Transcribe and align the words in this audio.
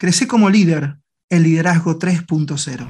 Crece 0.00 0.28
como 0.28 0.48
líder, 0.48 0.98
el 1.28 1.42
liderazgo 1.42 1.98
3.0. 1.98 2.86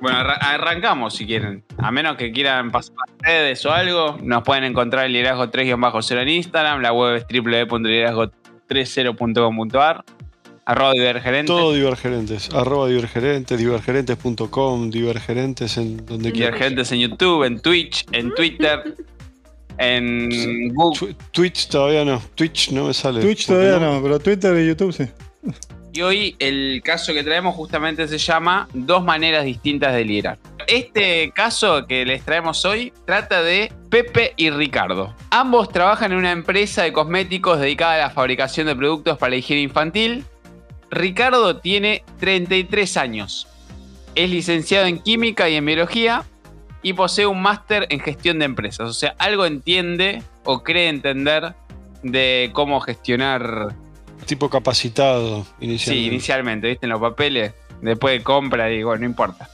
Bueno, 0.00 0.18
arrancamos 0.18 1.14
si 1.14 1.26
quieren. 1.26 1.62
A 1.78 1.92
menos 1.92 2.16
que 2.16 2.32
quieran 2.32 2.72
pasar 2.72 2.96
a 2.98 3.04
redes 3.24 3.64
o 3.66 3.72
algo, 3.72 4.18
nos 4.20 4.42
pueden 4.42 4.64
encontrar 4.64 5.06
el 5.06 5.12
liderazgo 5.12 5.46
3-0 5.46 6.22
en 6.22 6.28
Instagram, 6.28 6.82
la 6.82 6.92
web 6.92 7.14
es 7.14 7.24
www.liderazgo30.com.ar 7.32 10.04
Arroba 10.66 10.92
divergerentes. 10.94 11.46
Todo 11.46 11.72
divergerentes. 11.72 12.50
Arroba 12.52 12.88
divergerentes, 12.88 13.56
divergerentes.com, 13.56 14.90
divergerentes 14.90 15.76
en 15.76 16.04
donde 16.04 16.32
quieras. 16.32 16.54
Divergerentes 16.54 16.90
en 16.90 16.98
YouTube, 16.98 17.44
en 17.44 17.60
Twitch, 17.60 18.04
en 18.10 18.34
Twitter, 18.34 18.96
en 19.78 20.74
Google. 20.74 21.14
Twitch 21.30 21.68
todavía 21.68 22.04
no. 22.04 22.20
Twitch 22.34 22.72
no 22.72 22.86
me 22.86 22.94
sale. 22.94 23.20
Twitch 23.20 23.46
todavía 23.46 23.78
no? 23.78 24.02
pero 24.02 24.18
Twitter 24.18 24.58
y 24.58 24.66
YouTube 24.66 24.92
sí. 24.92 25.04
Y 25.92 26.02
hoy 26.02 26.36
el 26.40 26.82
caso 26.84 27.14
que 27.14 27.22
traemos 27.22 27.54
justamente 27.54 28.08
se 28.08 28.18
llama 28.18 28.68
Dos 28.74 29.04
maneras 29.04 29.44
distintas 29.44 29.94
de 29.94 30.04
liderar. 30.04 30.36
Este 30.66 31.30
caso 31.30 31.86
que 31.86 32.04
les 32.04 32.24
traemos 32.24 32.64
hoy 32.64 32.92
trata 33.04 33.40
de 33.40 33.72
Pepe 33.88 34.34
y 34.36 34.50
Ricardo. 34.50 35.14
Ambos 35.30 35.68
trabajan 35.68 36.10
en 36.10 36.18
una 36.18 36.32
empresa 36.32 36.82
de 36.82 36.92
cosméticos 36.92 37.60
dedicada 37.60 37.94
a 37.94 37.98
la 37.98 38.10
fabricación 38.10 38.66
de 38.66 38.74
productos 38.74 39.16
para 39.16 39.30
la 39.30 39.36
higiene 39.36 39.62
infantil 39.62 40.24
Ricardo 40.96 41.58
tiene 41.58 42.04
33 42.20 42.96
años. 42.96 43.46
Es 44.14 44.30
licenciado 44.30 44.86
en 44.86 44.98
química 44.98 45.48
y 45.48 45.56
en 45.56 45.66
biología 45.66 46.24
y 46.82 46.94
posee 46.94 47.26
un 47.26 47.42
máster 47.42 47.86
en 47.90 48.00
gestión 48.00 48.38
de 48.38 48.46
empresas. 48.46 48.88
O 48.88 48.92
sea, 48.92 49.14
algo 49.18 49.44
entiende 49.44 50.22
o 50.44 50.62
cree 50.62 50.88
entender 50.88 51.54
de 52.02 52.50
cómo 52.52 52.80
gestionar. 52.80 53.74
Tipo 54.24 54.48
capacitado 54.48 55.46
inicialmente. 55.60 56.02
Sí, 56.02 56.06
inicialmente, 56.06 56.68
viste, 56.68 56.86
en 56.86 56.90
los 56.90 57.00
papeles. 57.00 57.52
Después 57.82 58.18
de 58.18 58.24
compra 58.24 58.72
y 58.72 58.82
bueno, 58.82 59.00
no 59.00 59.06
importa. 59.06 59.50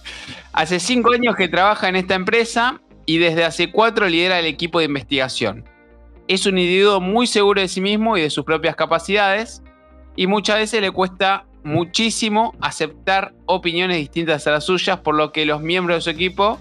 Hace 0.53 0.79
cinco 0.79 1.13
años 1.13 1.35
que 1.35 1.49
trabaja 1.49 1.89
en 1.89 1.97
esta 1.97 2.15
empresa 2.15 2.81
y 3.05 3.19
desde 3.19 3.45
hace 3.45 3.73
cuatro 3.73 4.09
lidera 4.09 4.39
el 4.39 4.47
equipo 4.47 4.79
de 4.79 4.85
investigación. 4.85 5.65
Es 6.29 6.47
un 6.47 6.57
individuo 6.57 7.01
muy 7.01 7.27
seguro 7.27 7.61
de 7.61 7.67
sí 7.67 7.81
mismo 7.81 8.17
y 8.17 8.21
de 8.21 8.31
sus 8.31 8.45
propias 8.45 8.77
capacidades 8.77 9.61
y 10.17 10.27
muchas 10.27 10.59
veces 10.59 10.81
le 10.81 10.91
cuesta 10.91 11.45
muchísimo 11.65 12.55
aceptar 12.61 13.33
opiniones 13.47 13.99
distintas 13.99 14.47
a 14.47 14.53
las 14.53 14.65
suyas, 14.65 14.99
por 15.01 15.15
lo 15.15 15.33
que 15.33 15.47
los 15.47 15.61
miembros 15.61 15.99
de 15.99 16.01
su 16.03 16.11
equipo 16.11 16.59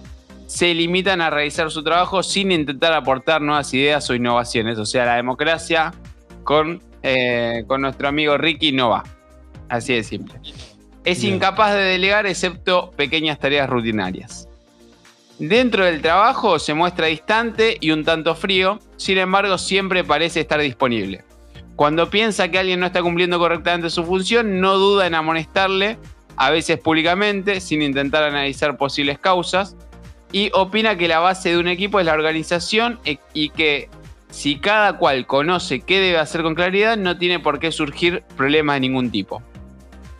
se 0.48 0.74
limitan 0.74 1.22
a 1.22 1.30
realizar 1.30 1.72
su 1.72 1.84
trabajo 1.84 2.24
sin 2.24 2.52
intentar 2.52 2.94
aportar 2.94 3.42
nuevas 3.42 3.74
ideas 3.74 4.10
o 4.10 4.16
innovaciones. 4.16 4.78
O 4.78 4.86
sea, 4.86 5.06
la 5.06 5.16
democracia 5.16 5.94
con, 6.44 6.82
eh, 7.04 7.64
con 7.68 7.82
nuestro 7.82 8.08
amigo 8.10 8.38
Ricky 8.38 8.72
no 8.72 8.90
va. 8.90 9.04
Así 9.70 9.94
de 9.94 10.04
simple. 10.04 10.36
Es 11.06 11.24
incapaz 11.24 11.74
de 11.74 11.82
delegar 11.82 12.26
excepto 12.26 12.92
pequeñas 12.92 13.40
tareas 13.40 13.70
rutinarias. 13.70 14.48
Dentro 15.40 15.86
del 15.86 16.02
trabajo 16.02 16.60
se 16.60 16.74
muestra 16.74 17.08
distante 17.08 17.78
y 17.80 17.92
un 17.92 18.04
tanto 18.04 18.36
frío, 18.36 18.80
sin 18.98 19.18
embargo 19.18 19.58
siempre 19.58 20.04
parece 20.04 20.42
estar 20.42 20.60
disponible. 20.60 21.24
Cuando 21.76 22.10
piensa 22.10 22.50
que 22.50 22.60
alguien 22.60 22.80
no 22.80 22.86
está 22.86 23.02
cumpliendo 23.02 23.40
correctamente 23.40 23.90
su 23.90 24.04
función, 24.04 24.60
no 24.60 24.78
duda 24.78 25.08
en 25.08 25.16
amonestarle, 25.16 25.98
a 26.36 26.50
veces 26.50 26.80
públicamente, 26.80 27.62
sin 27.62 27.82
intentar 27.82 28.24
analizar 28.24 28.78
posibles 28.78 29.20
causas, 29.20 29.76
y 30.32 30.50
opina 30.54 30.98
que 30.98 31.08
la 31.08 31.20
base 31.20 31.50
de 31.50 31.58
un 31.58 31.68
equipo 31.68 32.00
es 32.00 32.06
la 32.06 32.14
organización 32.14 33.00
e, 33.06 33.20
y 33.34 33.50
que 33.50 33.90
si 34.30 34.60
cada 34.60 34.98
cual 34.98 35.28
conoce 35.28 35.82
qué 35.82 36.00
debe 36.00 36.18
hacer 36.18 36.42
con 36.42 36.56
claridad, 36.56 36.98
no 36.98 37.18
tiene 37.18 37.40
por 37.40 37.60
qué 37.60 37.72
surgir 37.72 38.24
problemas 38.38 38.78
de 38.78 38.80
ningún 38.82 39.12
tipo. 39.12 39.42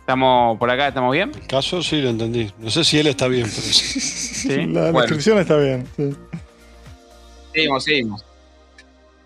¿Estamos 0.00 0.58
por 0.58 0.70
acá? 0.70 0.88
¿Estamos 0.88 1.12
bien? 1.12 1.30
El 1.34 1.46
caso 1.46 1.82
sí 1.82 2.02
lo 2.02 2.10
entendí. 2.10 2.50
No 2.58 2.70
sé 2.70 2.84
si 2.84 2.98
él 2.98 3.06
está 3.06 3.28
bien, 3.28 3.44
pero 3.44 3.62
sí. 3.62 4.66
La 4.66 4.92
descripción 4.92 5.38
está 5.38 5.56
bien. 5.56 5.86
Seguimos, 7.52 7.84
seguimos. 7.84 8.24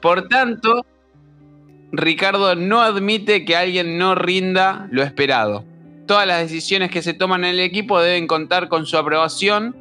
Por 0.01 0.28
tanto, 0.28 0.84
Ricardo 1.93 2.55
no 2.57 2.81
admite 2.81 3.45
que 3.45 3.57
alguien 3.57 3.99
no 3.99 4.15
rinda 4.15 4.89
lo 4.91 5.03
esperado. 5.03 5.65
Todas 6.07 6.27
las 6.27 6.41
decisiones 6.41 6.91
que 6.91 7.03
se 7.03 7.15
toman 7.15 7.45
en 7.45 7.51
el 7.51 7.61
equipo 7.61 8.01
deben 8.01 8.27
contar 8.27 8.69
con 8.69 8.87
su 8.87 8.97
aprobación 8.97 9.77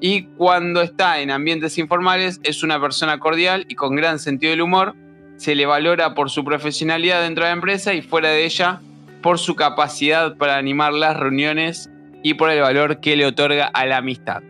y 0.00 0.24
cuando 0.36 0.80
está 0.80 1.20
en 1.20 1.30
ambientes 1.30 1.78
informales 1.78 2.40
es 2.42 2.62
una 2.62 2.80
persona 2.80 3.18
cordial 3.18 3.66
y 3.68 3.74
con 3.74 3.96
gran 3.96 4.18
sentido 4.18 4.50
del 4.50 4.62
humor. 4.62 4.94
Se 5.36 5.54
le 5.54 5.66
valora 5.66 6.14
por 6.14 6.30
su 6.30 6.44
profesionalidad 6.44 7.22
dentro 7.22 7.44
de 7.44 7.50
la 7.50 7.54
empresa 7.54 7.94
y 7.94 8.02
fuera 8.02 8.30
de 8.30 8.44
ella 8.44 8.80
por 9.22 9.38
su 9.38 9.56
capacidad 9.56 10.36
para 10.36 10.56
animar 10.56 10.92
las 10.92 11.16
reuniones 11.16 11.90
y 12.22 12.34
por 12.34 12.50
el 12.50 12.60
valor 12.60 13.00
que 13.00 13.16
le 13.16 13.26
otorga 13.26 13.66
a 13.66 13.86
la 13.86 13.98
amistad. 13.98 14.42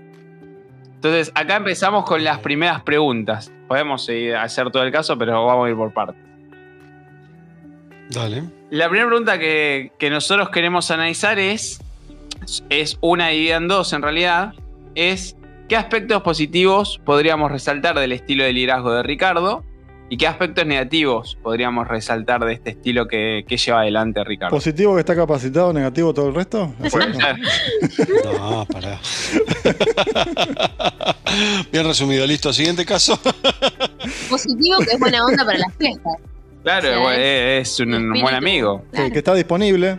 Entonces, 0.95 1.31
acá 1.35 1.57
empezamos 1.57 2.05
con 2.05 2.25
las 2.25 2.41
primeras 2.41 2.83
preguntas. 2.83 3.53
Podemos 3.69 4.09
hacer 4.39 4.71
todo 4.71 4.83
el 4.83 4.91
caso, 4.91 5.17
pero 5.17 5.45
vamos 5.47 5.67
a 5.67 5.71
ir 5.71 5.77
por 5.77 5.93
partes. 5.93 6.28
Dale. 8.11 8.45
La 8.71 8.89
primera 8.89 9.09
pregunta 9.09 9.39
que, 9.39 9.91
nosotros 10.11 10.51
queremos 10.51 10.91
analizar 10.91 11.39
es, 11.39 11.81
es 12.71 12.99
una 13.01 13.33
idea 13.33 13.57
en 13.57 13.69
dos 13.69 13.93
en 13.93 14.03
realidad, 14.03 14.55
es 14.95 15.37
qué 15.69 15.77
aspectos 15.77 16.23
positivos 16.23 17.01
podríamos 17.05 17.51
resaltar 17.51 17.99
del 17.99 18.13
estilo 18.13 18.45
de 18.45 18.53
liderazgo 18.53 18.93
de 18.93 19.03
Ricardo 19.03 19.65
y 20.11 20.17
qué 20.17 20.27
aspectos 20.27 20.67
negativos 20.67 21.39
podríamos 21.43 21.87
resaltar 21.87 22.45
de 22.45 22.55
este 22.55 22.71
estilo 22.71 23.07
que, 23.07 23.45
lleva 23.49 23.81
adelante 23.81 24.25
Ricardo. 24.25 24.57
¿Positivo 24.57 24.95
que 24.95 25.01
está 25.01 25.15
capacitado, 25.15 25.73
negativo 25.73 26.15
todo 26.15 26.29
el 26.29 26.35
resto? 26.35 26.75
no, 28.25 28.67
pará. 28.67 28.99
Bien 31.71 31.85
resumido, 31.85 32.27
listo. 32.27 32.53
Siguiente 32.53 32.87
caso. 32.87 33.21
Positivo 34.31 34.79
que 34.79 34.93
es 34.93 34.99
buena 34.99 35.25
onda 35.25 35.45
para 35.45 35.59
las 35.59 35.75
fiestas. 35.77 36.15
Claro, 36.69 37.11
es, 37.13 37.81
un 37.81 38.13
buen 38.21 38.35
amigo. 38.35 38.85
Que 38.93 39.21
está 39.21 39.35
disponible. 39.35 39.99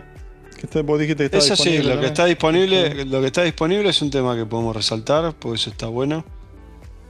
Que 0.56 0.82
vos 0.82 1.00
dijiste 1.00 1.28
que 1.28 1.36
está 1.36 1.38
eso 1.38 1.56
sí, 1.56 1.78
lo 1.78 1.98
que 1.98 2.06
está 2.06 2.26
disponible, 2.26 3.06
lo 3.06 3.20
que 3.20 3.26
está 3.26 3.42
disponible 3.42 3.88
es 3.88 4.00
un 4.02 4.10
tema 4.10 4.36
que 4.36 4.46
podemos 4.46 4.76
resaltar, 4.76 5.34
porque 5.34 5.56
eso 5.56 5.70
está 5.70 5.88
bueno. 5.88 6.24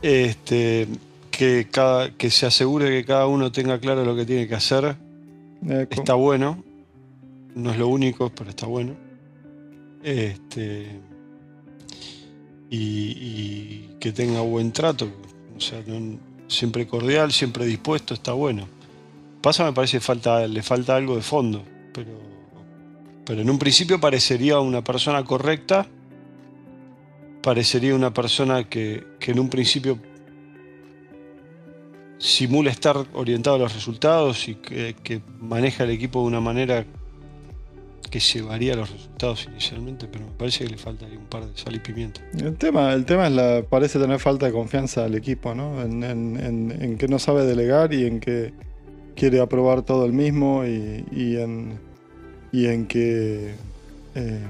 Este, 0.01 0.89
que 1.31 1.69
cada, 1.71 2.09
que 2.09 2.31
se 2.31 2.47
asegure 2.47 2.89
que 2.89 3.05
cada 3.05 3.27
uno 3.27 3.53
tenga 3.53 3.79
claro 3.79 4.03
lo 4.03 4.17
que 4.17 4.25
tiene 4.25 4.49
que 4.49 4.55
hacer. 4.55 4.97
Está 5.91 6.15
bueno. 6.15 6.65
No 7.55 7.71
es 7.71 7.77
lo 7.77 7.89
único, 7.89 8.31
pero 8.31 8.49
está 8.49 8.65
bueno. 8.65 8.95
Este, 10.03 10.87
y, 12.71 13.91
que 14.01 14.11
tenga 14.13 14.41
buen 14.41 14.73
trato. 14.73 15.11
O 15.55 15.61
sea, 15.61 15.83
siempre 16.49 16.87
cordial, 16.87 17.31
siempre 17.31 17.67
dispuesto, 17.67 18.15
está 18.15 18.33
bueno. 18.33 18.80
Pasa 19.43 19.65
me 19.65 19.73
parece 19.73 19.97
que 19.97 20.01
falta, 20.01 20.47
le 20.47 20.63
falta 20.63 20.97
algo 20.97 21.17
de 21.17 21.23
fondo, 21.23 21.65
pero, 21.95 22.11
pero 23.25 23.41
en 23.41 23.49
un 23.49 23.59
principio 23.59 23.99
parecería 23.99 24.61
una 24.61 24.85
persona 24.85 25.25
correcta, 25.25 25.87
parecería 27.43 27.95
una 27.95 28.13
persona 28.13 28.69
que, 28.69 29.05
en 29.21 29.39
un 29.39 29.49
principio 29.49 29.99
simula 32.19 32.71
estar 32.71 32.97
orientado 33.15 33.57
a 33.57 33.59
los 33.61 33.73
resultados 33.73 34.47
y 34.47 34.57
que, 34.57 35.23
maneja 35.41 35.85
el 35.85 35.91
equipo 35.91 36.21
de 36.21 36.27
una 36.27 36.41
manera 36.41 36.85
que 38.11 38.21
llevaría 38.21 38.75
a 38.75 38.77
los 38.77 38.91
resultados 38.91 39.47
inicialmente, 39.47 40.07
pero 40.07 40.27
me 40.27 40.33
parece 40.33 40.65
que 40.65 40.71
le 40.71 40.77
falta 40.77 41.07
un 41.07 41.27
par 41.27 41.47
de 41.47 41.57
sal 41.57 41.77
y 41.77 41.79
pimienta. 41.79 42.21
El 42.37 42.57
tema, 42.57 42.93
el 42.93 43.07
tema 43.07 43.29
es 43.29 43.33
la, 43.33 43.63
parece 43.63 43.99
tener 43.99 44.19
falta 44.19 44.47
de 44.47 44.53
confianza 44.53 45.05
al 45.05 45.15
equipo, 45.15 45.55
¿no? 45.55 45.81
En, 45.81 46.03
en 46.03 46.99
que 46.99 47.09
no 47.09 47.19
sabe 47.19 47.47
delegar 47.47 47.95
y 47.95 48.05
en 48.05 48.21
que 48.21 48.53
quiere 49.15 49.41
aprobar 49.41 49.83
todo 49.83 50.05
el 50.07 50.13
mismo 50.13 50.65
y, 50.65 51.37
en, 51.37 51.79
y 52.53 52.67
en 52.67 52.87
que 52.87 53.55
eh, 54.15 54.41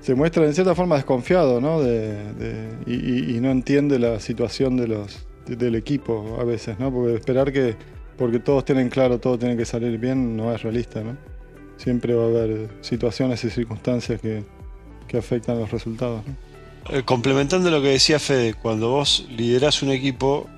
se 0.00 0.14
muestra 0.14 0.44
en 0.44 0.54
cierta 0.54 0.74
forma 0.74 0.96
desconfiado 0.96 1.60
¿no? 1.60 1.82
Y, 2.86 3.38
no 3.40 3.50
entiende 3.50 3.98
la 3.98 4.20
situación 4.20 4.76
de 4.76 4.88
los, 4.88 5.26
del 5.46 5.74
equipo 5.74 6.38
a 6.40 6.44
veces, 6.44 6.78
¿no? 6.78 6.92
porque 6.92 7.14
esperar 7.14 7.52
que 7.52 7.76
porque 8.16 8.38
todos 8.38 8.64
tienen 8.64 8.88
claro, 8.88 9.18
todo 9.18 9.38
tiene 9.38 9.56
que 9.56 9.64
salir 9.64 9.98
bien, 9.98 10.36
no 10.36 10.54
es 10.54 10.62
realista. 10.62 11.02
¿no? 11.02 11.16
Siempre 11.76 12.14
va 12.14 12.24
a 12.24 12.26
haber 12.26 12.68
situaciones 12.80 13.42
y 13.44 13.50
circunstancias 13.50 14.20
que, 14.20 14.44
que 15.08 15.18
afectan 15.18 15.58
los 15.58 15.70
resultados. 15.70 16.22
Eh, 16.90 17.02
complementando 17.04 17.70
lo 17.70 17.80
que 17.80 17.88
decía 17.88 18.18
Fede, 18.18 18.54
cuando 18.54 18.90
vos 18.90 19.26
liderás 19.30 19.82
un 19.82 19.90
equipo, 19.90 20.48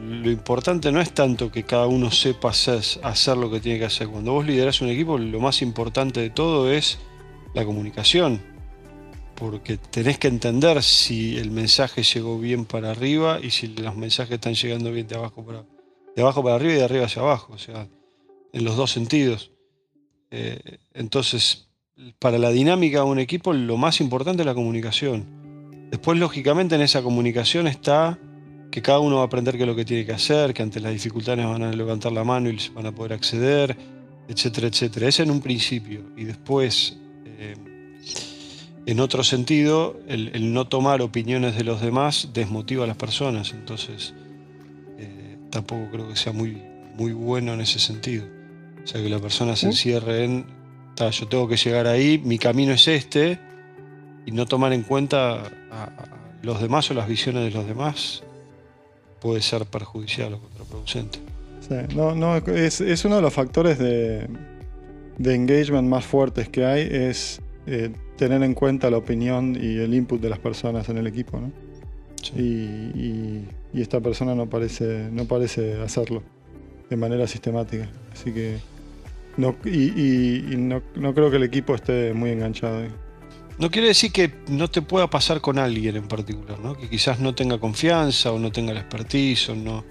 lo 0.00 0.30
importante 0.30 0.90
no 0.90 1.00
es 1.00 1.12
tanto 1.12 1.50
que 1.50 1.62
cada 1.62 1.86
uno 1.86 2.10
sepa 2.10 2.50
hacer, 2.50 3.36
lo 3.36 3.50
que 3.50 3.60
tiene 3.60 3.78
que 3.78 3.84
hacer. 3.84 4.08
Cuando 4.08 4.32
vos 4.32 4.46
liderás 4.46 4.80
un 4.80 4.88
equipo, 4.88 5.18
lo 5.18 5.40
más 5.40 5.62
importante 5.62 6.20
de 6.20 6.30
todo 6.30 6.70
es 6.70 6.98
la 7.54 7.64
comunicación. 7.64 8.40
porque 9.34 9.78
tenés 9.78 10.16
que 10.18 10.28
entender 10.28 10.80
si 10.80 11.36
el 11.38 11.50
mensaje 11.50 12.04
llegó 12.04 12.38
bien 12.38 12.64
para 12.66 12.92
arriba 12.92 13.40
y 13.42 13.50
si 13.50 13.66
los 13.66 13.96
mensajes 13.96 14.34
están 14.34 14.54
llegando 14.54 14.92
bien 14.92 15.08
de 15.08 15.16
abajo 15.16 15.44
para, 15.44 15.64
de 16.14 16.22
abajo 16.22 16.42
para 16.44 16.54
arriba 16.54 16.72
y 16.74 16.76
de 16.76 16.84
arriba 16.84 17.06
hacia 17.06 17.22
abajo, 17.22 17.52
o 17.52 17.58
sea, 17.58 17.88
en 18.52 18.64
los 18.64 18.76
dos 18.76 18.92
sentidos. 18.92 19.50
Eh, 20.30 20.78
entonces, 20.92 21.68
para 22.20 22.38
la 22.38 22.50
dinámica 22.50 22.98
de 22.98 23.04
un 23.04 23.18
equipo, 23.18 23.52
lo 23.52 23.76
más 23.76 24.00
importante 24.00 24.42
es 24.42 24.46
la 24.46 24.54
comunicación. 24.54 25.88
Después, 25.90 26.16
lógicamente, 26.16 26.76
en 26.76 26.82
esa 26.82 27.02
comunicación 27.02 27.66
está 27.66 28.18
que 28.70 28.82
cada 28.82 28.98
uno 28.98 29.16
va 29.16 29.22
a 29.22 29.26
aprender 29.26 29.56
qué 29.56 29.62
es 29.62 29.68
lo 29.68 29.76
que 29.76 29.84
tiene 29.84 30.04
que 30.04 30.12
hacer, 30.12 30.52
que 30.52 30.62
ante 30.62 30.80
las 30.80 30.92
dificultades 30.92 31.46
van 31.46 31.62
a 31.62 31.72
levantar 31.72 32.10
la 32.10 32.24
mano 32.24 32.50
y 32.50 32.58
van 32.74 32.86
a 32.86 32.92
poder 32.92 33.12
acceder, 33.12 33.76
etcétera, 34.28 34.66
etcétera. 34.66 35.08
Ese 35.08 35.22
en 35.22 35.30
un 35.30 35.40
principio. 35.40 36.02
Y 36.16 36.24
después, 36.24 36.96
eh, 37.24 37.54
en 38.86 39.00
otro 39.00 39.22
sentido, 39.22 40.00
el, 40.08 40.52
no 40.52 40.66
tomar 40.66 41.02
opiniones 41.02 41.56
de 41.56 41.64
los 41.64 41.80
demás 41.80 42.30
desmotiva 42.32 42.84
a 42.84 42.86
las 42.86 42.96
personas. 42.96 43.52
Entonces, 43.52 44.12
eh, 44.98 45.38
tampoco 45.50 45.90
creo 45.92 46.08
que 46.08 46.16
sea 46.16 46.32
muy, 46.32 46.60
muy 46.96 47.12
bueno 47.12 47.54
en 47.54 47.60
ese 47.60 47.78
sentido. 47.78 48.26
O 48.82 48.86
sea, 48.86 49.00
que 49.00 49.08
la 49.08 49.20
persona 49.20 49.56
se 49.56 49.66
encierre 49.66 50.24
en, 50.24 50.46
yo 50.96 51.28
tengo 51.28 51.48
que 51.48 51.56
llegar 51.56 51.86
ahí, 51.86 52.18
mi 52.18 52.38
camino 52.38 52.72
es 52.72 52.86
este, 52.88 53.38
y 54.26 54.32
no 54.32 54.46
tomar 54.46 54.72
en 54.72 54.82
cuenta 54.82 55.42
a 55.70 55.90
los 56.42 56.60
demás 56.60 56.90
o 56.90 56.94
las 56.94 57.08
visiones 57.08 57.44
de 57.44 57.50
los 57.50 57.66
demás 57.66 58.22
puede 59.24 59.40
ser 59.40 59.64
perjudicial 59.64 60.34
o 60.34 60.38
contraproducente. 60.38 61.18
Sí, 61.66 61.96
no, 61.96 62.14
no, 62.14 62.36
es, 62.36 62.82
es, 62.82 63.06
uno 63.06 63.16
de 63.16 63.22
los 63.22 63.32
factores 63.32 63.78
de, 63.78 64.28
de, 65.16 65.34
engagement 65.34 65.88
más 65.88 66.04
fuertes 66.04 66.50
que 66.50 66.66
hay, 66.66 66.86
es 66.90 67.40
eh, 67.66 67.90
tener 68.18 68.42
en 68.42 68.52
cuenta 68.52 68.90
la 68.90 68.98
opinión 68.98 69.56
y 69.58 69.78
el 69.78 69.94
input 69.94 70.20
de 70.20 70.28
las 70.28 70.38
personas 70.40 70.90
en 70.90 70.98
el 70.98 71.06
equipo. 71.06 71.40
¿no? 71.40 71.50
Y, 72.36 72.42
y, 72.42 73.48
y, 73.72 73.80
esta 73.80 73.98
persona 73.98 74.34
no 74.34 74.46
parece, 74.46 75.08
no 75.10 75.24
parece 75.24 75.80
hacerlo 75.80 76.22
de 76.90 76.96
manera 76.96 77.26
sistemática. 77.26 77.88
Así 78.12 78.30
que 78.30 78.58
no, 79.38 79.56
y, 79.64 80.52
y 80.52 80.56
no, 80.58 80.82
no, 80.96 81.14
creo 81.14 81.30
que 81.30 81.36
el 81.36 81.44
equipo 81.44 81.74
esté 81.74 82.12
muy 82.12 82.28
enganchado. 82.28 82.82
Ahí. 82.82 82.90
No 83.58 83.70
quiere 83.70 83.88
decir 83.88 84.10
que 84.10 84.32
no 84.48 84.68
te 84.68 84.82
pueda 84.82 85.08
pasar 85.08 85.40
con 85.40 85.58
alguien 85.58 85.96
en 85.96 86.08
particular, 86.08 86.58
¿no? 86.58 86.76
que 86.76 86.88
quizás 86.88 87.20
no 87.20 87.34
tenga 87.34 87.58
confianza 87.58 88.32
o 88.32 88.38
no 88.38 88.50
tenga 88.50 88.74
la 88.74 88.80
expertise 88.80 89.50
o 89.50 89.54
no, 89.54 89.84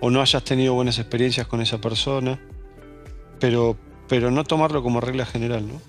o 0.00 0.10
no 0.10 0.20
hayas 0.20 0.44
tenido 0.44 0.74
buenas 0.74 0.98
experiencias 0.98 1.46
con 1.46 1.60
esa 1.60 1.80
persona, 1.80 2.38
pero, 3.40 3.76
pero 4.08 4.30
no 4.30 4.44
tomarlo 4.44 4.82
como 4.82 5.00
regla 5.00 5.26
general. 5.26 5.66
¿no? 5.66 5.80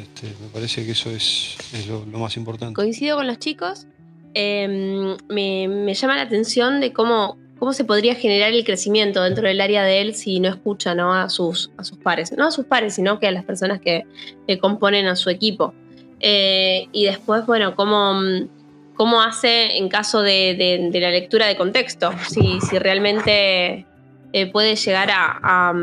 Este, 0.00 0.28
me 0.40 0.48
parece 0.52 0.84
que 0.84 0.92
eso 0.92 1.10
es, 1.10 1.56
lo, 1.88 2.04
más 2.18 2.36
importante. 2.36 2.74
Coincido 2.74 3.16
con 3.16 3.26
los 3.26 3.38
chicos. 3.38 3.86
Eh, 4.34 5.16
me, 5.28 5.66
me, 5.68 5.94
llama 5.94 6.14
la 6.14 6.22
atención 6.22 6.80
de 6.80 6.92
cómo, 6.92 7.38
cómo 7.58 7.72
se 7.72 7.84
podría 7.84 8.14
generar 8.14 8.52
el 8.52 8.64
crecimiento 8.64 9.22
dentro 9.22 9.48
del 9.48 9.60
área 9.60 9.82
de 9.82 10.00
él 10.00 10.14
si 10.14 10.38
no 10.38 10.48
escucha 10.48 10.94
¿no? 10.94 11.14
A, 11.14 11.28
sus, 11.28 11.72
a 11.76 11.82
sus 11.82 11.98
pares. 11.98 12.32
No 12.36 12.46
a 12.46 12.50
sus 12.52 12.66
pares, 12.66 12.94
sino 12.94 13.18
que 13.18 13.26
a 13.26 13.32
las 13.32 13.44
personas 13.44 13.80
que, 13.80 14.04
que 14.46 14.58
componen 14.58 15.06
a 15.06 15.16
su 15.16 15.30
equipo. 15.30 15.74
Eh, 16.20 16.88
y 16.92 17.04
después, 17.04 17.46
bueno, 17.46 17.74
cómo, 17.74 18.20
cómo 18.94 19.22
hace 19.22 19.76
en 19.76 19.88
caso 19.88 20.22
de, 20.22 20.90
de, 20.92 21.00
la 21.00 21.10
lectura 21.10 21.46
de 21.46 21.56
contexto, 21.56 22.12
si, 22.28 22.60
si 22.60 22.78
realmente 22.78 23.86
eh, 24.32 24.50
puede 24.50 24.76
llegar 24.76 25.10
a, 25.10 25.38
a, 25.42 25.74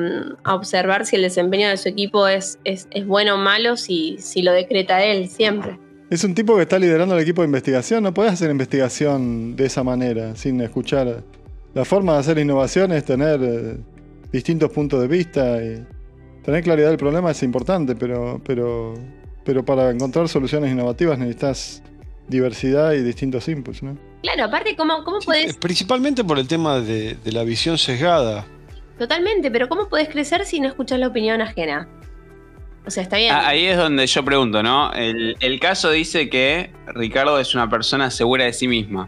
a, 0.44 0.56
observar 0.56 1.06
si 1.06 1.16
el 1.16 1.22
desempeño 1.22 1.70
de 1.70 1.78
su 1.78 1.90
equipo 1.90 2.28
es, 2.28 2.60
es, 2.64 2.88
es, 2.92 3.08
bueno 3.08 3.36
o 3.36 3.38
malo, 3.38 3.78
si, 3.78 4.18
si 4.20 4.42
lo 4.42 4.52
decreta 4.52 5.04
él 5.04 5.30
siempre. 5.30 5.80
Es 6.10 6.24
un 6.24 6.36
tipo 6.36 6.56
que 6.56 6.64
está 6.64 6.78
liderando 6.78 7.16
el 7.16 7.24
equipo 7.24 7.42
de 7.42 7.48
investigación, 7.48 8.04
no 8.04 8.14
puedes 8.14 8.34
hacer 8.34 8.52
investigación 8.52 9.56
de 9.56 9.66
esa 9.66 9.84
manera, 9.84 10.36
sin 10.36 10.62
escuchar. 10.62 11.24
La 11.74 11.84
forma 11.84 12.14
de 12.14 12.20
hacer 12.20 12.38
innovación 12.38 12.92
es 12.92 13.04
tener 13.04 13.40
eh, 13.42 13.78
distintos 14.32 14.70
puntos 14.72 15.02
de 15.02 15.08
vista 15.08 15.64
y 15.64 15.84
tener 16.44 16.64
claridad 16.64 16.90
del 16.90 16.98
problema 16.98 17.32
es 17.32 17.42
importante, 17.42 17.96
pero, 17.96 18.40
pero 18.46 18.94
pero 19.46 19.64
para 19.64 19.92
encontrar 19.92 20.28
soluciones 20.28 20.72
innovativas 20.72 21.18
necesitas 21.18 21.82
diversidad 22.28 22.94
y 22.94 23.04
distintos 23.04 23.48
inputs, 23.48 23.84
¿no? 23.84 23.98
Claro, 24.24 24.46
aparte, 24.46 24.76
¿cómo, 24.76 25.04
cómo 25.04 25.22
sí, 25.22 25.28
puedes...? 25.28 25.56
Principalmente 25.58 26.24
por 26.24 26.40
el 26.40 26.48
tema 26.48 26.80
de, 26.80 27.16
de, 27.16 27.32
la 27.32 27.44
visión 27.44 27.78
sesgada. 27.78 28.46
Totalmente, 28.98 29.52
pero 29.52 29.70
¿cómo 29.70 29.88
puedes 29.88 30.10
crecer 30.10 30.46
si 30.46 30.60
no 30.60 30.68
escuchas 30.68 31.00
la 31.00 31.08
opinión 31.08 31.42
ajena? 31.42 31.88
O 32.88 32.92
sea, 32.92 33.04
está 33.04 33.18
bien. 33.18 33.34
Ah, 33.34 33.48
ahí 33.48 33.66
es 33.66 33.78
donde 33.78 34.06
yo 34.06 34.24
pregunto, 34.24 34.62
¿no? 34.62 34.94
El, 34.94 35.36
el, 35.40 35.60
caso 35.60 35.90
dice 35.92 36.30
que 36.30 36.72
Ricardo 36.88 37.40
es 37.40 37.56
una 37.56 37.70
persona 37.70 38.12
segura 38.12 38.46
de 38.46 38.54
sí 38.54 38.68
misma. 38.68 39.08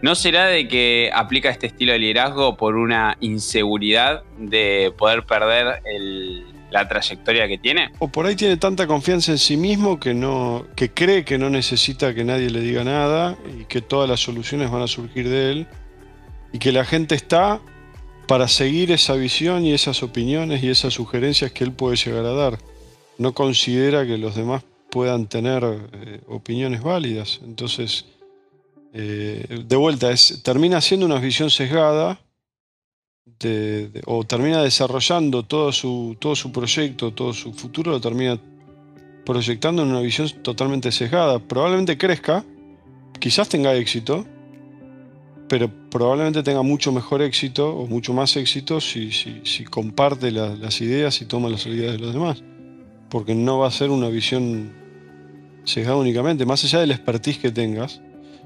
¿No 0.00 0.14
será 0.16 0.46
de 0.46 0.66
que 0.66 1.10
aplica 1.14 1.48
este 1.50 1.68
estilo 1.68 1.92
de 1.92 2.00
liderazgo 2.00 2.56
por 2.56 2.76
una 2.76 3.16
inseguridad 3.20 4.24
de 4.38 4.92
poder 4.98 5.24
perder 5.24 5.82
el, 5.84 6.44
la 6.72 6.88
trayectoria 6.88 7.46
que 7.46 7.58
tiene. 7.58 7.92
O 7.98 8.08
por 8.08 8.26
ahí 8.26 8.34
tiene 8.34 8.56
tanta 8.56 8.86
confianza 8.86 9.32
en 9.32 9.38
sí 9.38 9.56
mismo 9.56 10.00
que 10.00 10.14
no 10.14 10.66
que 10.74 10.90
cree 10.90 11.24
que 11.24 11.38
no 11.38 11.50
necesita 11.50 12.14
que 12.14 12.24
nadie 12.24 12.50
le 12.50 12.60
diga 12.60 12.82
nada 12.82 13.36
y 13.58 13.64
que 13.66 13.82
todas 13.82 14.08
las 14.08 14.20
soluciones 14.20 14.70
van 14.70 14.82
a 14.82 14.86
surgir 14.86 15.28
de 15.28 15.52
él 15.52 15.66
y 16.52 16.58
que 16.58 16.72
la 16.72 16.84
gente 16.84 17.14
está 17.14 17.60
para 18.26 18.48
seguir 18.48 18.90
esa 18.90 19.14
visión 19.14 19.64
y 19.64 19.72
esas 19.72 20.02
opiniones 20.02 20.62
y 20.62 20.70
esas 20.70 20.94
sugerencias 20.94 21.52
que 21.52 21.64
él 21.64 21.72
puede 21.72 21.96
llegar 21.96 22.24
a 22.24 22.32
dar. 22.32 22.58
No 23.18 23.34
considera 23.34 24.06
que 24.06 24.16
los 24.16 24.34
demás 24.34 24.64
puedan 24.90 25.26
tener 25.26 25.62
eh, 25.64 26.20
opiniones 26.28 26.82
válidas. 26.82 27.40
Entonces, 27.44 28.06
eh, 28.94 29.62
de 29.66 29.76
vuelta, 29.76 30.10
es, 30.10 30.42
termina 30.42 30.80
siendo 30.80 31.06
una 31.06 31.18
visión 31.18 31.50
sesgada 31.50 32.20
o 34.06 34.24
termina 34.24 34.62
desarrollando 34.62 35.42
todo 35.44 35.72
su, 35.72 36.16
todo 36.18 36.34
su 36.36 36.52
proyecto, 36.52 37.12
todo 37.12 37.32
su 37.32 37.52
futuro, 37.52 37.90
lo 37.90 38.00
termina 38.00 38.38
proyectando 39.24 39.82
en 39.82 39.88
una 39.88 40.00
visión 40.00 40.28
totalmente 40.42 40.92
sesgada. 40.92 41.38
Probablemente 41.38 41.96
crezca, 41.98 42.44
quizás 43.18 43.48
tenga 43.48 43.74
éxito, 43.74 44.26
pero 45.48 45.70
probablemente 45.90 46.42
tenga 46.42 46.62
mucho 46.62 46.92
mejor 46.92 47.22
éxito 47.22 47.76
o 47.76 47.86
mucho 47.86 48.12
más 48.12 48.36
éxito 48.36 48.80
si, 48.80 49.10
comparte 49.70 50.30
la, 50.30 50.54
las 50.56 50.80
ideas 50.80 51.20
y 51.20 51.26
toma 51.26 51.48
las 51.48 51.66
ideas 51.66 51.92
de 51.92 51.98
los 51.98 52.12
demás. 52.12 52.42
Porque 53.10 53.34
no 53.34 53.58
va 53.58 53.68
a 53.68 53.70
ser 53.70 53.90
una 53.90 54.08
visión 54.08 54.72
sesgada 55.64 55.96
únicamente, 55.96 56.46
más 56.46 56.64
allá 56.64 56.80
del 56.80 56.90
expertise 56.90 57.38
que 57.38 57.50
tengas 57.50 58.00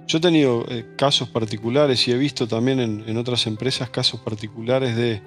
yo 0.07 0.19
he 0.19 0.21
tenido 0.21 0.65
eh, 0.69 0.87
casos 0.97 1.29
particulares 1.29 2.07
y 2.07 2.13
he 2.13 2.17
visto 2.17 2.47
también 2.47 2.81
en, 2.81 3.05
en 3.07 3.17
otras 3.17 3.47
empresas 3.47 3.91
casos 3.91 4.21
particulares 4.21 4.97
de 4.97 5.21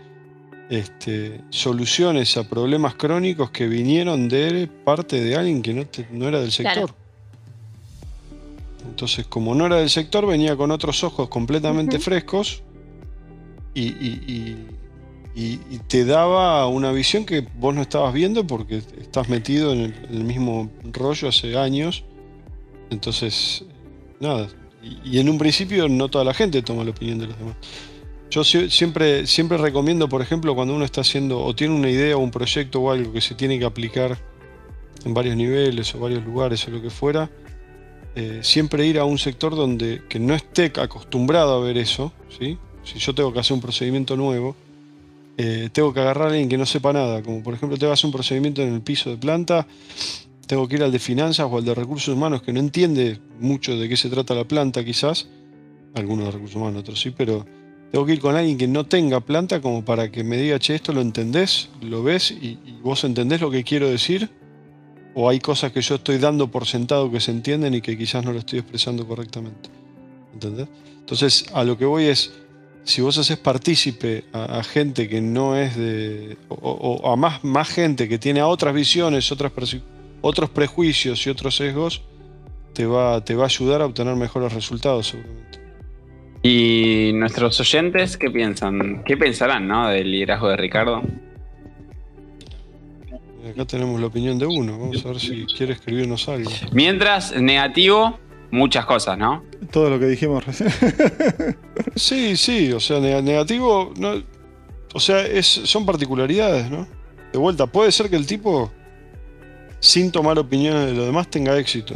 este, 0.69 1.41
soluciones 1.49 2.37
a 2.37 2.47
problemas 2.47 2.93
crónicos 2.95 3.49
que 3.49 3.67
vinieron 3.67 4.29
de 4.29 4.67
parte 4.85 5.19
de 5.19 5.35
alguien 5.35 5.61
que 5.61 5.73
no, 5.73 5.85
te, 5.85 6.07
no 6.11 6.27
era 6.27 6.39
del 6.39 6.51
sector. 6.51 6.73
Claro. 6.73 6.95
Entonces, 8.87 9.25
como 9.25 9.55
no 9.55 9.65
era 9.65 9.77
del 9.77 9.89
sector, 9.89 10.25
venía 10.25 10.55
con 10.55 10.71
otros 10.71 11.03
ojos 11.03 11.27
completamente 11.27 11.97
uh 11.97 11.99
-huh. 11.99 12.03
frescos 12.03 12.63
y, 13.73 13.87
y, 13.87 14.67
y, 15.35 15.59
y, 15.69 15.79
te 15.87 16.05
daba 16.05 16.67
una 16.67 16.91
visión 16.91 17.25
que 17.25 17.47
vos 17.57 17.73
no 17.73 17.81
estabas 17.81 18.13
viendo 18.13 18.45
porque 18.45 18.77
estás 18.77 19.29
metido 19.29 19.73
en 19.73 19.79
el, 19.79 19.93
en 20.09 20.15
el 20.15 20.23
mismo 20.23 20.69
rollo 20.91 21.29
hace 21.29 21.57
años. 21.57 22.03
Entonces, 22.89 23.63
nada, 24.19 24.49
y, 24.81 25.19
en 25.19 25.29
un 25.29 25.37
principio 25.37 25.87
no 25.89 26.09
toda 26.09 26.23
la 26.23 26.33
gente 26.33 26.61
toma 26.61 26.83
la 26.83 26.91
opinión 26.91 27.19
de 27.19 27.27
los 27.27 27.37
demás. 27.37 27.55
Yo 28.29 28.43
siempre, 28.43 29.25
siempre 29.25 29.57
recomiendo, 29.57 30.07
por 30.07 30.21
ejemplo, 30.21 30.53
cuando 30.53 30.75
uno 30.75 30.85
está 30.85 31.01
haciendo 31.01 31.39
o 31.39 31.55
tiene 31.55 31.73
una 31.73 31.89
idea 31.89 32.15
o 32.15 32.19
un 32.19 32.29
proyecto 32.29 32.79
o 32.79 32.91
algo 32.91 33.11
que 33.11 33.21
se 33.21 33.33
tiene 33.33 33.57
que 33.57 33.65
aplicar 33.65 34.19
en 35.03 35.13
varios 35.13 35.35
niveles 35.35 35.95
o 35.95 35.99
varios 35.99 36.23
lugares 36.23 36.67
o 36.67 36.71
lo 36.71 36.81
que 36.81 36.91
fuera, 36.91 37.29
eh, 38.15 38.39
siempre 38.43 38.85
ir 38.85 38.99
a 38.99 39.05
un 39.05 39.17
sector 39.17 39.55
donde 39.55 40.03
que 40.07 40.19
no 40.19 40.35
esté 40.35 40.71
acostumbrado 40.79 41.53
a 41.53 41.65
ver 41.65 41.77
eso. 41.77 42.13
¿sí? 42.37 42.57
Si 42.83 42.99
yo 42.99 43.15
tengo 43.15 43.33
que 43.33 43.39
hacer 43.39 43.55
un 43.55 43.61
procedimiento 43.61 44.15
nuevo, 44.15 44.55
eh, 45.37 45.69
tengo 45.71 45.91
que 45.91 46.01
agarrar 46.01 46.27
a 46.27 46.29
alguien 46.31 46.49
que 46.49 46.57
no 46.57 46.67
sepa 46.67 46.93
nada, 46.93 47.23
como 47.23 47.41
por 47.41 47.55
ejemplo 47.55 47.77
tengo 47.77 47.89
que 47.91 47.93
hacer 47.93 48.07
un 48.07 48.11
procedimiento 48.11 48.61
en 48.61 48.73
el 48.75 48.81
piso 48.81 49.09
de 49.09 49.17
planta 49.17 49.65
tengo 50.49 50.67
que 50.67 50.77
ir 50.77 50.83
al 50.83 50.91
de 50.91 50.97
finanzas 50.97 51.47
o 51.47 51.57
al 51.57 51.63
de 51.63 51.75
recursos 51.75 52.11
humanos 52.11 52.41
que 52.41 52.51
no 52.51 52.59
entiende 52.59 53.19
mucho 53.39 53.77
de 53.77 53.87
qué 53.87 53.95
se 53.95 54.09
trata 54.09 54.33
la 54.33 54.45
planta 54.45 54.83
quizás, 54.83 55.27
algunos 55.93 56.25
de 56.25 56.31
recursos 56.31 56.55
humanos, 56.55 56.79
otros 56.79 56.99
sí, 56.99 57.11
pero 57.11 57.45
tengo 57.91 58.03
que 58.03 58.13
ir 58.13 58.19
con 58.19 58.35
alguien 58.35 58.57
que 58.57 58.67
no 58.67 58.83
tenga 58.87 59.19
planta 59.19 59.61
como 59.61 59.85
para 59.85 60.09
que 60.09 60.23
me 60.23 60.37
diga, 60.37 60.57
che, 60.57 60.73
esto 60.73 60.91
lo 60.91 61.01
entendés, 61.01 61.69
lo 61.81 62.01
ves 62.01 62.31
y, 62.31 62.57
vos 62.81 63.03
entendés 63.03 63.41
lo 63.41 63.51
que 63.51 63.63
quiero 63.63 63.91
decir, 63.91 64.27
o 65.13 65.29
hay 65.29 65.39
cosas 65.39 65.71
que 65.71 65.81
yo 65.81 65.95
estoy 65.95 66.17
dando 66.17 66.49
por 66.49 66.65
sentado 66.65 67.11
que 67.11 67.19
se 67.19 67.29
entienden 67.29 67.75
y 67.75 67.81
que 67.81 67.95
quizás 67.95 68.25
no 68.25 68.33
lo 68.33 68.39
estoy 68.39 68.57
expresando 68.57 69.07
correctamente. 69.07 69.69
¿Entendés? 70.33 70.67
Entonces, 70.99 71.45
a 71.53 71.63
lo 71.63 71.77
que 71.77 71.85
voy 71.85 72.05
es, 72.05 72.33
si 72.85 73.01
vos 73.01 73.15
haces 73.19 73.37
partícipe 73.37 74.25
a, 74.33 74.63
gente 74.63 75.07
que 75.07 75.21
no 75.21 75.55
es 75.55 75.77
de. 75.77 76.37
o, 76.47 76.55
o 76.55 77.11
a 77.11 77.15
más, 77.15 77.43
más 77.43 77.69
gente 77.69 78.09
que 78.09 78.17
tiene 78.17 78.41
otras 78.41 78.73
visiones, 78.73 79.31
otras 79.31 79.51
perspectivas, 79.51 79.98
otros 80.21 80.49
prejuicios 80.49 81.25
y 81.25 81.29
otros 81.29 81.55
sesgos, 81.55 82.01
te 82.73 82.85
va, 82.85 83.23
te 83.23 83.35
va 83.35 83.43
a 83.43 83.47
ayudar 83.47 83.81
a 83.81 83.85
obtener 83.85 84.15
mejores 84.15 84.53
resultados 84.53 85.07
seguramente. 85.07 85.59
¿Y 86.41 87.11
nuestros 87.15 87.59
oyentes 87.59 88.15
qué 88.17 88.29
piensan? 88.29 89.03
¿Qué 89.03 89.17
pensarán 89.17 89.67
¿no? 89.67 89.89
del 89.89 90.09
liderazgo 90.11 90.49
de 90.49 90.57
Ricardo? 90.57 91.01
Acá 93.49 93.65
tenemos 93.65 93.99
la 93.99 94.07
opinión 94.07 94.37
de 94.37 94.45
uno. 94.45 94.77
Vamos 94.77 95.05
a 95.05 95.09
ver 95.09 95.19
si 95.19 95.45
quiere 95.45 95.73
escribirnos 95.73 96.27
algo. 96.29 96.49
Mientras, 96.71 97.35
negativo, 97.35 98.19
muchas 98.51 98.85
cosas, 98.85 99.17
¿no? 99.17 99.43
Todo 99.71 99.89
lo 99.89 99.99
que 99.99 100.05
dijimos 100.05 100.45
recién. 100.45 100.69
Sí, 101.95 102.37
sí, 102.37 102.71
o 102.71 102.79
sea, 102.79 102.99
neg- 102.99 103.23
negativo, 103.23 103.93
no, 103.97 104.13
o 104.93 104.99
sea, 104.99 105.25
es, 105.25 105.45
son 105.47 105.85
particularidades, 105.85 106.69
¿no? 106.69 106.87
De 107.33 107.37
vuelta, 107.39 107.67
puede 107.67 107.91
ser 107.91 108.09
que 108.09 108.15
el 108.15 108.25
tipo, 108.25 108.71
sin 109.79 110.11
tomar 110.11 110.37
opiniones 110.39 110.87
de 110.87 110.93
los 110.93 111.05
demás, 111.05 111.29
tenga 111.29 111.57
éxito. 111.57 111.95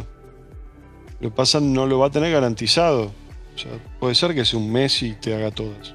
Lo 1.20 1.30
que 1.30 1.34
pasa, 1.36 1.60
no 1.60 1.86
lo 1.86 1.98
va 1.98 2.06
a 2.06 2.10
tener 2.10 2.32
garantizado. 2.32 3.12
O 3.54 3.58
sea, 3.58 3.72
puede 4.00 4.14
ser 4.14 4.34
que 4.34 4.44
sea 4.44 4.58
un 4.58 4.72
Messi 4.72 5.10
y 5.10 5.12
te 5.12 5.34
haga 5.34 5.50
todas. 5.50 5.94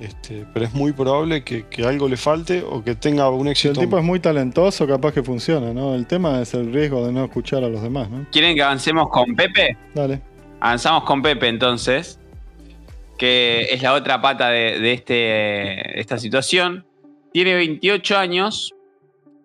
Este, 0.00 0.44
pero 0.52 0.66
es 0.66 0.74
muy 0.74 0.92
probable 0.92 1.42
que, 1.42 1.66
que 1.68 1.84
algo 1.84 2.06
le 2.08 2.18
falte 2.18 2.62
o 2.62 2.84
que 2.84 2.94
tenga 2.94 3.30
un 3.30 3.38
Si 3.40 3.46
el 3.46 3.50
éxito. 3.52 3.80
tipo 3.80 3.98
es 3.98 4.04
muy 4.04 4.20
talentoso, 4.20 4.86
capaz 4.86 5.12
que 5.12 5.22
funciona, 5.22 5.72
¿no? 5.72 5.94
El 5.94 6.06
tema 6.06 6.40
es 6.42 6.52
el 6.52 6.72
riesgo 6.72 7.06
de 7.06 7.12
no 7.12 7.24
escuchar 7.24 7.64
a 7.64 7.68
los 7.68 7.80
demás, 7.82 8.10
¿no? 8.10 8.26
¿Quieren 8.30 8.54
que 8.54 8.62
avancemos 8.62 9.08
con 9.10 9.34
Pepe? 9.34 9.76
Dale. 9.94 10.20
Avanzamos 10.60 11.04
con 11.04 11.22
Pepe 11.22 11.48
entonces, 11.48 12.20
que 13.18 13.68
es 13.70 13.82
la 13.82 13.94
otra 13.94 14.20
pata 14.20 14.50
de, 14.50 14.78
de 14.80 14.92
este, 14.92 15.98
esta 15.98 16.18
situación. 16.18 16.86
Tiene 17.32 17.54
28 17.54 18.18
años, 18.18 18.74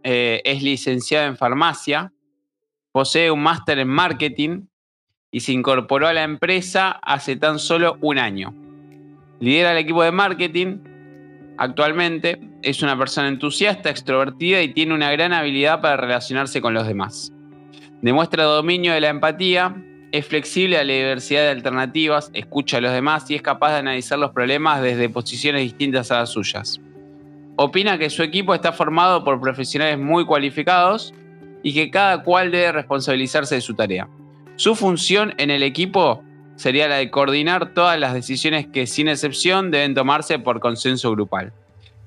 eh, 0.03 0.41
es 0.45 0.63
licenciado 0.63 1.27
en 1.27 1.37
farmacia, 1.37 2.11
posee 2.91 3.31
un 3.31 3.41
máster 3.41 3.79
en 3.79 3.87
marketing 3.87 4.65
y 5.31 5.39
se 5.39 5.53
incorporó 5.53 6.07
a 6.07 6.13
la 6.13 6.23
empresa 6.23 6.91
hace 6.91 7.35
tan 7.35 7.59
solo 7.59 7.97
un 8.01 8.17
año. 8.17 8.53
Lidera 9.39 9.71
el 9.71 9.77
equipo 9.77 10.03
de 10.03 10.11
marketing. 10.11 10.79
Actualmente 11.57 12.39
es 12.61 12.83
una 12.83 12.97
persona 12.97 13.27
entusiasta, 13.27 13.89
extrovertida 13.89 14.61
y 14.61 14.73
tiene 14.73 14.93
una 14.93 15.11
gran 15.11 15.33
habilidad 15.33 15.81
para 15.81 15.97
relacionarse 15.97 16.61
con 16.61 16.73
los 16.73 16.85
demás. 16.85 17.31
Demuestra 18.01 18.43
dominio 18.43 18.93
de 18.93 19.01
la 19.01 19.09
empatía, 19.09 19.75
es 20.11 20.25
flexible 20.25 20.77
a 20.77 20.83
la 20.83 20.93
diversidad 20.93 21.43
de 21.43 21.49
alternativas, 21.49 22.29
escucha 22.33 22.77
a 22.77 22.81
los 22.81 22.91
demás 22.91 23.29
y 23.31 23.35
es 23.35 23.41
capaz 23.41 23.71
de 23.71 23.77
analizar 23.77 24.19
los 24.19 24.31
problemas 24.31 24.81
desde 24.81 25.07
posiciones 25.07 25.61
distintas 25.61 26.11
a 26.11 26.19
las 26.19 26.29
suyas. 26.31 26.81
Opina 27.57 27.97
que 27.97 28.09
su 28.09 28.23
equipo 28.23 28.53
está 28.53 28.71
formado 28.71 29.23
por 29.23 29.39
profesionales 29.39 29.99
muy 29.99 30.25
cualificados 30.25 31.13
y 31.63 31.73
que 31.73 31.91
cada 31.91 32.23
cual 32.23 32.51
debe 32.51 32.71
responsabilizarse 32.71 33.55
de 33.55 33.61
su 33.61 33.75
tarea. 33.75 34.07
Su 34.55 34.75
función 34.75 35.33
en 35.37 35.51
el 35.51 35.63
equipo 35.63 36.23
sería 36.55 36.87
la 36.87 36.97
de 36.97 37.09
coordinar 37.09 37.73
todas 37.73 37.99
las 37.99 38.13
decisiones 38.13 38.67
que 38.67 38.87
sin 38.87 39.07
excepción 39.07 39.71
deben 39.71 39.95
tomarse 39.95 40.39
por 40.39 40.59
consenso 40.59 41.11
grupal. 41.11 41.53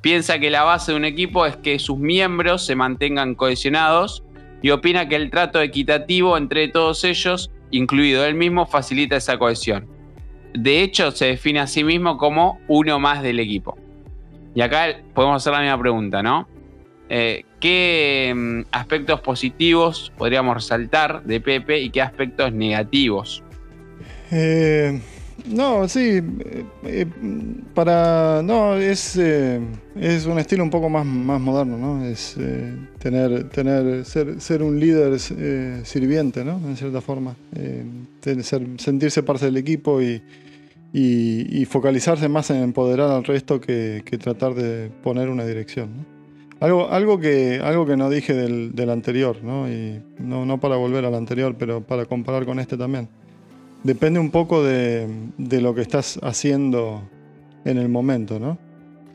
Piensa 0.00 0.38
que 0.38 0.50
la 0.50 0.62
base 0.62 0.92
de 0.92 0.98
un 0.98 1.04
equipo 1.04 1.46
es 1.46 1.56
que 1.56 1.78
sus 1.78 1.98
miembros 1.98 2.64
se 2.64 2.76
mantengan 2.76 3.34
cohesionados 3.34 4.22
y 4.62 4.70
opina 4.70 5.08
que 5.08 5.16
el 5.16 5.30
trato 5.30 5.60
equitativo 5.60 6.36
entre 6.36 6.68
todos 6.68 7.04
ellos, 7.04 7.50
incluido 7.70 8.24
él 8.24 8.34
mismo, 8.34 8.66
facilita 8.66 9.16
esa 9.16 9.38
cohesión. 9.38 9.88
De 10.52 10.82
hecho, 10.82 11.10
se 11.10 11.26
define 11.26 11.60
a 11.60 11.66
sí 11.66 11.82
mismo 11.82 12.16
como 12.16 12.60
uno 12.68 13.00
más 13.00 13.22
del 13.22 13.40
equipo. 13.40 13.76
Y 14.54 14.60
acá 14.60 14.86
podemos 15.14 15.36
hacer 15.42 15.52
la 15.52 15.60
misma 15.60 15.80
pregunta, 15.80 16.22
¿no? 16.22 16.48
Eh, 17.08 17.44
¿Qué 17.60 18.32
mm, 18.34 18.60
aspectos 18.72 19.20
positivos 19.20 20.12
podríamos 20.16 20.54
resaltar 20.54 21.22
de 21.24 21.40
Pepe 21.40 21.80
y 21.80 21.90
qué 21.90 22.00
aspectos 22.00 22.52
negativos? 22.52 23.42
Eh, 24.30 25.00
no, 25.46 25.86
sí. 25.88 26.20
eh, 26.84 27.06
para. 27.74 28.40
No, 28.42 28.76
es. 28.76 29.16
es 29.16 30.26
un 30.26 30.38
estilo 30.38 30.62
un 30.62 30.70
poco 30.70 30.88
más, 30.88 31.04
más 31.04 31.40
moderno, 31.40 31.76
¿no? 31.76 32.04
Es 32.06 32.36
tener. 32.98 33.48
tener 33.50 34.04
ser, 34.04 34.40
ser 34.40 34.62
un 34.62 34.80
líder 34.80 35.18
sirviente, 35.18 36.44
¿no? 36.44 36.60
En 36.66 36.76
cierta 36.76 37.00
forma. 37.00 37.34
Ser- 38.42 38.66
sentirse 38.78 39.22
parte 39.22 39.44
del 39.46 39.58
equipo 39.58 40.00
y, 40.00 40.22
y, 40.96 41.64
focalizarse 41.64 42.28
más 42.28 42.50
en 42.50 42.62
empoderar 42.62 43.10
al 43.10 43.24
resto 43.24 43.60
que, 43.60 44.02
tratar 44.22 44.54
de 44.54 44.90
poner 45.02 45.28
una 45.28 45.44
dirección. 45.44 46.06
Algo, 46.60 46.88
algo, 46.88 47.18
que, 47.18 47.60
algo 47.62 47.84
que 47.84 47.96
no 47.96 48.08
dije 48.08 48.32
del, 48.32 48.74
del 48.76 48.90
anterior, 48.90 49.42
¿no? 49.42 49.68
Y 49.68 50.00
no, 50.20 50.46
no 50.46 50.60
para 50.60 50.76
volver 50.76 51.04
al 51.04 51.16
anterior, 51.16 51.56
pero 51.58 51.82
para 51.82 52.06
comparar 52.06 52.46
con 52.46 52.60
este 52.60 52.76
también. 52.76 53.08
Depende 53.82 54.20
un 54.20 54.30
poco 54.30 54.62
de, 54.62 55.08
de 55.36 55.60
lo 55.60 55.74
que 55.74 55.80
estás 55.82 56.18
haciendo 56.22 57.02
en 57.64 57.76
el 57.78 57.88
momento, 57.88 58.38
¿no? 58.38 58.56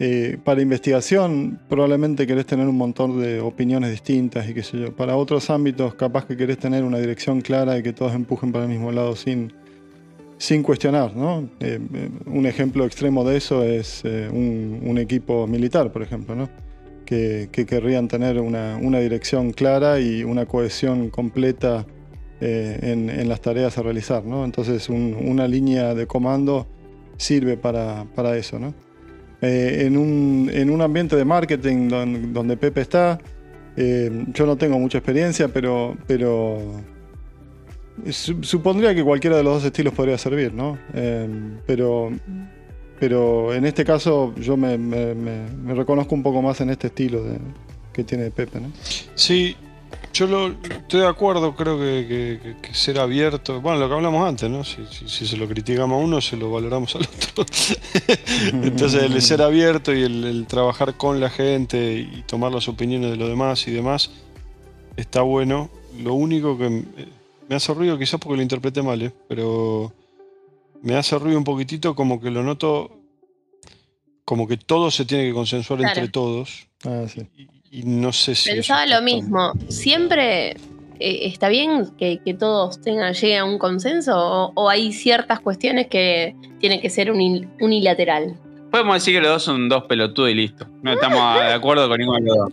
Eh, 0.02 0.38
para 0.44 0.62
investigación 0.62 1.60
probablemente 1.68 2.26
querés 2.26 2.46
tener 2.46 2.68
un 2.68 2.78
montón 2.78 3.20
de 3.20 3.42
opiniones 3.42 3.92
distintas 3.92 4.48
y 4.50 4.54
qué 4.54 4.64
sé 4.64 4.80
yo. 4.80 4.96
Para 4.96 5.16
otros 5.16 5.50
ámbitos 5.50 5.94
capaz 5.96 6.26
que 6.26 6.38
querés 6.38 6.58
tener 6.58 6.84
una 6.84 7.00
dirección 7.00 7.42
clara 7.42 7.78
y 7.78 7.84
que 7.84 7.94
todos 7.94 8.14
empujen 8.14 8.52
para 8.52 8.66
el 8.66 8.70
mismo 8.70 8.94
lado 8.94 9.16
sin, 9.18 9.52
sin 10.39 10.63
cuestionar, 10.63 11.15
¿no? 11.17 11.50
Eh, 11.60 11.79
eh, 11.93 12.10
un 12.25 12.46
ejemplo 12.46 12.86
extremo 12.86 13.25
de 13.25 13.36
eso 13.38 13.62
es 13.63 14.01
eh, 14.05 14.29
un, 14.31 14.98
equipo 14.98 15.46
militar, 15.48 15.91
por 15.91 16.01
ejemplo, 16.01 16.34
¿no? 16.34 16.50
Que, 17.05 17.50
que 17.51 17.65
querrían 17.65 18.08
tener 18.08 18.39
una, 18.39 18.77
dirección 19.00 19.51
clara 19.51 20.00
y 20.00 20.24
una 20.24 20.46
cohesión 20.46 21.10
completa 21.10 21.86
en, 22.41 23.27
las 23.27 23.41
tareas 23.41 23.77
a 23.77 23.81
realizar, 23.81 24.24
¿no? 24.24 24.46
Entonces 24.46 24.88
un- 24.88 25.13
una 25.13 25.46
línea 25.46 25.93
de 25.93 26.08
comando 26.08 26.67
sirve 27.17 27.58
para, 27.58 28.05
para 28.15 28.38
eso, 28.38 28.60
¿no? 28.60 28.74
En, 29.41 29.98
un, 29.98 30.50
en 30.53 30.69
un 30.69 30.81
ambiente 30.81 31.15
de 31.17 31.25
marketing 31.25 31.89
don- 31.89 32.34
donde 32.34 32.55
Pepe 32.55 32.79
está, 32.81 33.19
yo 33.75 34.46
no 34.46 34.55
tengo 34.55 34.79
mucha 34.79 35.00
experiencia, 35.00 35.50
pero, 35.50 35.98
pero 36.08 36.60
supondría 38.12 38.94
que 38.96 39.03
cualquiera 39.03 39.38
de 39.38 39.44
los 39.44 39.56
dos 39.56 39.65
estilos 39.65 39.94
podría 39.94 40.18
servir, 40.18 40.53
¿no? 40.53 40.77
Eh, 40.94 41.27
pero, 41.65 42.12
pero 43.00 43.53
en 43.53 43.65
este 43.65 43.86
caso 43.86 44.34
yo 44.36 44.58
me, 44.58 44.77
reconozco 45.74 46.15
un 46.15 46.24
poco 46.24 46.41
más 46.41 46.62
en 46.62 46.70
este 46.70 46.88
estilo 46.88 47.24
que 47.94 48.03
tiene 48.03 48.32
Pepe, 48.32 48.60
¿no? 48.60 48.72
Sí, 49.15 49.56
yo 50.13 50.48
estoy 50.48 51.01
de 51.01 51.08
acuerdo, 51.08 51.56
creo 51.56 51.77
que, 51.77 52.56
ser 52.72 53.00
abierto, 53.00 53.62
bueno, 53.62 53.79
lo 53.79 53.88
que 53.88 53.96
hablamos 53.96 54.27
antes, 54.27 54.50
¿no? 54.50 54.63
Si 54.63 55.27
se 55.27 55.38
lo 55.38 55.48
criticamos 55.48 56.01
a 56.01 56.03
uno, 56.03 56.22
se 56.22 56.36
lo 56.36 56.51
valoramos 56.51 56.96
al 56.96 57.03
otro. 57.03 57.46
Entonces, 58.63 59.03
el 59.03 59.22
ser 59.22 59.41
abierto 59.41 59.94
y 59.94 60.03
el, 60.03 60.24
el 60.25 60.48
trabajar 60.48 60.96
con 60.96 61.20
la 61.20 61.29
gente 61.29 61.94
y 61.94 62.24
tomar 62.25 62.51
las 62.51 62.68
opiniones 62.68 63.12
de 63.12 63.18
los 63.18 63.29
demás 63.29 63.68
y 63.68 63.72
demás, 63.72 64.12
está 64.98 65.22
bueno. 65.22 65.70
Lo 65.98 66.13
único 66.13 66.58
que 66.58 66.84
me, 67.50 67.56
hace 67.56 67.74
ruido, 67.74 67.98
quizás 67.98 68.20
porque 68.20 68.38
lo 68.38 68.41
interpreté 68.44 68.82
mal, 68.82 69.01
¿eh? 69.01 69.12
pero 69.27 69.91
me 70.82 70.96
hace 70.96 71.18
ruido 71.20 71.38
un 71.38 71.44
poquitito 71.44 71.96
como 71.96 72.22
que 72.22 72.29
lo 72.32 72.44
noto 72.44 72.96
como 74.24 74.48
que 74.48 74.58
todo 74.58 74.91
se 74.91 75.06
tiene 75.06 75.25
que 75.25 75.34
consensuar 75.34 75.79
Claro. 75.79 76.00
entre 76.00 76.12
todos. 76.12 76.68
Ah, 76.86 77.06
sí. 77.13 77.27
Y, 77.36 77.79
y 77.79 77.84
no 77.84 78.13
sé 78.13 78.36
si. 78.36 78.51
Pensaba 78.51 78.86
lo 78.86 78.96
tan- 78.98 79.06
mismo. 79.06 79.53
¿Siempre 79.70 80.51
eh, 80.51 80.58
está 81.00 81.50
bien 81.50 81.89
que, 81.98 82.20
que 82.24 82.34
todos 82.36 82.79
tengan, 82.79 83.13
lleguen 83.13 83.39
a 83.39 83.46
un 83.46 83.58
consenso? 83.58 84.13
O, 84.15 84.51
o 84.56 84.70
hay 84.70 84.94
ciertas 84.94 85.39
cuestiones 85.39 85.88
que 85.88 86.36
tienen 86.60 86.79
que 86.79 86.89
ser 86.91 87.12
unil- 87.12 87.50
unilateral? 87.60 88.38
Podemos 88.72 88.96
decir 88.96 89.16
que 89.16 89.22
los 89.22 89.30
dos 89.30 89.44
son 89.44 89.68
dos 89.68 89.86
pelotudos 89.86 90.30
y 90.30 90.36
listo. 90.36 90.68
No 90.84 90.94
estamos 90.94 91.40
de 91.42 91.54
acuerdo 91.54 91.88
con 91.88 91.98
ninguno 92.00 92.20
de 92.20 92.26
los 92.26 92.38
dos. 92.38 92.52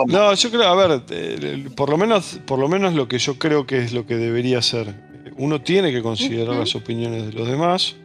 No, 0.06 0.34
yo 0.34 0.50
creo, 0.50 0.64
a 0.64 0.74
ver, 0.74 1.02
eh, 1.10 1.68
por 1.74 1.90
lo 1.90 1.98
menos, 1.98 2.40
por 2.46 2.58
lo 2.58 2.68
menos 2.68 2.94
lo 2.94 3.08
que 3.08 3.18
yo 3.18 3.38
creo 3.38 3.66
que 3.66 3.78
es 3.78 3.92
lo 3.92 4.06
que 4.06 4.16
debería 4.16 4.62
ser. 4.62 4.94
Uno 5.36 5.60
tiene 5.60 5.90
que 5.90 6.02
considerar 6.02 6.56
las 6.56 6.74
opiniones 6.74 7.26
de 7.26 7.32
los 7.32 7.48
demás, 7.48 7.96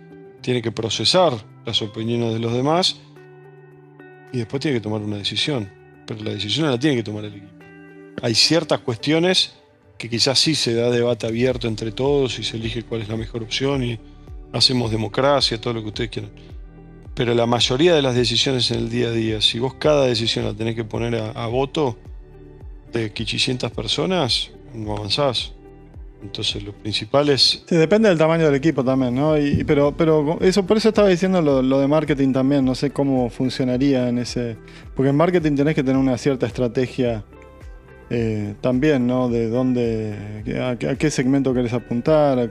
tiene 0.41 0.61
que 0.61 0.71
procesar 0.71 1.33
las 1.65 1.81
opiniones 1.81 2.33
de 2.33 2.39
los 2.39 2.53
demás 2.53 2.97
y 4.31 4.39
después 4.39 4.61
tiene 4.61 4.77
que 4.77 4.81
tomar 4.81 5.01
una 5.01 5.17
decisión. 5.17 5.69
Pero 6.05 6.23
la 6.23 6.31
decisión 6.31 6.69
la 6.69 6.79
tiene 6.79 6.95
que 6.97 7.03
tomar 7.03 7.25
el 7.25 7.33
equipo. 7.33 7.51
Hay 8.21 8.35
ciertas 8.35 8.79
cuestiones 8.79 9.55
que 9.97 10.09
quizás 10.09 10.39
sí 10.39 10.55
se 10.55 10.73
da 10.73 10.89
debate 10.89 11.27
abierto 11.27 11.67
entre 11.67 11.91
todos 11.91 12.39
y 12.39 12.43
se 12.43 12.57
elige 12.57 12.83
cuál 12.83 13.01
es 13.01 13.09
la 13.09 13.17
mejor 13.17 13.43
opción 13.43 13.83
y 13.83 13.99
hacemos 14.57 14.91
democracia, 14.91 15.59
todo 15.59 15.73
lo 15.73 15.81
que 15.81 15.87
ustedes 15.89 16.09
quieran. 16.09 16.31
Pero 17.13 17.33
la 17.33 17.45
mayoría 17.45 17.95
de 17.95 18.01
las 18.01 18.15
decisiones 18.15 18.69
en 18.71 18.79
el 18.79 18.89
día 18.89 19.07
a 19.07 19.11
día, 19.11 19.41
si 19.41 19.57
vos 19.59 19.75
cada 19.75 20.05
decisión 20.05 20.45
la 20.45 20.53
tenés 20.53 20.75
que 20.75 20.83
poner 20.83 21.15
a, 21.15 21.47
voto 21.47 21.97
de 22.91 23.11
500 23.11 23.71
personas, 23.71 24.51
no 24.73 24.97
avanzás. 24.97 25.53
Entonces 26.21 26.63
lo 26.63 26.73
principal 26.73 27.29
es... 27.29 27.63
Depende 27.69 28.09
del 28.09 28.17
tamaño 28.17 28.45
del 28.45 28.55
equipo 28.55 28.83
también, 28.83 29.15
¿no? 29.15 29.35
Pero, 29.65 29.95
pero 29.95 30.39
eso, 30.41 30.65
por 30.65 30.75
eso 30.77 30.89
estaba 30.89 31.07
diciendo 31.07 31.41
lo, 31.41 31.79
de 31.79 31.87
marketing 31.87 32.33
también, 32.33 32.65
no 32.65 32.75
sé 32.75 32.89
cómo 32.91 33.29
funcionaría 33.29 34.09
en 34.09 34.17
ese. 34.17 34.57
Porque 34.95 35.09
en 35.09 35.15
marketing 35.15 35.55
tenés 35.55 35.75
que 35.75 35.83
tener 35.83 35.97
una 35.97 36.17
cierta 36.17 36.47
estrategia 36.47 37.23
eh, 38.09 38.55
también, 38.59 39.07
¿no? 39.07 39.29
De 39.29 39.49
dónde, 39.49 40.15
a, 40.61 40.75
qué- 40.97 41.11
segmento 41.11 41.53
querés 41.53 41.73
apuntar, 41.73 42.39
a, 42.39 42.43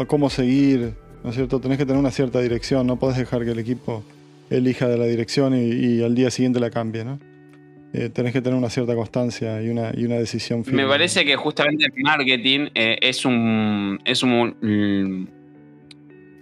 a 0.00 0.04
cómo 0.06 0.30
seguir, 0.30 0.94
¿no 1.22 1.30
es 1.30 1.36
cierto? 1.36 1.60
Tenés 1.60 1.78
que 1.78 1.86
tener 1.86 1.98
una 1.98 2.10
cierta 2.10 2.40
dirección, 2.40 2.86
no 2.86 2.98
podés 2.98 3.18
dejar 3.18 3.44
que 3.44 3.52
el 3.52 3.58
equipo 3.58 4.04
elija 4.50 4.88
de 4.88 4.98
la 4.98 5.06
dirección 5.06 5.54
y, 5.54 6.02
al 6.02 6.14
día 6.14 6.30
siguiente 6.30 6.60
la 6.60 6.70
cambie, 6.70 7.04
¿no? 7.04 7.18
Eh, 7.92 8.08
tenés 8.08 8.32
que 8.32 8.40
tener 8.40 8.56
una 8.56 8.70
cierta 8.70 8.94
constancia 8.94 9.60
y 9.62 9.68
una, 9.68 9.90
y 9.96 10.04
una 10.04 10.16
decisión 10.16 10.64
firme. 10.64 10.84
Me 10.84 10.88
parece 10.88 11.24
que 11.24 11.34
justamente 11.34 11.86
el 11.86 12.02
marketing 12.02 12.68
eh, 12.74 12.98
es 13.00 13.24
un. 13.24 13.98
Es 14.04 14.22
un. 14.22 15.28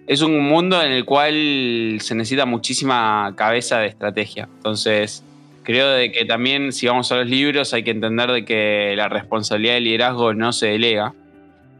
Es 0.06 0.22
un 0.22 0.40
mundo 0.40 0.82
en 0.82 0.92
el 0.92 1.04
cual 1.04 1.98
se 2.00 2.14
necesita 2.14 2.46
muchísima 2.46 3.34
cabeza 3.36 3.78
de 3.78 3.88
estrategia. 3.88 4.48
Entonces, 4.56 5.22
creo 5.64 5.90
de 5.90 6.10
que 6.10 6.24
también, 6.24 6.72
si 6.72 6.86
vamos 6.86 7.12
a 7.12 7.16
los 7.16 7.28
libros, 7.28 7.74
hay 7.74 7.82
que 7.82 7.90
entender 7.90 8.30
de 8.30 8.44
que 8.46 8.94
la 8.96 9.10
responsabilidad 9.10 9.74
del 9.74 9.84
liderazgo 9.84 10.32
no 10.32 10.52
se 10.52 10.68
delega. 10.68 11.14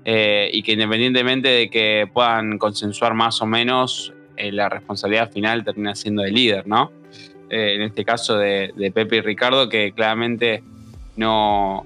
Eh, 0.05 0.49
y 0.52 0.62
que 0.62 0.73
independientemente 0.73 1.49
de 1.49 1.71
que 1.71 2.09
puedan 2.12 2.59
consensuar 2.59 3.14
más 3.14 3.43
o 3.43 3.47
menos, 3.47 4.12
eh, 4.37 4.52
la 4.52 4.69
responsabilidad 4.69 5.31
final 5.31 5.64
termina 5.64 5.95
siendo 5.95 6.23
del 6.23 6.35
líder, 6.35 6.67
¿no? 6.67 6.93
Eh, 7.50 7.75
en 7.75 7.83
este 7.83 8.05
caso 8.05 8.38
de, 8.38 8.73
Pepe 8.95 9.17
y 9.17 9.21
Ricardo, 9.21 9.69
que 9.69 9.93
claramente 9.93 10.62
no, 11.17 11.85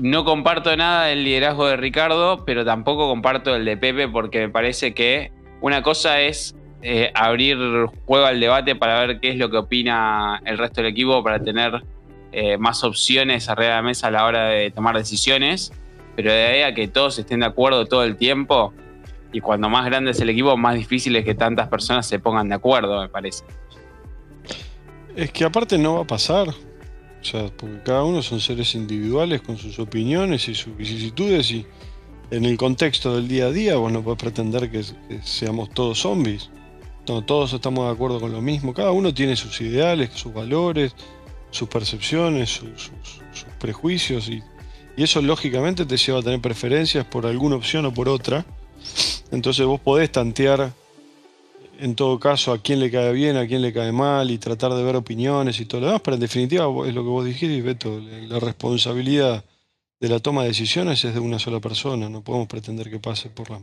no 0.00 0.24
comparto 0.24 0.76
nada 0.76 1.06
del 1.06 1.24
liderazgo 1.24 1.68
de 1.68 1.76
Ricardo, 1.76 2.44
pero 2.44 2.64
tampoco 2.64 3.08
comparto 3.08 3.54
el 3.54 3.64
de 3.64 3.76
Pepe 3.76 4.08
porque 4.08 4.40
me 4.40 4.48
parece 4.48 4.92
que 4.94 5.30
una 5.60 5.82
cosa 5.82 6.20
es 6.20 6.54
abrir 7.14 7.56
juego 8.06 8.26
al 8.26 8.40
debate 8.40 8.74
para 8.74 9.06
ver 9.06 9.20
qué 9.20 9.30
es 9.30 9.36
lo 9.36 9.50
que 9.50 9.56
opina 9.56 10.42
el 10.44 10.58
resto 10.58 10.82
del 10.82 10.90
equipo 10.90 11.22
para 11.22 11.40
tener 11.40 11.80
más 12.58 12.82
opciones 12.82 13.48
arriba 13.48 13.70
de 13.70 13.76
la 13.76 13.82
mesa 13.82 14.08
a 14.08 14.10
la 14.10 14.24
hora 14.24 14.48
de 14.48 14.72
tomar 14.72 14.96
decisiones, 14.96 15.72
pero 16.16 16.32
de 16.32 16.44
ahí 16.44 16.62
a 16.62 16.74
que 16.74 16.88
todos 16.88 17.18
estén 17.18 17.40
de 17.40 17.46
acuerdo 17.46 17.86
todo 17.86 18.04
el 18.04 18.16
tiempo 18.16 18.72
y 19.32 19.40
cuando 19.40 19.68
más 19.68 19.86
grande 19.86 20.10
es 20.10 20.20
el 20.20 20.28
equipo, 20.28 20.56
más 20.56 20.74
difícil 20.74 21.16
es 21.16 21.24
que 21.24 21.34
tantas 21.34 21.68
personas 21.68 22.06
se 22.06 22.18
pongan 22.18 22.48
de 22.48 22.54
acuerdo, 22.54 23.00
me 23.00 23.08
parece. 23.08 23.44
Es 25.16 25.30
que 25.30 25.44
aparte 25.44 25.78
no 25.78 25.94
va 25.94 26.02
a 26.02 26.06
pasar. 26.06 26.48
O 26.48 27.24
sea, 27.24 27.46
porque 27.56 27.80
cada 27.84 28.02
uno 28.02 28.20
son 28.22 28.40
seres 28.40 28.74
individuales 28.74 29.40
con 29.42 29.56
sus 29.56 29.78
opiniones 29.78 30.48
y 30.48 30.54
sus 30.54 30.76
vicisitudes 30.76 31.50
y 31.52 31.66
en 32.30 32.44
el 32.44 32.56
contexto 32.56 33.14
del 33.14 33.28
día 33.28 33.46
a 33.46 33.50
día 33.50 33.76
vos 33.76 33.92
no 33.92 34.02
podés 34.02 34.18
pretender 34.18 34.70
que, 34.70 34.82
seamos 35.22 35.70
todos 35.70 36.00
zombies. 36.00 36.50
No, 37.08 37.22
todos 37.24 37.52
estamos 37.52 37.86
de 37.86 37.92
acuerdo 37.92 38.20
con 38.20 38.32
lo 38.32 38.40
mismo. 38.40 38.74
Cada 38.74 38.90
uno 38.90 39.14
tiene 39.14 39.36
sus 39.36 39.60
ideales, 39.60 40.10
sus 40.14 40.32
valores, 40.32 40.94
sus 41.50 41.68
percepciones, 41.68 42.50
sus- 42.50 42.90
sus 43.32 43.44
prejuicios 43.58 44.28
y, 44.28 44.42
y 44.96 45.02
eso 45.04 45.20
lógicamente 45.22 45.86
te 45.86 45.96
lleva 45.96 46.18
a 46.20 46.22
tener 46.22 46.40
preferencias 46.40 47.04
por 47.06 47.26
alguna 47.26 47.56
opción 47.56 47.86
o 47.86 47.94
por 47.94 48.08
otra. 48.08 48.44
Entonces 49.30 49.64
vos 49.66 49.80
podés 49.80 50.10
tantear 50.12 50.72
en 51.78 51.94
todo 51.96 52.18
caso 52.20 52.52
a 52.52 52.58
quién 52.58 52.78
le 52.80 52.90
cae 52.90 53.12
bien, 53.12 53.36
a 53.36 53.46
quién 53.46 53.62
le 53.62 53.72
cae 53.72 53.90
mal 53.92 54.30
y 54.30 54.38
tratar 54.38 54.72
de 54.74 54.82
ver 54.84 54.94
opiniones 54.96 55.58
y 55.60 55.64
todo 55.64 55.80
lo 55.80 55.86
demás, 55.88 56.02
pero 56.04 56.14
en 56.14 56.20
definitiva 56.20 56.64
es 56.86 56.94
lo 56.94 57.02
que 57.02 57.08
vos 57.08 57.24
dijiste, 57.24 57.60
Beto, 57.62 58.00
la 58.00 58.38
responsabilidad 58.38 59.44
de 59.98 60.08
la 60.08 60.20
toma 60.20 60.42
de 60.42 60.48
decisiones 60.48 61.04
es 61.04 61.14
de 61.14 61.20
una 61.20 61.38
sola 61.38 61.58
persona, 61.60 62.08
no 62.08 62.22
podemos 62.22 62.46
pretender 62.48 62.90
que 62.90 62.98
pase 63.00 63.30
por, 63.30 63.50
la- 63.50 63.60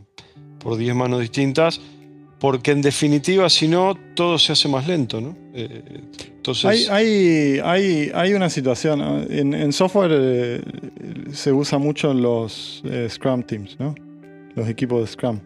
por 0.58 0.76
10 0.76 0.94
manos 0.94 1.20
distintas, 1.20 1.80
porque 2.40 2.70
en 2.72 2.80
definitiva 2.80 3.48
si 3.50 3.68
no 3.68 3.94
todo 4.14 4.38
se 4.38 4.52
hace 4.52 4.66
más 4.68 4.88
lento, 4.88 5.20
¿no? 5.20 5.36
Eh, 5.54 5.82
entonces, 6.36 6.64
Hay, 6.64 6.86
hay, 6.88 7.60
hay, 7.62 8.10
hay 8.14 8.32
una 8.32 8.48
situación, 8.48 8.98
¿no? 8.98 9.20
en, 9.28 9.52
en 9.52 9.72
software 9.74 10.10
eh, 10.14 10.60
se 11.32 11.52
usa 11.52 11.78
mucho 11.78 12.10
en 12.12 12.22
los 12.22 12.82
eh, 12.86 13.06
Scrum 13.10 13.42
Teams, 13.42 13.78
¿no? 13.78 13.94
los 14.54 14.66
equipos 14.68 15.02
de 15.02 15.06
Scrum, 15.06 15.38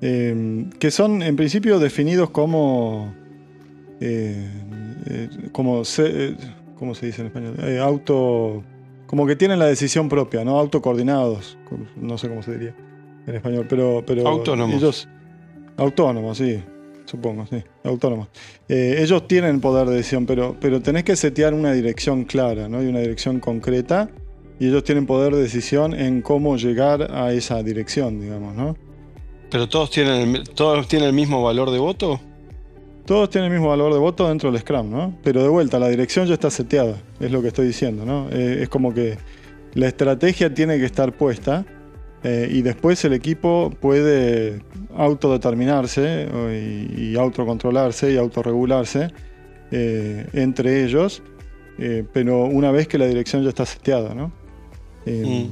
eh, 0.00 0.64
que 0.78 0.90
son 0.92 1.22
en 1.22 1.34
principio 1.34 1.80
definidos 1.80 2.30
como, 2.30 3.12
como 5.50 5.84
se, 5.84 6.36
¿cómo 6.78 6.94
se 6.94 7.06
dice 7.06 7.22
en 7.22 7.26
español? 7.26 7.56
Auto, 7.80 8.62
como 9.08 9.26
que 9.26 9.34
tienen 9.34 9.58
la 9.58 9.66
decisión 9.66 10.08
propia, 10.08 10.44
¿no? 10.44 10.56
autocoordinados, 10.56 11.58
no 11.96 12.16
sé 12.16 12.28
cómo 12.28 12.44
se 12.44 12.52
diría 12.52 12.74
en 13.26 13.34
español, 13.34 13.66
pero, 13.68 14.04
pero 14.06 14.26
Autónomos. 14.26 14.76
ellos, 14.76 15.08
autónomos, 15.76 16.38
sí, 16.38 16.62
supongo, 17.04 17.46
sí, 17.46 17.62
autónomos. 17.84 18.28
Eh, 18.68 18.96
ellos 18.98 19.26
tienen 19.26 19.60
poder 19.60 19.88
de 19.88 19.96
decisión, 19.96 20.26
pero, 20.26 20.56
pero 20.60 20.80
tenés 20.80 21.04
que 21.04 21.16
setear 21.16 21.54
una 21.54 21.72
dirección 21.72 22.24
clara, 22.24 22.68
¿no? 22.68 22.82
Y 22.82 22.86
una 22.86 23.00
dirección 23.00 23.40
concreta. 23.40 24.10
Y 24.60 24.68
ellos 24.68 24.84
tienen 24.84 25.06
poder 25.06 25.34
de 25.34 25.42
decisión 25.42 25.92
en 25.92 26.22
cómo 26.22 26.56
llegar 26.56 27.10
a 27.10 27.32
esa 27.32 27.62
dirección, 27.62 28.20
digamos, 28.20 28.54
¿no? 28.54 28.76
pero 29.52 29.68
todos 29.68 29.90
tienen, 29.90 30.34
el, 30.34 30.44
todos 30.44 30.88
tienen 30.88 31.08
el 31.08 31.14
mismo 31.14 31.42
valor 31.42 31.70
de 31.70 31.78
voto. 31.78 32.18
Todos 33.04 33.28
tienen 33.28 33.52
el 33.52 33.58
mismo 33.58 33.68
valor 33.68 33.92
de 33.92 33.98
voto 33.98 34.26
dentro 34.26 34.50
del 34.50 34.58
Scrum, 34.62 34.90
¿no? 34.90 35.18
Pero 35.22 35.42
de 35.42 35.48
vuelta, 35.48 35.78
la 35.78 35.88
dirección 35.88 36.26
ya 36.26 36.32
está 36.32 36.50
seteada, 36.50 36.96
es 37.20 37.30
lo 37.30 37.42
que 37.42 37.48
estoy 37.48 37.66
diciendo, 37.66 38.06
¿no? 38.06 38.30
Eh, 38.30 38.62
es 38.62 38.70
como 38.70 38.94
que 38.94 39.18
la 39.74 39.88
estrategia 39.88 40.54
tiene 40.54 40.78
que 40.78 40.86
estar 40.86 41.12
puesta 41.12 41.66
eh, 42.24 42.48
y 42.50 42.62
después 42.62 43.04
el 43.04 43.12
equipo 43.14 43.72
puede 43.80 44.60
autodeterminarse 44.96 46.28
o- 46.28 46.50
y, 46.50 47.10
y 47.12 47.16
autocontrolarse 47.16 48.12
y 48.12 48.16
autorregularse 48.16 49.08
eh, 49.70 50.26
entre 50.32 50.84
ellos, 50.84 51.22
eh, 51.78 52.04
pero 52.12 52.44
una 52.44 52.70
vez 52.70 52.86
que 52.88 52.98
la 52.98 53.06
dirección 53.06 53.42
ya 53.42 53.48
está 53.48 53.64
seteada, 53.66 54.14
¿no? 54.14 54.30
Eh, 55.06 55.46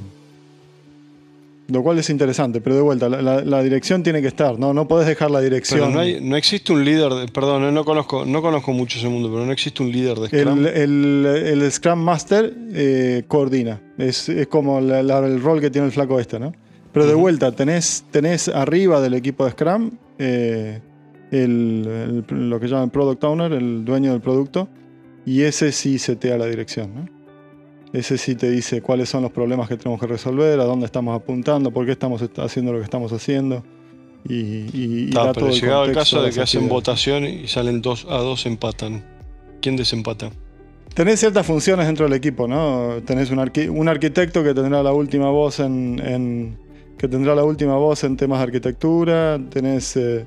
Lo 1.68 1.84
cual 1.84 2.00
es 2.00 2.10
interesante, 2.10 2.60
pero 2.60 2.74
de 2.74 2.82
vuelta, 2.82 3.08
la, 3.08 3.22
la- 3.22 3.42
la 3.44 3.62
dirección 3.62 4.02
tiene 4.02 4.20
que 4.20 4.26
estar, 4.26 4.58
¿no? 4.58 4.74
No 4.74 4.88
podés 4.88 5.06
dejar 5.06 5.30
la 5.30 5.40
dirección. 5.40 5.78
Pero 5.80 5.92
no, 5.92 6.00
hay- 6.00 6.20
no 6.20 6.34
existe 6.36 6.72
un 6.72 6.84
líder, 6.84 7.12
de, 7.14 7.28
perdón, 7.28 7.62
eh, 7.62 7.70
no 7.70 7.84
conozco, 7.84 8.24
no 8.26 8.42
conozco 8.42 8.72
mucho 8.72 8.98
ese 8.98 9.08
mundo, 9.08 9.30
pero 9.32 9.46
no 9.46 9.52
existe 9.52 9.80
un 9.80 9.92
líder 9.92 10.18
de 10.18 10.26
Scrum. 10.26 10.66
El, 10.66 10.66
el- 10.66 11.60
el 11.62 11.70
Scrum 11.72 12.00
Master 12.00 12.52
eh, 12.72 13.22
coordina. 13.28 13.80
Es, 13.98 14.28
es 14.28 14.48
como 14.48 14.80
la- 14.80 14.98
el 15.00 15.40
rol 15.40 15.60
que 15.60 15.70
tiene 15.70 15.86
el 15.86 15.92
flaco 15.92 16.18
este, 16.18 16.40
¿no? 16.40 16.52
Pero 16.92 17.06
de 17.06 17.14
vuelta, 17.14 17.52
tenés, 17.52 18.04
tenés 18.10 18.48
arriba 18.48 19.00
del 19.00 19.14
equipo 19.14 19.44
de 19.44 19.52
Scrum 19.52 19.90
eh, 20.18 20.80
el- 21.30 22.24
el- 22.28 22.50
lo 22.50 22.58
que 22.58 22.66
llaman 22.66 22.90
Product 22.90 23.22
Owner, 23.24 23.52
el 23.52 23.84
dueño 23.84 24.10
del 24.12 24.20
producto, 24.20 24.68
y 25.24 25.42
ese 25.42 25.70
sí 25.72 25.98
setea 25.98 26.36
la 26.36 26.46
dirección, 26.46 26.94
¿no? 26.94 27.08
Ese 27.92 28.18
sí 28.18 28.34
te 28.36 28.50
dice 28.50 28.82
cuáles 28.82 29.08
son 29.08 29.22
los 29.22 29.32
problemas 29.32 29.68
que 29.68 29.76
tenemos 29.76 30.00
que 30.00 30.06
resolver, 30.06 30.58
a 30.60 30.64
dónde 30.64 30.86
estamos 30.86 31.14
apuntando, 31.16 31.70
por 31.72 31.86
qué 31.86 31.92
estamos 31.92 32.22
est- 32.22 32.38
haciendo 32.38 32.72
lo 32.72 32.78
que 32.78 32.84
estamos 32.84 33.12
haciendo. 33.12 33.64
Y, 34.28 34.34
y- 34.34 34.68
y 35.08 35.10
da 35.10 35.32
pero 35.32 35.46
todo 35.46 35.48
el 35.48 35.60
llegado 35.60 35.84
el 35.86 35.92
caso 35.92 36.22
de 36.22 36.30
que 36.30 36.40
hacen 36.40 36.68
votación 36.68 37.24
y 37.24 37.48
salen 37.48 37.80
dos 37.82 38.06
a 38.08 38.18
dos 38.18 38.46
empatan. 38.46 39.04
¿Quién 39.62 39.76
desempata? 39.76 40.30
Tenés 40.94 41.20
ciertas 41.20 41.46
funciones 41.46 41.86
dentro 41.86 42.04
del 42.06 42.14
equipo, 42.14 42.46
¿no? 42.48 42.96
Tenés 43.04 43.30
un, 43.30 43.38
arqui- 43.38 43.70
un 43.70 43.88
arquitecto 43.88 44.42
que 44.44 44.52
tendrá 44.54 44.82
la 44.82 44.92
última 44.92 45.30
voz 45.30 45.60
en, 45.60 46.00
en- 46.04 46.58
que 47.00 47.08
tendrá 47.08 47.34
la 47.34 47.44
última 47.44 47.76
voz 47.76 48.04
en 48.04 48.14
temas 48.18 48.40
de 48.40 48.44
arquitectura. 48.44 49.40
Tenés, 49.48 49.96
eh, 49.96 50.26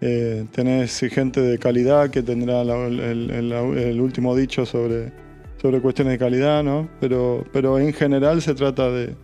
eh, 0.00 0.44
tenés 0.50 0.98
gente 0.98 1.40
de 1.40 1.58
calidad 1.60 2.10
que 2.10 2.22
tendrá 2.24 2.64
la- 2.64 2.86
el, 2.88 2.98
el- 2.98 3.30
el- 3.30 3.52
el 3.78 4.00
último 4.00 4.34
dicho 4.34 4.66
sobre, 4.66 5.12
sobre 5.60 5.80
cuestiones 5.80 6.14
de 6.14 6.18
calidad, 6.18 6.64
¿no? 6.64 6.88
Pero, 7.00 7.44
pero 7.52 7.78
en 7.78 7.92
general 7.92 8.42
se 8.42 8.52
trata 8.54 8.90
de, 8.90 9.14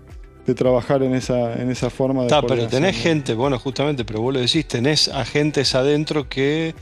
de 0.47 0.55
trabajar 0.55 1.03
en 1.03 1.17
esa, 1.17 1.61
en 1.61 1.69
esa 1.69 1.91
forma 1.91 2.21
de. 2.21 2.27
Está, 2.29 2.43
pero 2.43 2.69
tenés 2.69 2.97
¿no? 2.97 3.03
gente, 3.03 3.35
bueno, 3.35 3.59
justamente, 3.59 4.05
pero 4.05 4.21
vos 4.21 4.33
lo 4.33 4.39
decís, 4.39 4.65
tenés 4.69 5.09
agentes 5.09 5.75
adentro 5.75 6.29
que 6.29 6.77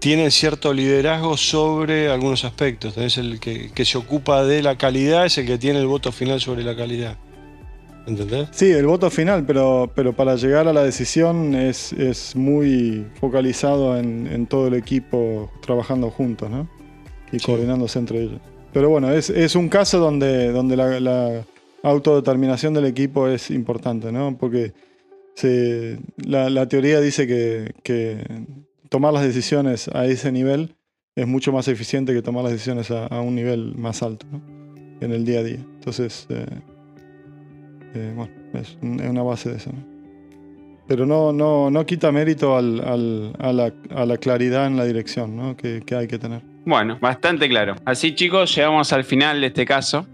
tienen 0.00 0.32
cierto 0.32 0.72
liderazgo 0.74 1.36
sobre 1.36 2.10
algunos 2.10 2.44
aspectos. 2.44 2.94
Tenés 2.94 3.16
el 3.16 3.38
que, 3.38 3.70
que 3.72 3.84
se 3.84 3.96
ocupa 3.96 4.42
de 4.42 4.60
la 4.60 4.76
calidad, 4.76 5.24
es 5.26 5.38
el 5.38 5.46
que 5.46 5.56
tiene 5.56 5.78
el 5.78 5.86
voto 5.86 6.10
final 6.10 6.40
sobre 6.40 6.64
la 6.64 6.74
calidad. 6.74 7.16
¿Entendés? 8.10 8.48
Sí, 8.52 8.70
el 8.70 8.86
voto 8.86 9.08
final, 9.10 9.44
pero, 9.46 9.90
pero 9.94 10.12
para 10.14 10.34
llegar 10.36 10.66
a 10.68 10.72
la 10.72 10.82
decisión 10.82 11.54
es, 11.54 11.92
es 11.92 12.34
muy 12.36 13.06
focalizado 13.20 13.96
en, 13.96 14.26
en 14.26 14.46
todo 14.46 14.66
el 14.68 14.74
equipo 14.74 15.50
trabajando 15.62 16.10
juntos, 16.10 16.50
¿no? 16.50 16.68
Y 17.32 17.38
Sí. 17.38 17.46
coordinándose 17.46 17.98
entre 17.98 18.22
ellos. 18.22 18.40
Pero 18.72 18.88
bueno, 18.90 19.10
es, 19.12 19.30
es 19.30 19.54
un 19.56 19.68
caso 19.68 19.98
donde, 19.98 20.50
donde 20.52 20.76
la, 20.76 20.98
la 21.00 21.44
autodeterminación 21.82 22.74
del 22.74 22.86
equipo 22.86 23.28
es 23.28 23.50
importante, 23.50 24.10
¿no? 24.12 24.36
Porque 24.38 24.72
se- 25.34 25.98
la, 26.16 26.50
la 26.50 26.68
teoría 26.68 27.00
dice 27.00 27.26
que, 27.26 27.72
que 27.82 28.24
tomar 28.88 29.12
las 29.12 29.22
decisiones 29.24 29.88
a 29.94 30.06
ese 30.06 30.32
nivel 30.32 30.74
es 31.16 31.26
mucho 31.26 31.52
más 31.52 31.68
eficiente 31.68 32.12
que 32.12 32.22
tomar 32.22 32.44
las 32.44 32.52
decisiones 32.52 32.90
a, 32.90 33.06
a 33.06 33.20
un 33.20 33.34
nivel 33.34 33.74
más 33.76 34.02
alto, 34.02 34.26
¿no? 34.30 34.40
En 35.00 35.12
el 35.12 35.24
día 35.24 35.40
a 35.40 35.42
día. 35.42 35.58
Entonces, 35.76 36.26
eh, 36.28 36.44
eh, 37.94 38.12
bueno, 38.14 38.32
es, 38.54 38.76
un- 38.82 39.00
es 39.00 39.08
una 39.10 39.22
base 39.22 39.50
de 39.50 39.56
eso. 39.56 39.70
¿no? 39.72 39.84
Pero 40.86 41.06
no, 41.06 41.32
no, 41.32 41.70
no 41.70 41.86
quita 41.86 42.10
mérito 42.10 42.56
al- 42.56 42.80
al- 42.80 43.32
a, 43.38 43.52
la, 43.52 43.72
a 43.94 44.06
la 44.06 44.16
claridad 44.16 44.66
en 44.66 44.76
la 44.76 44.84
dirección 44.84 45.36
¿no? 45.36 45.56
que, 45.56 45.82
que 45.86 45.94
hay 45.94 46.08
que 46.08 46.18
tener. 46.18 46.42
Bueno, 46.64 46.98
bastante 47.00 47.48
claro. 47.48 47.76
Así 47.84 48.14
chicos, 48.14 48.54
llegamos 48.54 48.92
al 48.92 49.04
final 49.04 49.40
de 49.40 49.46
este 49.48 49.64
caso. 49.64 50.06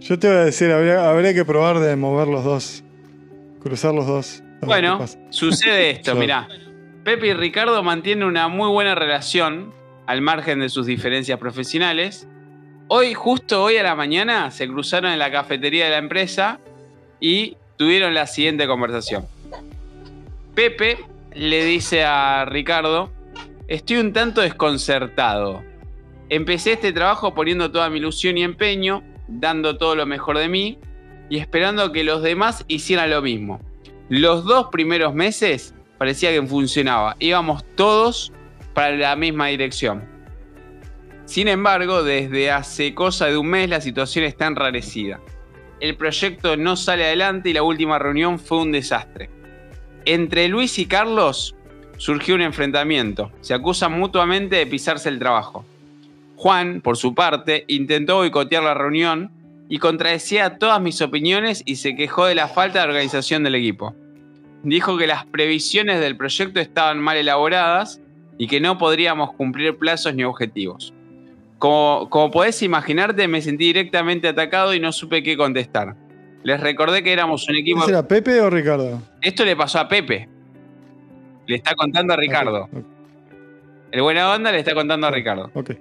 Yo 0.00 0.18
te 0.18 0.28
voy 0.28 0.36
a 0.36 0.44
decir, 0.44 0.70
habría, 0.70 1.10
habría 1.10 1.34
que 1.34 1.44
probar 1.44 1.78
de 1.80 1.94
mover 1.96 2.28
los 2.28 2.44
dos. 2.44 2.84
Cruzar 3.60 3.92
los 3.94 4.06
dos. 4.06 4.42
Bueno, 4.62 5.04
sucede 5.30 5.90
esto, 5.90 6.14
mirá. 6.16 6.48
Pepe 7.04 7.28
y 7.28 7.32
Ricardo 7.34 7.82
mantienen 7.82 8.24
una 8.24 8.48
muy 8.48 8.68
buena 8.70 8.94
relación 8.94 9.72
al 10.06 10.22
margen 10.22 10.60
de 10.60 10.68
sus 10.68 10.86
diferencias 10.86 11.38
profesionales. 11.38 12.26
Hoy, 12.88 13.14
justo 13.14 13.62
hoy 13.62 13.76
a 13.76 13.82
la 13.82 13.94
mañana, 13.94 14.50
se 14.50 14.66
cruzaron 14.68 15.12
en 15.12 15.18
la 15.18 15.30
cafetería 15.30 15.84
de 15.84 15.90
la 15.92 15.98
empresa 15.98 16.60
y 17.20 17.56
tuvieron 17.76 18.14
la 18.14 18.26
siguiente 18.26 18.66
conversación. 18.66 19.26
Pepe 20.54 20.98
le 21.34 21.64
dice 21.64 22.04
a 22.04 22.44
Ricardo, 22.44 23.10
estoy 23.68 23.98
un 23.98 24.12
tanto 24.12 24.40
desconcertado. 24.40 25.62
Empecé 26.28 26.72
este 26.72 26.92
trabajo 26.92 27.34
poniendo 27.34 27.70
toda 27.70 27.90
mi 27.90 27.98
ilusión 27.98 28.38
y 28.38 28.42
empeño, 28.42 29.02
dando 29.28 29.76
todo 29.76 29.94
lo 29.94 30.06
mejor 30.06 30.38
de 30.38 30.48
mí 30.48 30.78
y 31.28 31.38
esperando 31.38 31.92
que 31.92 32.04
los 32.04 32.22
demás 32.22 32.64
hicieran 32.68 33.10
lo 33.10 33.22
mismo. 33.22 33.60
Los 34.08 34.44
dos 34.44 34.68
primeros 34.72 35.14
meses 35.14 35.74
parecía 35.98 36.30
que 36.32 36.42
funcionaba. 36.42 37.16
Íbamos 37.20 37.64
todos 37.76 38.32
para 38.74 38.96
la 38.96 39.14
misma 39.16 39.46
dirección. 39.48 40.04
Sin 41.26 41.46
embargo, 41.46 42.02
desde 42.02 42.50
hace 42.50 42.92
cosa 42.92 43.26
de 43.26 43.36
un 43.36 43.46
mes 43.46 43.70
la 43.70 43.80
situación 43.80 44.24
está 44.24 44.46
enrarecida. 44.46 45.20
El 45.80 45.96
proyecto 45.96 46.58
no 46.58 46.76
sale 46.76 47.06
adelante 47.06 47.48
y 47.48 47.54
la 47.54 47.62
última 47.62 47.98
reunión 47.98 48.38
fue 48.38 48.58
un 48.58 48.70
desastre. 48.70 49.30
Entre 50.04 50.46
Luis 50.48 50.78
y 50.78 50.84
Carlos 50.84 51.54
surgió 51.96 52.34
un 52.34 52.42
enfrentamiento. 52.42 53.32
Se 53.40 53.54
acusan 53.54 53.98
mutuamente 53.98 54.56
de 54.56 54.66
pisarse 54.66 55.08
el 55.08 55.18
trabajo. 55.18 55.64
Juan, 56.36 56.82
por 56.82 56.98
su 56.98 57.14
parte, 57.14 57.64
intentó 57.68 58.16
boicotear 58.16 58.62
la 58.62 58.74
reunión 58.74 59.30
y 59.70 59.78
contradecía 59.78 60.58
todas 60.58 60.82
mis 60.82 61.00
opiniones 61.00 61.62
y 61.64 61.76
se 61.76 61.94
quejó 61.94 62.26
de 62.26 62.34
la 62.34 62.48
falta 62.48 62.80
de 62.80 62.88
organización 62.88 63.42
del 63.42 63.54
equipo. 63.54 63.94
Dijo 64.62 64.98
que 64.98 65.06
las 65.06 65.24
previsiones 65.24 66.00
del 66.00 66.16
proyecto 66.16 66.60
estaban 66.60 66.98
mal 66.98 67.16
elaboradas 67.16 68.00
y 68.36 68.48
que 68.48 68.60
no 68.60 68.76
podríamos 68.76 69.32
cumplir 69.32 69.78
plazos 69.78 70.14
ni 70.14 70.24
objetivos. 70.24 70.92
Como, 71.60 72.08
como 72.08 72.30
podés 72.30 72.62
imaginarte, 72.62 73.28
me 73.28 73.42
sentí 73.42 73.66
directamente 73.66 74.26
atacado 74.26 74.72
y 74.72 74.80
no 74.80 74.92
supe 74.92 75.22
qué 75.22 75.36
contestar. 75.36 75.94
Les 76.42 76.58
recordé 76.58 77.02
que 77.02 77.12
éramos 77.12 77.46
un 77.50 77.56
equipo... 77.56 77.82
¿Ese 77.82 77.90
era 77.90 78.08
Pepe 78.08 78.40
o 78.40 78.48
Ricardo? 78.48 79.02
Esto 79.20 79.44
le 79.44 79.54
pasó 79.54 79.78
a 79.78 79.86
Pepe. 79.86 80.26
Le 81.46 81.56
está 81.56 81.74
contando 81.74 82.14
a 82.14 82.16
Ricardo. 82.16 82.66
El 83.92 84.00
buena 84.00 84.32
onda 84.32 84.50
le 84.50 84.60
está 84.60 84.74
contando 84.74 85.06
a 85.06 85.10
Ricardo. 85.10 85.50
ok. 85.52 85.72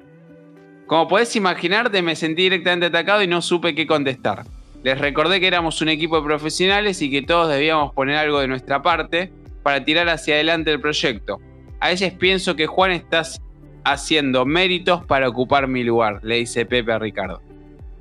Como 0.85 1.07
podés 1.07 1.33
imaginarte, 1.37 2.01
me 2.01 2.17
sentí 2.17 2.41
directamente 2.43 2.87
atacado 2.87 3.23
y 3.23 3.27
no 3.27 3.41
supe 3.41 3.73
qué 3.73 3.87
contestar. 3.87 4.43
Les 4.83 4.99
recordé 4.99 5.39
que 5.39 5.47
éramos 5.47 5.81
un 5.81 5.87
equipo 5.87 6.17
de 6.17 6.23
profesionales 6.23 7.01
y 7.01 7.09
que 7.09 7.21
todos 7.21 7.47
debíamos 7.47 7.93
poner 7.93 8.17
algo 8.17 8.41
de 8.41 8.49
nuestra 8.49 8.81
parte 8.81 9.31
para 9.63 9.85
tirar 9.85 10.09
hacia 10.09 10.33
adelante 10.33 10.73
el 10.73 10.81
proyecto. 10.81 11.39
A 11.79 11.87
veces 11.87 12.11
pienso 12.11 12.57
que 12.57 12.67
Juan 12.67 12.91
estás 12.91 13.41
haciendo 13.83 14.45
méritos 14.45 15.05
para 15.05 15.27
ocupar 15.29 15.67
mi 15.67 15.83
lugar, 15.83 16.19
le 16.23 16.35
dice 16.35 16.65
Pepe 16.65 16.91
a 16.91 16.99
Ricardo. 16.99 17.41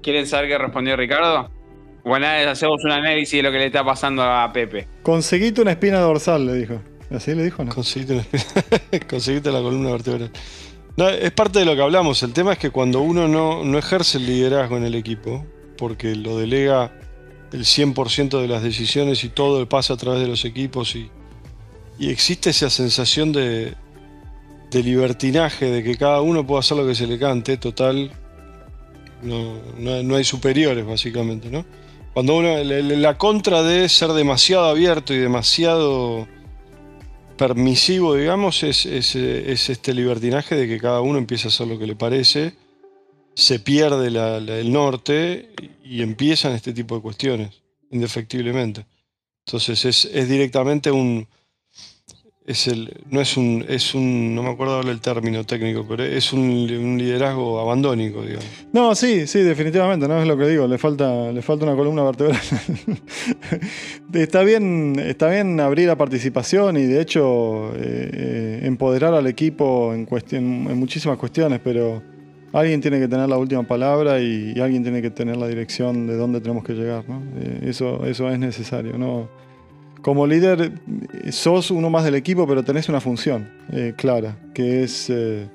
¿Quieren 0.03 0.27
saber 0.27 0.49
qué 0.49 0.59
respondió 0.59 0.97
Ricardo? 0.97 1.51
Bueno, 2.05 2.27
hacemos 2.27 2.83
un 2.85 2.93
análisis 2.93 3.33
de 3.39 3.43
lo 3.43 3.51
que 3.53 3.59
le 3.59 3.67
está 3.67 3.85
pasando 3.85 4.23
a 4.23 4.51
Pepe. 4.53 4.87
Conseguite 5.03 5.61
una 5.61 5.73
espina 5.73 5.99
dorsal, 6.01 6.47
le 6.47 6.55
dijo. 6.55 6.81
¿Así 7.11 7.35
le 7.35 7.43
dijo 7.45 7.63
o 7.63 7.65
no? 7.65 7.75
Conseguiste, 7.75 8.15
una- 8.15 9.01
conseguiste 9.11 9.51
la 9.51 9.61
columna 9.61 9.91
vertebral. 9.91 10.31
No, 10.97 11.09
es 11.09 11.31
parte 11.33 11.61
de 11.61 11.65
lo 11.65 11.75
que 11.77 11.83
hablamos. 11.83 12.23
El 12.23 12.33
tema 12.33 12.53
es 12.53 12.59
que 12.59 12.71
cuando 12.71 13.01
uno 13.01 13.29
no, 13.29 13.65
no 13.65 13.79
ejerce 13.79 14.19
el 14.19 14.27
liderazgo 14.27 14.77
en 14.77 14.85
el 14.85 14.95
equipo, 14.95 15.45
porque 15.77 16.15
lo 16.15 16.39
delega 16.39 16.93
el 17.53 17.61
100% 17.65 18.41
de 18.41 18.49
las 18.49 18.63
decisiones 18.63 19.25
y 19.25 19.29
todo 19.29 19.67
pasa 19.69 19.95
a 19.95 19.97
través 19.97 20.21
de 20.21 20.29
los 20.29 20.45
equipos 20.45 20.95
y, 20.97 21.11
y 21.99 22.11
existe 22.11 22.51
esa 22.51 22.69
sensación 22.69 23.33
de, 23.33 23.75
de 24.71 24.83
libertinaje, 24.83 25.71
de 25.71 25.83
que 25.83 25.97
cada 25.97 26.21
uno 26.21 26.47
puede 26.47 26.61
hacer 26.61 26.77
lo 26.77 26.87
que 26.87 26.95
se 26.95 27.07
le 27.07 27.19
cante, 27.19 27.57
total, 27.57 28.11
no, 29.23 29.61
no 29.79 30.03
no 30.03 30.17
hay 30.17 30.25
superiores 30.25 30.87
básicamente, 30.87 31.51
¿no? 31.51 31.65
Cuando 32.13 32.37
uno, 32.37 32.65
la, 32.65 33.17
contra 33.17 33.63
de 33.63 33.89
ser 33.89 34.11
demasiado 34.11 34.65
abierto 34.65 35.15
y 35.15 35.19
demasiado 35.19 36.27
permisivo, 37.37 38.17
digamos, 38.17 38.65
es, 38.65 38.87
es, 38.87 39.15
es 39.15 39.71
este 39.71 39.95
libertinaje 39.95 40.57
de 40.57 40.67
que 40.67 40.81
cada 40.81 41.01
uno 41.01 41.19
empieza 41.19 41.47
a 41.47 41.51
hacer 41.51 41.69
lo 41.69 41.79
que 41.79 41.87
le 41.87 41.95
parece, 41.95 42.55
se 43.35 43.61
pierde 43.61 44.09
el 44.09 44.73
norte 44.73 45.51
y 45.85 46.03
empiezan 46.03 46.55
este 46.55 46.73
tipo 46.73 46.97
de 46.97 47.03
cuestiones, 47.03 47.63
indefectiblemente. 47.93 48.85
Entonces 49.47 49.85
es, 49.85 50.05
es 50.07 50.29
directamente 50.29 50.91
un... 50.91 51.29
Es 52.49 52.67
el, 52.67 52.91
no 53.11 53.21
es 53.21 53.37
un, 53.37 53.63
es 53.69 53.95
un, 53.95 54.35
no 54.35 54.43
me 54.43 54.49
acuerdo 54.49 54.77
ahora 54.77 54.91
el 54.91 55.03
término 55.03 55.45
técnico, 55.45 55.85
pero 55.87 56.03
es 56.03 56.33
un, 56.33 56.67
liderazgo 56.97 57.61
abandónico, 57.61 58.23
digamos. 58.23 58.47
No, 58.73 58.95
sí, 58.95 59.27
sí, 59.27 59.41
definitivamente, 59.41 60.09
no 60.09 60.19
es 60.19 60.27
lo 60.27 60.35
que 60.35 60.49
digo, 60.49 60.67
le 60.67 60.79
falta, 60.79 61.31
le 61.31 61.43
falta 61.43 61.67
una 61.67 61.77
columna 61.77 62.03
vertebral. 62.05 62.41
está, 64.15 64.43
bien, 64.45 64.99
está 64.99 65.29
bien 65.29 65.61
abrir 65.61 65.89
la 65.89 65.97
participación 65.99 66.79
y 66.79 66.85
de 66.85 67.03
hecho 67.03 67.71
eh, 67.75 68.11
eh, 68.15 68.61
empoderar 68.63 69.13
al 69.13 69.27
equipo 69.27 69.93
en, 69.93 70.07
cuestión, 70.07 70.43
en 70.71 70.79
muchísimas 70.79 71.19
cuestiones, 71.19 71.61
pero 71.63 72.03
alguien 72.55 72.81
tiene 72.81 72.99
que 72.99 73.09
tener 73.09 73.29
la 73.29 73.37
última 73.37 73.63
palabra 73.65 74.23
y, 74.23 74.55
y 74.57 74.61
alguien 74.61 74.83
tiene 74.83 75.03
que 75.03 75.11
tener 75.11 75.37
la 75.37 75.49
dirección 75.49 76.07
de 76.07 76.17
dónde 76.17 76.41
tenemos 76.41 76.65
que 76.65 76.73
llegar. 76.73 77.07
¿no? 77.07 77.23
Eh, 77.43 77.67
eso, 77.67 78.07
eso 78.07 78.31
es 78.31 78.39
necesario. 78.39 78.97
¿no? 78.97 79.29
Como 80.09 80.27
líder 80.27 80.73
sos 81.31 81.71
uno 81.71 81.91
más 81.91 82.03
del 82.05 82.15
equipo, 82.15 82.47
pero 82.47 82.63
tenés 82.63 82.89
una 82.89 83.01
función 83.01 83.47
eh, 83.73 83.93
clara, 83.95 84.37
que 84.55 84.83
es... 84.83 85.11
eh, 85.11 85.47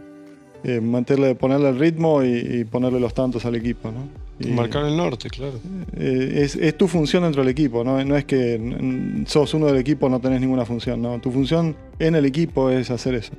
eh, 0.65 0.79
mantenerle, 0.79 1.35
ponerle 1.35 1.69
el 1.69 1.77
ritmo 1.79 2.23
y, 2.23 2.37
y 2.37 2.63
ponerle 2.63 2.99
los 2.99 3.13
tantos 3.13 3.45
al 3.45 3.55
equipo, 3.55 3.91
¿no? 3.91 4.07
Y, 4.39 4.51
Marcar 4.51 4.85
el 4.85 4.95
norte, 4.95 5.27
claro. 5.29 5.59
eh, 5.97 6.41
es, 6.43 6.55
es 6.55 6.77
tu 6.77 6.87
función 6.87 7.23
dentro 7.23 7.41
del 7.41 7.49
equipo, 7.51 7.83
¿no? 7.83 8.01
No 8.05 8.15
es 8.15 8.25
que 8.25 9.23
sos 9.25 9.53
uno 9.55 9.65
del 9.65 9.77
equipo 9.77 10.07
no 10.07 10.21
tenés 10.21 10.39
ninguna 10.39 10.65
función, 10.65 11.01
¿no? 11.01 11.19
Tu 11.19 11.31
función 11.31 11.75
en 11.99 12.15
el 12.15 12.23
equipo 12.25 12.69
es 12.69 12.91
hacer 12.91 13.15
eso, 13.15 13.33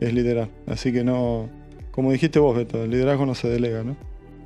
es 0.00 0.12
liderar. 0.12 0.48
Así 0.66 0.92
que 0.92 1.02
no, 1.02 1.48
como 1.92 2.12
dijiste 2.12 2.38
vos, 2.40 2.54
Beto, 2.56 2.84
el 2.84 2.90
liderazgo 2.90 3.24
no 3.24 3.34
se 3.34 3.48
delega, 3.48 3.82
¿no? 3.84 3.96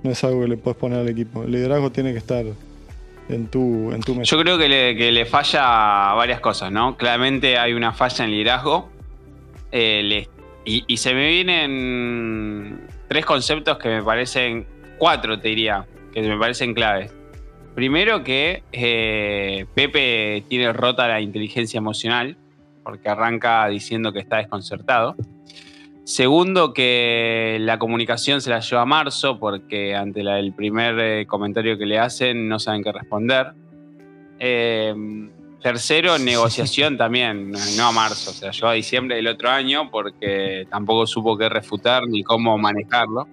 No 0.05 0.11
es 0.11 0.23
algo 0.23 0.43
que 0.43 0.49
le 0.49 0.57
puedes 0.57 0.77
poner 0.79 0.99
al 1.01 1.09
equipo. 1.09 1.43
El 1.43 1.51
liderazgo 1.51 1.91
tiene 1.91 2.13
que 2.13 2.19
estar 2.19 2.45
Yo 4.25 4.39
creo 4.39 4.59
que 4.59 4.69
le, 4.69 5.25
falla 5.27 6.13
varias 6.15 6.41
cosas, 6.41 6.71
¿no? 6.71 6.97
Claramente 6.97 7.59
hay 7.59 7.73
una 7.73 7.93
falla 7.93 8.25
en 8.25 8.31
liderazgo. 8.31 8.91
eh, 9.73 10.29
y 10.67 10.97
se 10.97 11.15
me 11.15 11.29
vienen 11.29 12.87
tres 13.09 13.27
conceptos 13.27 13.79
que 13.79 13.89
me 13.89 14.03
parecen, 14.03 14.67
cuatro 14.99 15.39
te 15.39 15.49
diría, 15.49 15.87
que 16.13 16.23
me 16.23 16.39
parecen 16.39 16.75
claves. 16.75 17.13
Primero 17.75 18.23
que 18.23 18.63
eh, 18.71 19.67
Pepe 19.75 20.45
tiene 20.49 20.73
rota 20.73 21.09
la 21.09 21.21
inteligencia 21.21 21.79
emocional, 21.79 22.37
porque 22.85 23.09
arranca 23.09 23.67
diciendo 23.67 24.13
que 24.13 24.21
está 24.21 24.37
desconcertado. 24.37 25.17
Segundo, 26.05 26.75
que 26.75 27.57
la 27.61 27.79
comunicación 27.79 28.41
se 28.43 28.51
la 28.51 28.61
lleva 28.61 28.83
a 28.83 28.87
marzo, 28.87 29.39
porque 29.39 29.95
ante 29.95 30.23
la- 30.23 30.39
el 30.39 30.53
primer 30.53 30.99
eh, 31.01 31.27
comentario 31.27 31.79
que 31.79 31.87
le 31.87 31.99
hacen 31.99 32.47
no 32.47 32.59
saben 32.59 32.83
qué 32.85 32.93
responder. 32.93 33.53
Eh, 34.39 34.95
tercero, 35.63 36.19
negociación 36.19 36.97
también, 36.99 37.51
no- 37.51 37.59
no 37.79 37.87
a 37.87 37.93
marzo, 37.93 38.33
se 38.33 38.45
la 38.47 38.53
llevó 38.53 38.69
a 38.69 38.73
diciembre 38.75 39.17
del 39.17 39.29
otro 39.29 39.49
año, 39.49 39.91
porque 39.91 40.67
tampoco 40.71 41.07
supo 41.07 41.39
qué 41.39 41.49
refutar 41.49 42.07
ni 42.07 42.23
cómo 42.23 42.59
manejarlo. 42.59 43.27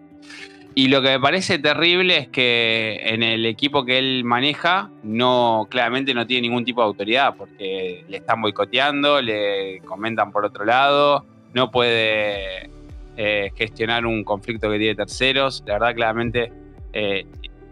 Y 0.74 0.88
lo 0.88 1.02
que 1.02 1.10
me 1.10 1.20
parece 1.20 1.60
terrible 1.60 2.18
es 2.18 2.28
que 2.30 3.02
en 3.04 3.22
el 3.24 3.46
equipo 3.46 3.84
que 3.84 3.98
él 4.00 4.24
maneja, 4.24 4.90
no, 5.04 5.68
claramente 5.70 6.14
no 6.14 6.26
tiene 6.26 6.44
ningún 6.48 6.64
tipo 6.64 6.80
de 6.80 6.88
autoridad, 6.88 7.36
porque 7.36 8.06
le 8.08 8.16
están 8.16 8.42
boicoteando, 8.42 9.22
le 9.22 9.82
comentan 9.86 10.32
por 10.32 10.46
otro 10.46 10.64
lado, 10.64 11.26
no 11.54 11.72
puede 11.72 12.70
eh, 13.18 13.52
gestionar 13.56 14.06
un 14.06 14.24
conflicto 14.24 14.70
que 14.72 14.78
tiene 14.78 14.96
terceros. 14.96 15.64
La 15.66 15.74
verdad, 15.74 15.96
claramente 15.96 16.52
eh, 16.94 17.26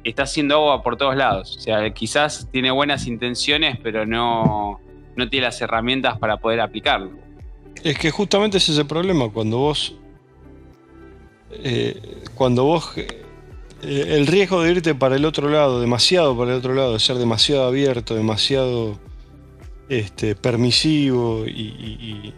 está 0.03 0.23
haciendo 0.23 0.55
agua 0.55 0.81
por 0.83 0.97
todos 0.97 1.15
lados. 1.15 1.57
O 1.57 1.59
sea, 1.61 1.89
quizás 1.93 2.47
tiene 2.51 2.71
buenas 2.71 3.07
intenciones, 3.07 3.77
pero 3.81 4.05
no, 4.05 4.79
no 5.15 5.29
tiene 5.29 5.45
las 5.47 5.61
herramientas 5.61 6.17
para 6.19 6.37
poder 6.37 6.59
aplicarlo. 6.61 7.11
Es 7.83 7.97
que 7.97 8.11
justamente 8.11 8.57
ese 8.57 8.73
es 8.73 8.77
el 8.77 8.85
problema, 8.87 9.29
cuando 9.29 9.57
vos. 9.59 9.95
eh, 11.51 11.99
cuando 12.35 12.63
vos. 12.65 12.91
el 13.81 14.27
riesgo 14.27 14.61
de 14.61 14.71
irte 14.71 14.93
para 14.95 15.15
el 15.15 15.23
otro 15.23 15.47
lado, 15.49 15.79
demasiado 15.79 16.37
para 16.37 16.51
el 16.51 16.57
otro 16.57 16.73
lado, 16.73 16.93
de 16.93 16.99
ser 16.99 17.15
demasiado 17.15 17.65
abierto, 17.65 18.13
demasiado 18.15 18.99
este, 19.87 20.35
permisivo 20.35 21.45
y- 21.47 22.33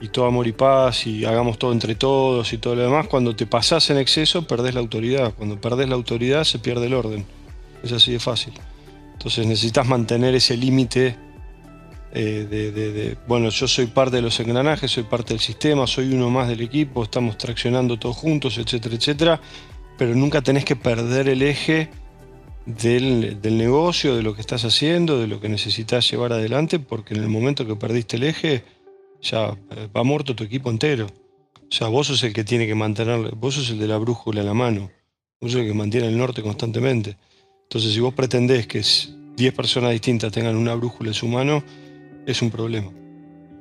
y 0.00 0.08
todo 0.08 0.26
amor 0.26 0.46
y 0.46 0.52
paz 0.52 1.06
y 1.06 1.24
hagamos 1.24 1.58
todo 1.58 1.72
entre 1.72 1.94
todos 1.94 2.52
y 2.52 2.58
todo 2.58 2.74
lo 2.74 2.82
demás, 2.82 3.06
cuando 3.08 3.34
te 3.34 3.46
pasás 3.46 3.88
en 3.90 3.98
exceso 3.98 4.46
perdés 4.46 4.74
la 4.74 4.80
autoridad. 4.80 5.32
Cuando 5.34 5.60
perdés 5.60 5.88
la 5.88 5.94
autoridad 5.94 6.44
se 6.44 6.58
pierde 6.58 6.86
el 6.86 6.94
orden. 6.94 7.24
Es 7.82 7.92
así 7.92 8.12
de 8.12 8.18
fácil. 8.18 8.52
Entonces 9.12 9.46
necesitas 9.46 9.86
mantener 9.86 10.34
ese 10.34 10.56
límite 10.56 11.16
eh, 12.12 12.46
de, 12.48 12.70
de- 12.70 13.16
bueno, 13.26 13.48
yo 13.48 13.66
soy 13.66 13.86
parte 13.86 14.16
de 14.16 14.22
los 14.22 14.38
engranajes, 14.40 14.90
soy 14.90 15.02
parte 15.04 15.32
del 15.34 15.40
sistema, 15.40 15.86
soy 15.86 16.12
uno 16.12 16.30
más 16.30 16.48
del 16.48 16.60
equipo, 16.60 17.02
estamos 17.02 17.36
traccionando 17.38 17.98
todos 17.98 18.16
juntos, 18.16 18.58
etcétera, 18.58 18.94
etcétera, 18.94 19.40
pero 19.98 20.14
nunca 20.14 20.40
tenés 20.42 20.64
que 20.64 20.76
perder 20.76 21.28
el 21.28 21.42
eje 21.42 21.88
del, 22.66 23.40
del 23.42 23.58
negocio, 23.58 24.14
de 24.14 24.22
lo 24.22 24.34
que 24.34 24.40
estás 24.42 24.64
haciendo, 24.64 25.18
de 25.18 25.26
lo 25.26 25.40
que 25.40 25.48
necesitas 25.48 26.08
llevar 26.10 26.32
adelante, 26.32 26.78
porque 26.78 27.14
en 27.14 27.22
el 27.22 27.28
momento 27.28 27.66
que 27.66 27.74
perdiste 27.76 28.16
el 28.16 28.24
eje, 28.24 28.64
ya 29.24 29.48
eh, 29.70 29.88
va 29.94 30.04
muerto 30.04 30.34
tu 30.36 30.44
equipo 30.44 30.70
entero. 30.70 31.06
O 31.06 31.74
sea, 31.74 31.88
vos 31.88 32.06
sos 32.06 32.22
el 32.22 32.32
que 32.32 32.44
tiene 32.44 32.66
que 32.66 32.74
mantener, 32.74 33.34
vos 33.34 33.54
sos 33.54 33.70
el 33.70 33.78
de 33.78 33.88
la 33.88 33.96
brújula 33.98 34.40
en 34.42 34.46
la 34.46 34.54
mano, 34.54 34.90
vos 35.40 35.50
sos 35.52 35.60
el 35.62 35.66
que 35.66 35.74
mantiene 35.74 36.06
el 36.08 36.16
norte 36.16 36.42
constantemente. 36.42 37.16
Entonces, 37.64 37.92
si 37.92 38.00
vos 38.00 38.14
pretendés 38.14 38.66
que 38.66 38.78
s- 38.80 39.08
10 39.36 39.52
personas 39.52 39.90
distintas 39.90 40.30
tengan 40.30 40.54
una 40.56 40.74
brújula 40.74 41.10
en 41.10 41.14
su 41.14 41.26
mano, 41.26 41.64
es 42.26 42.40
un 42.42 42.50
problema, 42.50 42.90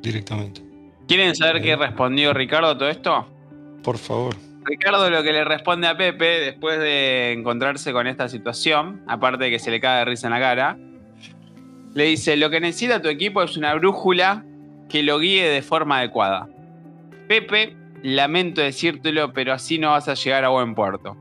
directamente. 0.01 0.61
¿Quieren 1.07 1.35
saber 1.35 1.61
qué 1.61 1.75
respondió 1.75 2.33
Ricardo 2.33 2.67
a 2.69 2.77
todo 2.77 2.89
esto? 2.89 3.27
Por 3.81 3.97
favor. 3.97 4.35
Ricardo 4.65 5.09
lo 5.09 5.23
que 5.23 5.33
le 5.33 5.43
responde 5.43 5.87
a 5.87 5.97
Pepe 5.97 6.39
después 6.39 6.79
de 6.79 7.33
encontrarse 7.33 7.91
con 7.91 8.07
esta 8.07 8.29
situación, 8.29 9.01
aparte 9.07 9.45
de 9.45 9.49
que 9.49 9.59
se 9.59 9.71
le 9.71 9.79
cae 9.81 9.99
de 9.99 10.05
risa 10.05 10.27
en 10.27 10.33
la 10.33 10.39
cara, 10.39 10.77
le 11.93 12.03
dice, 12.05 12.37
lo 12.37 12.49
que 12.49 12.59
necesita 12.59 13.01
tu 13.01 13.09
equipo 13.09 13.41
es 13.43 13.57
una 13.57 13.73
brújula 13.75 14.45
que 14.93 15.01
lo 15.01 15.17
guíe 15.17 15.49
de 15.49 15.63
forma 15.63 15.97
adecuada. 15.97 16.47
Pepe, 17.27 17.75
lamento 18.03 18.61
decírtelo, 18.61 19.33
pero 19.33 19.51
así 19.51 19.79
no 19.79 19.89
vas 19.89 20.07
a 20.07 20.13
llegar 20.13 20.45
a 20.45 20.49
buen 20.49 20.75
puerto. 20.75 21.17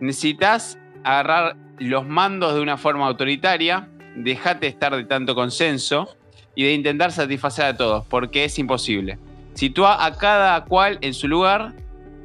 Necesitas 0.00 0.78
agarrar 1.02 1.56
los 1.78 2.06
mandos 2.06 2.54
de 2.54 2.60
una 2.60 2.76
forma 2.76 3.06
autoritaria, 3.06 3.88
dejate 4.14 4.66
estar 4.66 4.94
de 4.94 5.04
tanto 5.04 5.34
consenso 5.34 6.18
y 6.54 6.64
de 6.64 6.74
intentar 6.74 7.12
satisfacer 7.12 7.64
a 7.64 7.76
todos, 7.78 8.06
porque 8.08 8.44
es 8.44 8.58
imposible. 8.58 9.18
Sitúa 9.54 10.04
a 10.04 10.18
cada 10.18 10.62
cual 10.66 10.98
en 11.00 11.14
su 11.14 11.28
lugar 11.28 11.72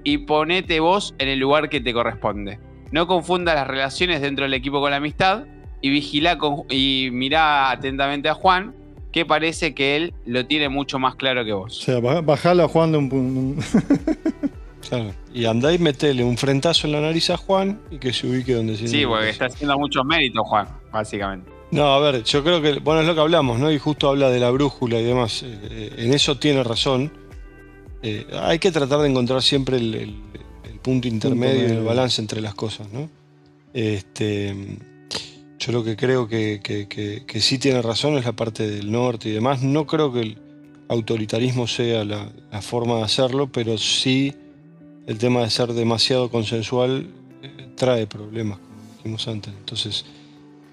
y 0.04 0.18
ponete 0.18 0.82
vos 0.82 1.16
en 1.18 1.30
el 1.30 1.40
lugar 1.40 1.70
que 1.70 1.80
te 1.80 1.94
corresponde. 1.94 2.60
No 2.92 3.08
confundas 3.08 3.56
las 3.56 3.68
relaciones 3.68 4.20
dentro 4.20 4.44
del 4.44 4.54
equipo 4.54 4.82
con 4.82 4.92
la 4.92 4.98
amistad 4.98 5.46
y 5.80 5.90
vigila 5.92 6.38
y 6.70 7.08
mirá 7.14 7.72
atentamente 7.72 8.28
a 8.28 8.34
Juan, 8.34 8.76
que 9.12 9.26
parece 9.26 9.74
que 9.74 9.96
él 9.96 10.14
lo 10.26 10.46
tiene 10.46 10.70
mucho 10.70 11.00
más 11.00 11.16
claro 11.16 11.44
que 11.46 11.54
O 11.54 11.60
vos. 11.60 11.78
sea, 11.82 12.00
ba- 12.00 12.22
bajala 12.22 12.66
a 12.66 12.68
Juan 12.68 12.92
de 12.92 12.98
un 12.98 13.10
punto. 13.10 13.62
Claro. 14.90 15.12
Y 15.34 15.44
andá 15.44 15.74
y 15.74 15.80
metele 15.80 16.24
un 16.24 16.38
frentazo 16.38 16.88
en 16.88 16.94
la 16.94 17.02
nariz 17.02 17.30
a 17.30 17.36
Juan 17.36 17.78
y 17.92 17.98
que 17.98 18.14
se 18.14 18.26
ubique 18.26 18.54
donde 18.54 18.78
se 18.78 18.88
Sí, 18.88 19.06
porque 19.06 19.30
está 19.32 19.48
haciendo 19.48 19.78
muchos 19.78 20.06
méritos, 20.06 20.44
Juan, 20.48 20.66
básicamente. 20.94 21.52
No, 21.72 21.88
a 21.94 22.00
ver, 22.00 22.24
yo 22.24 22.42
creo 22.42 22.62
que, 22.62 22.80
bueno, 22.80 23.02
es 23.02 23.08
lo 23.08 23.14
que 23.14 23.20
hablamos, 23.20 23.60
¿no? 23.60 23.70
Y 23.70 23.80
justo 23.80 24.08
habla 24.08 24.30
de 24.30 24.40
la 24.40 24.50
brújula 24.50 24.98
y 25.00 25.04
demás. 25.04 25.44
Eh, 25.44 25.60
eh, 25.72 25.94
en 25.98 26.14
eso 26.14 26.38
tiene 26.38 26.64
razón. 26.64 27.12
Eh, 28.02 28.28
hay 28.42 28.60
que 28.60 28.72
tratar 28.72 29.00
de 29.00 29.10
encontrar 29.10 29.42
siempre 29.42 29.76
el, 29.76 29.94
el- 29.96 30.16
el 30.72 30.80
punto 30.80 31.10
intermedio 31.10 31.68
y 31.68 31.72
el 31.72 31.84
balance 31.84 32.22
entre 32.22 32.40
las 32.40 32.56
cosas, 32.56 32.88
¿no? 32.94 33.10
Este, 33.74 34.56
yo 35.60 35.72
lo 35.72 35.84
que 35.84 35.96
creo 35.96 36.28
que, 36.28 36.60
sí 37.40 37.58
tiene 37.58 37.82
razón 37.82 38.18
es 38.18 38.26
la 38.26 38.34
parte 38.34 38.68
del 38.68 38.92
norte 38.92 39.30
y 39.30 39.32
demás. 39.32 39.64
No 39.64 39.88
creo 39.88 40.14
que 40.14 40.22
el 40.22 40.38
autoritarismo 40.88 41.68
sea 41.68 42.04
la, 42.04 42.30
forma 42.62 42.98
de 42.98 43.04
hacerlo, 43.04 43.52
pero 43.52 43.78
sí 43.78 44.34
el 45.08 45.18
tema 45.18 45.42
de 45.42 45.50
ser 45.50 45.74
demasiado 45.74 46.30
consensual 46.30 47.08
eh, 47.42 47.70
trae 47.76 48.08
problemas, 48.08 48.60
como 48.60 48.96
dijimos 48.98 49.28
antes. 49.28 49.54
Entonces, 49.58 50.06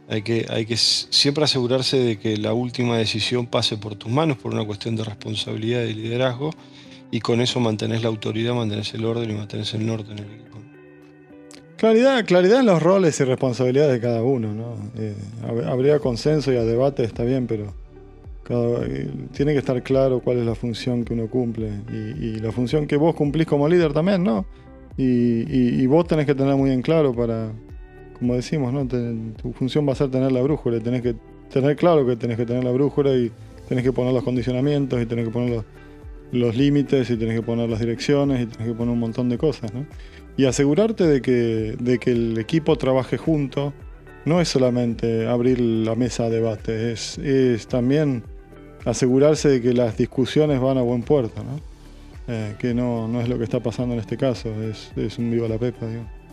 hay 0.09 0.23
que, 0.23 0.77
siempre 0.77 1.45
asegurarse 1.45 1.99
de 1.99 2.19
que 2.19 2.37
la 2.37 2.53
última 2.53 2.99
decisión 2.99 3.47
pase 3.47 3.79
por 3.79 3.95
tus 3.95 4.11
manos 4.11 4.37
por 4.37 4.53
una 4.53 4.65
cuestión 4.65 4.97
de 4.97 5.05
responsabilidad 5.05 5.83
y 5.85 5.95
liderazgo 5.95 6.51
y 7.11 7.21
con 7.21 7.41
eso 7.41 7.59
mantenés 7.61 8.03
la 8.03 8.09
autoridad, 8.09 8.55
mantenés 8.55 8.93
el 8.95 9.05
orden 9.05 9.31
y 9.31 9.35
mantenés 9.35 9.73
el 9.75 9.87
norte 9.87 10.13
en 10.13 10.19
el 10.19 10.25
equipo. 10.25 10.59
Claridad, 11.85 12.25
claridad 12.25 12.61
en 12.61 12.65
los 12.65 12.83
roles 12.83 13.21
y 13.21 13.25
responsabilidades 13.25 13.93
de 13.93 14.01
cada 14.01 14.23
uno, 14.23 14.55
¿no? 14.55 14.75
Eh, 14.97 15.15
hab- 15.47 15.67
habría 15.67 15.99
consenso 15.99 16.51
y 16.51 16.57
a 16.57 16.63
debate, 16.63 17.05
está 17.05 17.25
bien, 17.25 17.47
pero 17.47 17.75
eh, 18.49 19.11
tiene 19.35 19.53
que 19.53 19.59
estar 19.59 19.83
claro 19.83 20.21
cuál 20.21 20.39
es 20.39 20.47
la 20.47 20.55
función 20.55 21.05
que 21.05 21.13
uno 21.13 21.29
cumple 21.29 21.69
y, 21.93 22.37
la 22.37 22.53
función 22.53 22.87
que 22.87 22.97
vos 22.97 23.15
cumplís 23.15 23.47
como 23.47 23.69
líder 23.69 23.93
también, 23.93 24.25
¿no? 24.25 24.47
Y, 24.97 25.85
vos 25.85 26.07
tenés 26.07 26.25
que 26.25 26.35
tener 26.35 26.57
muy 26.57 26.71
en 26.71 26.81
claro 26.81 27.15
para, 27.15 27.53
como 28.19 28.35
decimos, 28.35 28.73
¿no? 28.73 28.87
Tu 28.87 29.53
función 29.53 29.87
va 29.87 29.93
a 29.93 29.97
ser 29.97 30.11
tener 30.11 30.33
la 30.33 30.41
brújula, 30.41 30.81
tenés 30.81 31.03
que 31.03 31.15
tener 31.53 31.77
claro 31.77 32.07
que 32.07 32.17
tenés 32.17 32.39
que 32.39 32.47
tener 32.47 32.65
la 32.65 32.71
brújula 32.71 33.15
y 33.15 33.31
tenés 33.69 33.85
que 33.85 33.93
poner 33.93 34.15
los 34.15 34.25
condicionamientos 34.25 35.03
y 35.03 35.05
tenés 35.05 35.27
que 35.27 35.31
poner 35.31 35.51
los, 35.51 35.65
los 36.33 36.57
límites 36.57 37.11
y 37.11 37.19
tenés 37.19 37.35
que 37.35 37.43
poner 37.43 37.69
las 37.69 37.81
direcciones 37.81 38.41
y 38.41 38.47
tenés 38.47 38.69
que 38.69 38.75
poner 38.75 38.95
un 38.95 39.01
montón 39.01 39.29
de 39.29 39.37
cosas, 39.37 39.75
¿no? 39.75 39.85
Y 40.37 40.47
asegurarte 40.47 41.07
de 41.07 41.23
que, 41.23 41.77
de 41.79 41.99
que 41.99 42.11
el 42.11 42.39
equipo 42.39 42.77
trabaje 42.77 43.17
junto 43.17 43.73
no 44.25 44.41
es 44.41 44.49
solamente 44.49 45.27
abrir 45.27 45.61
la 45.61 45.95
mesa 45.95 46.25
de 46.25 46.37
debate, 46.37 46.93
es, 46.93 47.19
es 47.19 47.67
también 47.69 48.25
asegurarse 48.85 49.49
de 49.49 49.63
que 49.63 49.73
las 49.73 49.97
discusiones 49.97 50.61
van 50.61 50.79
a 50.79 50.83
buen 50.83 51.03
puerto, 51.03 51.43
¿no? 51.45 51.61
Eh, 52.27 52.55
que 52.59 52.73
no, 52.73 53.07
no 53.07 53.21
es 53.21 53.29
lo 53.29 53.37
que 53.37 53.45
está 53.45 53.61
pasando 53.61 53.95
en 53.95 54.01
este 54.01 54.17
caso, 54.17 54.49
es, 54.63 54.93
es 54.97 55.19
un 55.19 55.31
viva 55.31 55.47
la 55.47 55.59
pepa. 55.59 55.87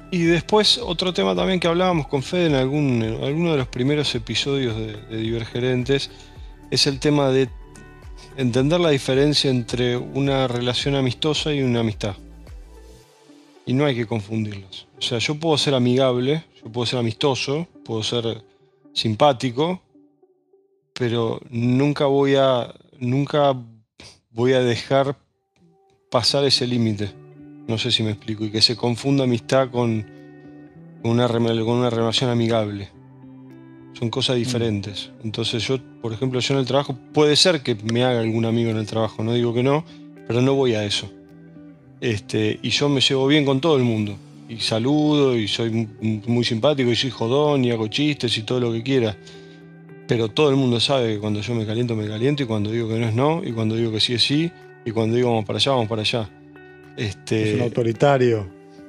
Y 0.10 0.24
después 0.24 0.78
otro 0.78 1.14
tema 1.14 1.36
también 1.36 1.60
que 1.60 1.68
hablábamos 1.68 2.08
con 2.08 2.24
Fede 2.24 2.48
en, 2.48 2.56
algún, 2.56 3.04
alguno 3.22 3.52
de 3.52 3.58
los 3.58 3.68
primeros 3.68 4.14
episodios 4.16 4.76
de, 4.76 4.98
de 5.10 5.18
Divergerentes 5.18 6.10
es 6.70 6.88
el 6.88 7.00
tema 7.00 7.30
de 7.30 7.50
entender 8.38 8.80
la 8.80 8.90
diferencia 8.90 9.50
entre 9.50 9.98
una 9.98 10.48
relación 10.48 10.96
amistosa 10.96 11.54
y 11.54 11.62
una 11.62 11.82
amistad. 11.82 12.16
Y 13.65 13.74
no 13.74 13.86
hay 13.86 13.95
que 13.95 14.08
confundirlos. 14.08 14.88
O 14.97 15.02
sea, 15.02 15.19
yo 15.19 15.36
puedo 15.36 15.58
ser 15.58 15.74
amigable, 15.74 16.45
yo 16.63 16.71
puedo 16.71 16.86
ser 16.86 17.00
amistoso, 17.00 17.67
puedo 17.84 18.04
ser 18.04 18.43
simpático, 18.93 19.82
pero 20.93 21.39
nunca 21.50 22.06
voy 22.06 22.36
a, 22.36 22.74
nunca 23.00 23.56
voy 24.32 24.54
a 24.54 24.62
dejar 24.62 25.17
pasar 26.10 26.43
ese 26.45 26.67
límite. 26.67 27.12
No 27.67 27.78
sé 27.78 27.91
si 27.91 28.04
me 28.04 28.12
explico. 28.12 28.45
Y 28.45 28.52
que 28.52 28.62
se 28.62 28.76
confunda 28.76 29.24
amistad 29.24 29.69
con, 29.69 30.06
una, 31.04 31.28
con 31.28 31.69
una 31.69 31.89
relación 31.89 32.30
amigable. 32.30 32.89
Son 33.93 34.10
cosas 34.10 34.38
diferentes. 34.38 35.12
Entonces 35.24 35.63
yo, 35.67 35.78
por 36.02 36.13
ejemplo, 36.13 36.39
yo 36.39 36.54
en 36.54 36.60
el 36.60 36.65
trabajo, 36.65 36.97
puede 37.13 37.36
ser 37.36 37.62
que 37.62 37.76
me 37.76 38.04
haga 38.04 38.21
algún 38.21 38.45
amigo 38.45 38.69
en 38.71 38.78
el 38.78 38.86
trabajo, 38.86 39.24
no 39.24 39.34
digo 39.34 39.54
que 39.54 39.63
no, 39.63 39.86
pero 40.28 40.41
no 40.41 40.54
voy 40.54 40.76
a 40.76 40.84
eso. 40.84 41.12
Este, 42.02 42.60
y 42.62 42.70
yo 42.72 42.90
me 42.90 43.00
llevo 43.00 43.28
bien 43.28 43.46
con 43.46 43.62
todo 43.62 43.78
el 43.78 43.84
mundo. 43.84 44.18
Y 44.50 44.58
saludo, 44.58 45.38
y 45.38 45.48
soy 45.48 45.70
mu- 46.02 46.22
muy 46.28 46.44
simpático, 46.44 46.90
y 46.92 46.96
soy 46.96 47.10
jodón, 47.12 47.64
y 47.64 47.72
hago 47.72 47.88
chistes 47.88 48.38
y 48.38 48.42
todo 48.44 48.60
lo 48.60 48.74
que 48.74 48.84
quiera. 48.84 49.16
Pero 50.08 50.28
todo 50.30 50.50
el 50.50 50.58
mundo 50.58 50.80
sabe 50.80 51.14
que 51.14 51.20
cuando 51.20 51.40
yo 51.42 51.56
me 51.56 51.66
caliento, 51.66 51.96
me 51.96 52.08
caliento, 52.08 52.44
y 52.44 52.46
cuando 52.48 52.70
digo 52.72 52.90
que 52.90 52.96
no 52.96 53.08
es 53.08 53.14
no, 53.14 53.42
y 53.46 53.54
cuando 53.54 53.76
digo 53.76 53.92
que 53.94 54.00
sí 54.02 54.14
es 54.16 54.24
sí, 54.24 54.52
y 54.84 54.92
cuando 54.92 55.16
digo 55.16 55.30
vamos 55.30 55.46
para 55.46 55.58
allá, 55.58 55.72
vamos 55.72 55.88
para 55.88 56.02
allá. 56.02 56.30
Este, 56.98 57.52
Es 57.52 57.56
un 57.56 57.62
autoritario. 57.62 58.48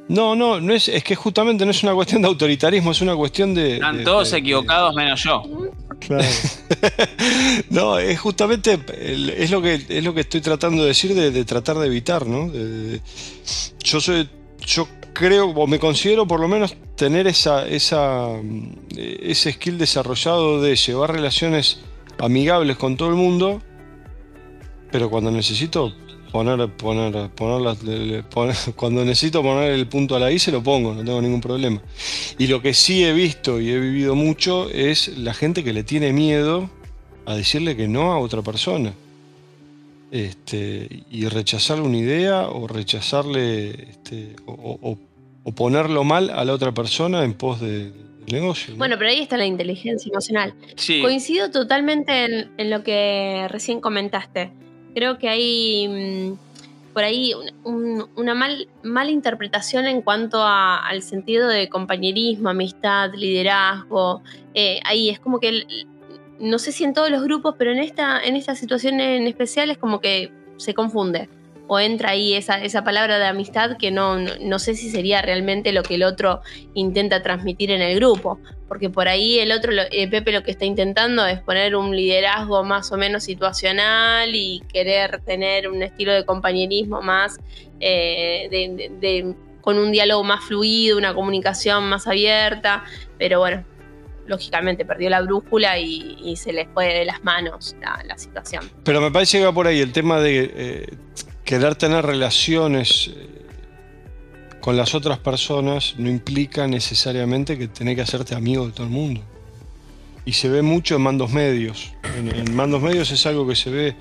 no, 0.08 0.34
no, 0.34 0.60
no 0.60 0.72
es, 0.74 0.88
es 0.88 1.04
que 1.04 1.14
justamente 1.14 1.64
no 1.64 1.70
es 1.70 1.82
una 1.84 1.94
cuestión 1.94 2.22
de 2.22 2.28
autoritarismo, 2.28 2.90
es 2.90 3.00
una 3.02 3.14
cuestión 3.14 3.54
de. 3.54 3.74
Están 3.74 3.98
de- 3.98 4.04
todos 4.04 4.30
de- 4.32 4.38
equivocados 4.38 4.94
menos 4.96 5.22
yo. 5.22 5.42
Claro. 6.06 6.24
no, 7.70 7.98
es 7.98 8.18
justamente 8.18 8.78
es 8.98 9.50
lo 9.50 9.62
que 9.62 9.74
es 9.88 10.04
lo 10.04 10.14
que 10.14 10.22
estoy 10.22 10.40
tratando 10.40 10.82
de 10.82 10.88
decir 10.88 11.14
de, 11.14 11.44
tratar 11.44 11.78
de 11.78 11.86
evitar, 11.86 12.26
¿no? 12.26 12.50
Yo 13.80 14.00
soy, 14.00 14.28
yo 14.66 14.88
creo 15.12 15.50
o 15.50 15.66
me 15.66 15.78
considero 15.78 16.26
por 16.26 16.40
lo 16.40 16.48
menos 16.48 16.74
tener 16.96 17.26
esa, 17.26 17.66
esa, 17.66 18.28
mm, 18.42 18.74
ese 18.96 19.52
skill 19.52 19.78
desarrollado 19.78 20.62
de 20.62 20.76
llevar 20.76 21.12
relaciones 21.12 21.80
amigables 22.18 22.76
con 22.76 22.96
todo 22.96 23.08
el 23.08 23.16
mundo, 23.16 23.60
pero 24.90 25.10
cuando 25.10 25.30
necesito 25.30 25.94
poner, 26.32 26.68
poner, 26.70 27.28
poner 27.30 27.60
las- 27.60 27.82
le- 27.84 28.06
le- 28.06 28.22
poner- 28.24 28.56
cuando 28.76 29.04
necesito 29.04 29.42
poner 29.42 29.70
el 29.72 29.86
punto 29.86 30.16
a 30.16 30.18
la 30.18 30.32
I 30.32 30.38
se 30.38 30.50
lo 30.50 30.62
pongo, 30.62 30.94
no 30.94 31.04
tengo 31.04 31.20
ningún 31.22 31.40
problema. 31.40 31.80
Y 32.38 32.46
lo 32.48 32.60
que 32.62 32.74
sí 32.74 33.04
he 33.04 33.12
visto 33.12 33.60
y 33.60 33.70
he 33.70 33.78
vivido 33.78 34.14
mucho 34.14 34.68
es 34.70 35.16
la 35.18 35.34
gente 35.34 35.62
que 35.62 35.72
le 35.72 35.84
tiene 35.84 36.12
miedo 36.12 36.68
a 37.26 37.34
decirle 37.36 37.76
que 37.76 37.86
no 37.86 38.12
a 38.12 38.18
otra 38.18 38.42
persona. 38.42 38.92
Este, 40.10 40.88
y 41.10 41.26
rechazarle 41.28 41.84
una 41.84 41.96
idea 41.96 42.48
o 42.48 42.66
rechazarle 42.68 43.70
este, 43.70 44.36
o, 44.44 44.52
o- 44.52 44.90
o- 44.90 44.98
o 45.44 45.52
ponerlo 45.52 46.04
mal 46.04 46.28
a 46.30 46.44
la 46.44 46.52
otra 46.52 46.72
persona 46.72 47.24
en 47.24 47.32
pos 47.34 47.60
de- 47.60 47.90
del 47.92 48.26
negocio. 48.28 48.72
¿no? 48.74 48.78
Bueno, 48.78 48.96
pero 48.98 49.10
ahí 49.10 49.20
está 49.20 49.36
la 49.38 49.46
inteligencia 49.46 50.10
emocional. 50.10 50.54
Sí. 50.76 51.00
Coincido 51.00 51.50
totalmente 51.50 52.24
en, 52.26 52.50
en 52.58 52.70
lo 52.70 52.84
que 52.84 53.46
recién 53.48 53.80
comentaste. 53.80 54.50
Creo 54.94 55.18
que 55.18 55.28
hay 55.28 55.88
mm, 55.88 56.92
por 56.92 57.04
ahí 57.04 57.32
una 57.64 58.34
mal, 58.34 58.68
mala 58.82 59.10
interpretación 59.10 59.86
en 59.86 60.02
cuanto 60.02 60.42
al 60.44 61.02
sentido 61.02 61.48
de 61.48 61.68
compañerismo, 61.68 62.50
amistad, 62.50 63.12
liderazgo. 63.14 64.22
Eh, 64.54 64.80
ahí 64.84 65.08
es 65.08 65.18
como 65.18 65.40
que, 65.40 65.86
no 66.38 66.58
sé 66.58 66.70
si 66.72 66.84
en 66.84 66.92
todos 66.92 67.10
los 67.10 67.22
grupos, 67.22 67.54
pero 67.56 67.72
en 67.72 67.78
esta, 67.78 68.22
en 68.22 68.36
esta 68.36 68.54
situación 68.54 69.00
en 69.00 69.26
especial 69.26 69.70
es 69.70 69.78
como 69.78 70.00
que 70.00 70.30
se 70.58 70.74
confunde 70.74 71.28
o 71.72 71.80
entra 71.80 72.10
ahí 72.10 72.34
esa, 72.34 72.62
esa 72.62 72.84
palabra 72.84 73.18
de 73.18 73.24
amistad 73.24 73.78
que 73.78 73.90
no, 73.90 74.18
no, 74.18 74.58
sé 74.58 74.74
si 74.74 74.90
sería 74.90 75.22
realmente 75.22 75.72
lo 75.72 75.82
que 75.82 75.94
el 75.94 76.02
otro 76.02 76.42
intenta 76.74 77.22
transmitir 77.22 77.70
en 77.70 77.80
el 77.80 77.96
grupo, 77.96 78.38
porque 78.68 78.90
por 78.90 79.08
ahí 79.08 79.38
el 79.38 79.52
otro, 79.52 79.72
eh, 79.90 80.06
Pepe 80.06 80.32
lo 80.32 80.42
que 80.42 80.50
está 80.50 80.66
intentando 80.66 81.24
es 81.24 81.40
poner 81.40 81.74
un 81.74 81.96
liderazgo 81.96 82.62
más 82.62 82.92
o 82.92 82.98
menos 82.98 83.24
situacional 83.24 84.34
y 84.34 84.62
querer 84.70 85.22
tener 85.22 85.66
un 85.66 85.82
estilo 85.82 86.12
de 86.12 86.26
compañerismo 86.26 87.00
más, 87.00 87.38
eh, 87.80 89.34
con 89.62 89.78
un 89.78 89.92
diálogo 89.92 90.24
más 90.24 90.44
fluido, 90.44 90.98
una 90.98 91.14
comunicación 91.14 91.88
más 91.88 92.06
abierta, 92.06 92.84
pero 93.16 93.38
bueno, 93.38 93.64
lógicamente 94.26 94.84
perdió 94.84 95.08
la 95.08 95.22
brújula 95.22 95.78
y, 95.78 96.36
se 96.36 96.52
les 96.52 96.68
fue 96.74 96.92
de 96.92 97.06
las 97.06 97.24
manos 97.24 97.76
la, 97.80 98.18
situación. 98.18 98.70
Pero 98.84 99.00
me 99.00 99.10
parece 99.10 99.38
que 99.38 99.44
va 99.46 99.54
por 99.54 99.66
ahí 99.66 99.80
el 99.80 99.92
tema 99.92 100.20
de 100.20 100.52
eh, 100.54 100.86
querer 101.52 101.74
tener 101.74 102.06
relaciones 102.06 103.10
eh, 103.14 103.28
con 104.62 104.74
las 104.74 104.94
otras 104.94 105.18
personas 105.18 105.96
no 105.98 106.08
implica 106.08 106.66
necesariamente 106.66 107.58
que 107.58 107.68
tenés 107.68 107.94
que 107.94 108.00
hacerte 108.00 108.34
amigo 108.34 108.64
de 108.64 108.72
todo 108.72 108.86
el 108.86 108.92
mundo. 108.94 109.20
Y 110.24 110.32
se 110.32 110.48
ve 110.48 110.62
mucho 110.62 110.96
en 110.96 111.02
mandos 111.02 111.30
medios. 111.30 111.92
En, 112.16 112.54
mandos 112.54 112.80
medios 112.80 113.10
es 113.10 113.26
algo 113.26 113.46
que 113.46 113.54
se 113.54 113.68
ve 113.68 113.96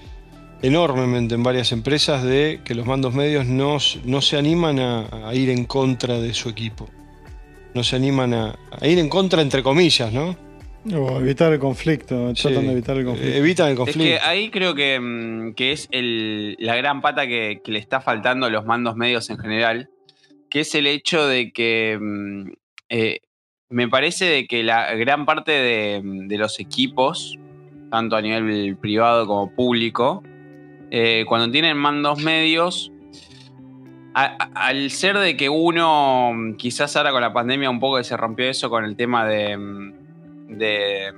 enormemente 0.61 1.35
en 1.35 1.43
varias 1.43 1.73
empresas 1.73 2.23
de 2.23 2.61
que 2.63 2.73
los 2.73 2.85
mandos 2.85 3.13
medios 3.13 3.45
no, 3.45 3.79
no 4.05 4.21
se 4.21 4.37
animan 4.37 4.79
a, 4.79 5.33
ir 5.33 5.49
en 5.49 5.65
contra 5.65 6.21
de 6.21 6.33
su 6.33 6.47
equipo. 6.47 6.87
No 7.73 7.83
se 7.83 7.97
animan 7.97 8.33
a, 8.33 8.55
a 8.79 8.87
ir 8.87 8.97
en 8.97 9.09
contra 9.09 9.41
entre 9.41 9.61
comillas, 9.61 10.13
¿no? 10.13 10.37
O 10.89 11.19
evitar 11.19 11.53
el 11.53 11.59
conflicto, 11.59 12.33
tratan 12.33 12.65
de 12.65 12.71
evitar 12.71 12.97
el 12.97 13.05
conflicto. 13.05 13.37
Evitan 13.37 13.69
el 13.69 13.75
conflicto. 13.75 14.03
Es 14.03 14.19
que 14.19 14.27
ahí 14.27 14.49
creo 14.49 14.73
que, 14.73 14.99
mm, 14.99 15.53
es 15.57 15.87
la 15.91 16.75
gran 16.75 17.01
pata 17.01 17.27
que, 17.27 17.61
le 17.63 17.77
está 17.77 18.01
faltando 18.01 18.47
a 18.47 18.49
los 18.49 18.65
mandos 18.65 18.95
medios 18.95 19.29
en 19.29 19.37
general, 19.37 19.89
que 20.49 20.61
es 20.61 20.73
el 20.73 20.87
hecho 20.87 21.27
de 21.27 21.51
que 21.51 21.99
mm, 22.01 22.51
eh, 22.89 23.19
me 23.69 23.87
parece 23.89 24.25
de 24.25 24.47
que 24.47 24.63
la 24.63 24.95
gran 24.95 25.25
parte 25.25 25.51
de, 25.51 26.37
los 26.37 26.59
equipos, 26.59 27.37
tanto 27.91 28.15
a 28.15 28.21
nivel 28.21 28.75
privado 28.77 29.27
como 29.27 29.53
público, 29.53 30.23
eh, 30.89 31.25
cuando 31.27 31.51
tienen 31.51 31.77
mandos 31.77 32.23
medios, 32.23 32.91
al 34.13 34.89
ser 34.89 35.19
de 35.19 35.37
que 35.37 35.47
uno, 35.47 36.31
mm, 36.33 36.55
quizás 36.55 36.95
ahora 36.95 37.11
con 37.11 37.21
la 37.21 37.33
pandemia 37.33 37.69
un 37.69 37.79
poco 37.79 38.03
se 38.03 38.17
rompió 38.17 38.49
eso 38.49 38.71
con 38.71 38.83
el 38.83 38.95
tema 38.95 39.27
de 39.27 40.00
de, 40.57 41.13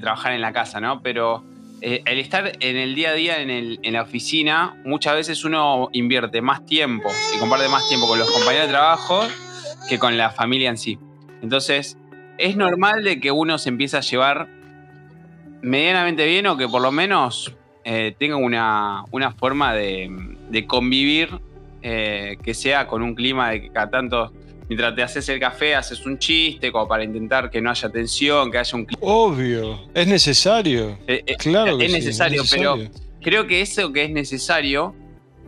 trabajar 0.00 0.32
en 0.32 0.40
la 0.40 0.52
casa, 0.52 0.80
¿no? 0.80 1.02
Pero 1.02 1.44
eh, 1.80 2.02
el 2.06 2.18
estar 2.18 2.52
en 2.60 2.76
el 2.76 2.94
día 2.94 3.10
a 3.10 3.14
día 3.14 3.40
en, 3.40 3.92
la 3.92 4.02
oficina, 4.02 4.80
muchas 4.84 5.14
veces 5.14 5.44
uno 5.44 5.88
invierte 5.92 6.40
más 6.40 6.64
tiempo 6.66 7.10
y 7.34 7.38
comparte 7.38 7.68
más 7.68 7.88
tiempo 7.88 8.06
con 8.06 8.18
los 8.18 8.30
compañeros 8.30 8.68
de 8.68 8.72
trabajo 8.72 9.22
que 9.88 9.98
con 9.98 10.16
la 10.16 10.30
familia 10.30 10.70
en 10.70 10.78
sí. 10.78 10.98
Entonces, 11.42 11.98
es 12.38 12.56
normal 12.56 13.04
de 13.04 13.20
que 13.20 13.30
uno 13.30 13.58
se 13.58 13.68
empiece 13.68 13.96
a 13.96 14.00
llevar 14.00 14.48
medianamente 15.62 16.26
bien 16.26 16.46
o 16.46 16.56
que 16.56 16.68
por 16.68 16.82
lo 16.82 16.92
menos 16.92 17.54
eh, 17.84 18.14
tenga 18.18 18.36
una, 18.36 19.04
forma 19.38 19.74
de, 19.74 20.64
convivir 20.66 21.28
eh, 21.82 22.38
que 22.42 22.54
sea 22.54 22.86
con 22.86 23.02
un 23.02 23.14
clima 23.14 23.50
de 23.50 23.62
que 23.62 23.70
cada 23.70 23.90
tanto 23.90 24.32
mientras 24.68 24.94
te 24.94 25.02
haces 25.02 25.28
el 25.28 25.40
café, 25.40 25.74
haces 25.74 26.04
un 26.06 26.18
chiste 26.18 26.72
como 26.72 26.88
para 26.88 27.04
intentar 27.04 27.50
que 27.50 27.60
no 27.60 27.70
haya 27.70 27.88
tensión, 27.88 28.50
que 28.50 28.58
haya 28.58 28.76
un 28.76 28.86
Obvio, 29.00 29.80
es 29.94 30.06
necesario. 30.06 30.98
Eh, 31.06 31.22
eh, 31.26 31.36
claro 31.36 31.78
que 31.78 31.86
es, 31.86 31.92
necesario, 31.92 32.42
pero 32.50 32.78
creo 33.20 33.46
que 33.46 33.60
eso 33.60 33.92
que 33.92 34.04
es 34.04 34.10
necesario, 34.10 34.94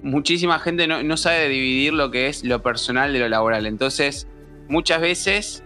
muchísima 0.02 0.58
gente 0.58 0.86
no, 0.86 1.16
sabe 1.16 1.48
dividir 1.48 1.92
lo 1.92 2.10
que 2.10 2.28
es 2.28 2.44
lo 2.44 2.62
personal 2.62 3.12
de 3.12 3.20
lo 3.20 3.28
laboral. 3.28 3.66
Entonces, 3.66 4.28
muchas 4.68 5.00
veces, 5.00 5.64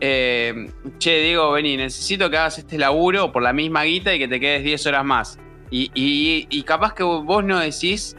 eh, 0.00 0.70
che, 0.98 1.22
Diego, 1.22 1.52
vení, 1.52 1.76
necesito 1.76 2.30
que 2.30 2.38
hagas 2.38 2.58
este 2.58 2.78
laburo 2.78 3.32
por 3.32 3.42
la 3.42 3.52
misma 3.52 3.84
guita 3.84 4.14
y 4.14 4.18
que 4.18 4.28
te 4.28 4.40
quedes 4.40 4.64
10 4.64 4.86
horas 4.86 5.04
más. 5.04 5.38
Y, 5.72 5.88
y 5.94 6.62
capaz 6.64 6.94
que 6.94 7.04
vos 7.04 7.44
no 7.44 7.60
decís 7.60 8.16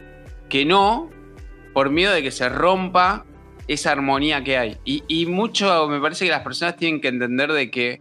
que 0.48 0.64
no 0.64 1.10
por 1.74 1.90
miedo 1.90 2.12
de 2.12 2.22
que 2.22 2.30
se 2.30 2.48
rompa 2.48 3.26
esa 3.72 3.92
armonía 3.92 4.42
que 4.42 4.56
hay. 4.56 4.76
Y, 4.84 5.26
mucho 5.26 5.88
me 5.88 6.00
parece 6.00 6.24
que 6.24 6.30
las 6.30 6.42
personas 6.42 6.76
tienen 6.76 7.00
que 7.00 7.08
entender 7.08 7.52
de 7.52 7.70
que 7.70 8.00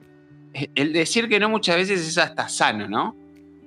el 0.75 0.93
decir 0.93 1.29
que 1.29 1.39
no 1.39 1.49
muchas 1.49 1.77
veces 1.77 2.05
es 2.07 2.17
hasta 2.17 2.49
sano, 2.49 2.88
¿no? 2.88 3.15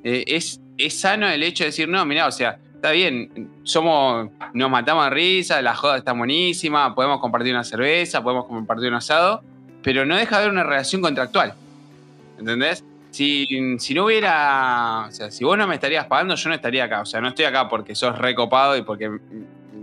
Eh, 0.03 0.25
es, 0.27 0.61
es 0.77 1.01
sano 1.01 1.29
el 1.29 1.43
hecho 1.43 1.65
de 1.65 1.71
decir, 1.71 1.89
no, 1.89 2.05
mira, 2.05 2.27
o 2.27 2.33
sea, 2.33 2.59
está 2.75 2.91
bien, 2.91 3.51
somos, 3.63 4.29
nos 4.53 4.71
matamos 4.71 5.05
de 5.05 5.11
risa, 5.11 5.63
la 5.63 5.75
joda 5.75 5.97
está 5.97 6.13
buenísima, 6.13 6.95
podemos 6.95 7.21
compartir 7.21 7.55
una 7.55 7.65
cerveza, 7.65 8.23
podemos 8.23 8.45
compartir 8.45 8.89
un 8.89 8.97
asado, 8.97 9.43
pero 9.83 10.05
no 10.05 10.17
deja 10.17 10.37
de 10.37 10.43
haber 10.43 10.53
una 10.53 10.65
relación 10.65 11.01
contractual. 11.01 11.55
¿Entendés? 12.39 12.85
Si, 13.11 13.47
si, 13.79 13.95
no 13.95 14.05
hubiera, 14.05 15.07
o 15.09 15.13
sea, 15.13 15.31
si 15.31 15.45
vos 15.45 15.57
no 15.57 15.67
me 15.67 15.77
estarías 15.77 16.07
pagando, 16.07 16.35
yo 16.35 16.49
no 16.49 16.55
estaría 16.55 16.85
acá. 16.85 17.01
O 17.01 17.07
sea, 17.07 17.21
no 17.21 17.29
estoy 17.29 17.45
acá 17.45 17.69
porque 17.69 17.95
sos 17.95 18.19
recopado 18.19 18.77
y 18.77 18.83
porque, 18.83 19.19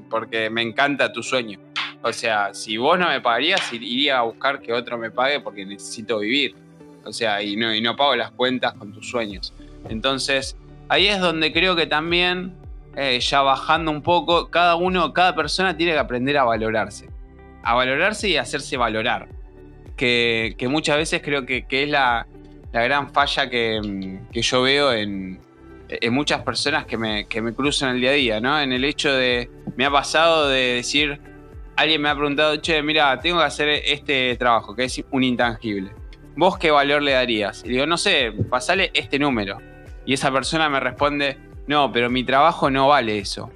porque 0.09 0.49
me 0.49 0.61
encanta 0.61 1.11
tu 1.11 1.23
sueño. 1.23 1.57
O 2.03 2.11
sea, 2.11 2.53
si 2.53 2.77
vos 2.77 2.97
no 2.97 3.07
me 3.07 3.21
pagarías, 3.21 3.71
iría 3.71 4.19
a 4.19 4.21
buscar 4.23 4.59
que 4.59 4.73
otro 4.73 4.97
me 4.97 5.11
pague 5.11 5.39
porque 5.39 5.65
necesito 5.65 6.19
vivir. 6.19 6.55
O 7.05 7.13
sea, 7.13 7.41
y 7.41 7.55
no, 7.55 7.95
pago 7.95 8.15
las 8.15 8.31
cuentas 8.31 8.73
con 8.73 8.91
tus 8.91 9.09
sueños. 9.09 9.53
Entonces, 9.89 10.57
ahí 10.89 11.07
es 11.07 11.19
donde 11.19 11.51
creo 11.51 11.75
que 11.75 11.85
también, 11.85 12.55
eh, 12.95 13.19
ya 13.19 13.41
bajando 13.41 13.91
un 13.91 14.01
poco, 14.01 14.49
cada 14.49 14.75
uno, 14.75 15.13
cada 15.13 15.35
persona 15.35 15.77
tiene 15.77 15.93
que 15.93 15.99
aprender 15.99 16.37
a 16.37 16.43
valorarse. 16.43 17.09
A 17.63 17.75
valorarse 17.75 18.29
y 18.29 18.37
a 18.37 18.41
hacerse 18.41 18.77
valorar. 18.77 19.27
Que, 19.95 20.55
muchas 20.67 20.97
veces 20.97 21.21
creo 21.23 21.45
que, 21.45 21.65
es 21.69 21.89
la, 21.89 22.25
gran 22.73 23.13
falla 23.13 23.47
que, 23.47 24.19
yo 24.31 24.61
veo 24.63 24.91
en, 24.93 25.39
muchas 26.09 26.41
personas 26.41 26.85
que 26.85 26.97
me, 26.97 27.27
que 27.27 27.41
me 27.43 27.53
cruzan 27.53 27.95
el 27.95 28.01
día 28.01 28.09
a 28.09 28.13
día, 28.13 28.39
¿no? 28.39 28.59
En 28.59 28.71
el 28.71 28.83
hecho 28.83 29.13
de, 29.13 29.51
me 29.75 29.85
ha 29.85 29.91
pasado 29.91 30.47
de 30.49 30.75
decir, 30.75 31.19
alguien 31.75 32.01
me 32.01 32.09
ha 32.09 32.15
preguntado, 32.15 32.57
che, 32.57 32.81
mira, 32.81 33.19
tengo 33.19 33.39
que 33.39 33.45
hacer 33.45 33.69
este 33.69 34.35
trabajo, 34.37 34.75
que 34.75 34.85
es 34.85 35.03
un 35.11 35.23
intangible. 35.23 35.93
¿Vos 36.35 36.57
qué 36.57 36.71
valor 36.71 37.01
le 37.01 37.11
darías? 37.11 37.63
Y 37.65 37.69
digo, 37.69 37.85
no 37.85 37.97
sé, 37.97 38.31
pasale 38.49 38.91
este 38.93 39.19
número. 39.19 39.57
Y 40.05 40.13
esa 40.13 40.31
persona 40.31 40.69
me 40.69 40.79
responde, 40.79 41.37
no, 41.67 41.91
pero 41.91 42.09
mi 42.09 42.23
trabajo 42.23 42.69
no 42.69 42.87
vale 42.87 43.19
eso. 43.19 43.51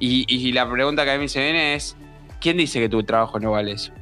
Y, 0.00 0.52
la 0.52 0.70
pregunta 0.70 1.04
que 1.04 1.10
a 1.10 1.18
mí 1.18 1.28
se 1.28 1.40
viene 1.40 1.74
es, 1.74 1.96
¿quién 2.40 2.56
dice 2.56 2.78
que 2.78 2.88
tu 2.88 3.02
trabajo 3.02 3.40
no 3.40 3.52
vale 3.52 3.72
eso? 3.72 3.92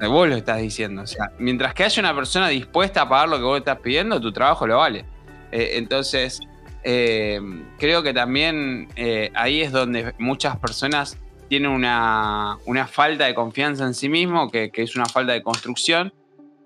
Vos 0.00 0.28
lo 0.28 0.36
estás 0.36 0.60
diciendo. 0.60 1.02
O 1.02 1.06
sea, 1.06 1.32
mientras 1.38 1.72
que 1.72 1.84
haya 1.84 2.00
una 2.00 2.14
persona 2.14 2.48
dispuesta 2.48 3.02
a 3.02 3.08
pagar 3.08 3.30
lo 3.30 3.38
que 3.38 3.44
vos 3.44 3.58
estás 3.58 3.80
pidiendo, 3.80 4.20
tu 4.20 4.30
trabajo 4.32 4.66
lo 4.66 4.76
vale. 4.76 5.06
Eh, 5.52 5.72
entonces, 5.74 6.40
eh, 6.84 7.40
creo 7.78 8.02
que 8.02 8.12
también 8.12 8.88
eh, 8.94 9.30
ahí 9.34 9.62
es 9.62 9.72
donde 9.72 10.14
muchas 10.18 10.58
personas 10.58 11.18
tiene 11.48 11.68
una, 11.68 12.58
falta 12.88 13.26
de 13.26 13.34
confianza 13.34 13.84
en 13.84 13.94
sí 13.94 14.08
mismo, 14.08 14.50
que, 14.50 14.70
es 14.74 14.96
una 14.96 15.06
falta 15.06 15.32
de 15.32 15.42
construcción, 15.42 16.12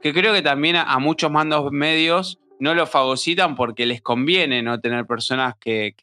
que 0.03 0.13
creo 0.13 0.33
que 0.33 0.43
también 0.43 0.77
a, 0.77 0.99
muchos 0.99 1.31
mandos 1.31 1.71
medios 1.73 2.39
no 2.59 2.75
lo 2.75 2.87
fagocitan 2.87 3.55
porque 3.57 3.87
les 3.87 4.01
conviene 4.01 4.63
no 4.63 4.81
tener 4.81 5.07
personas 5.07 5.55
que, 5.59 5.95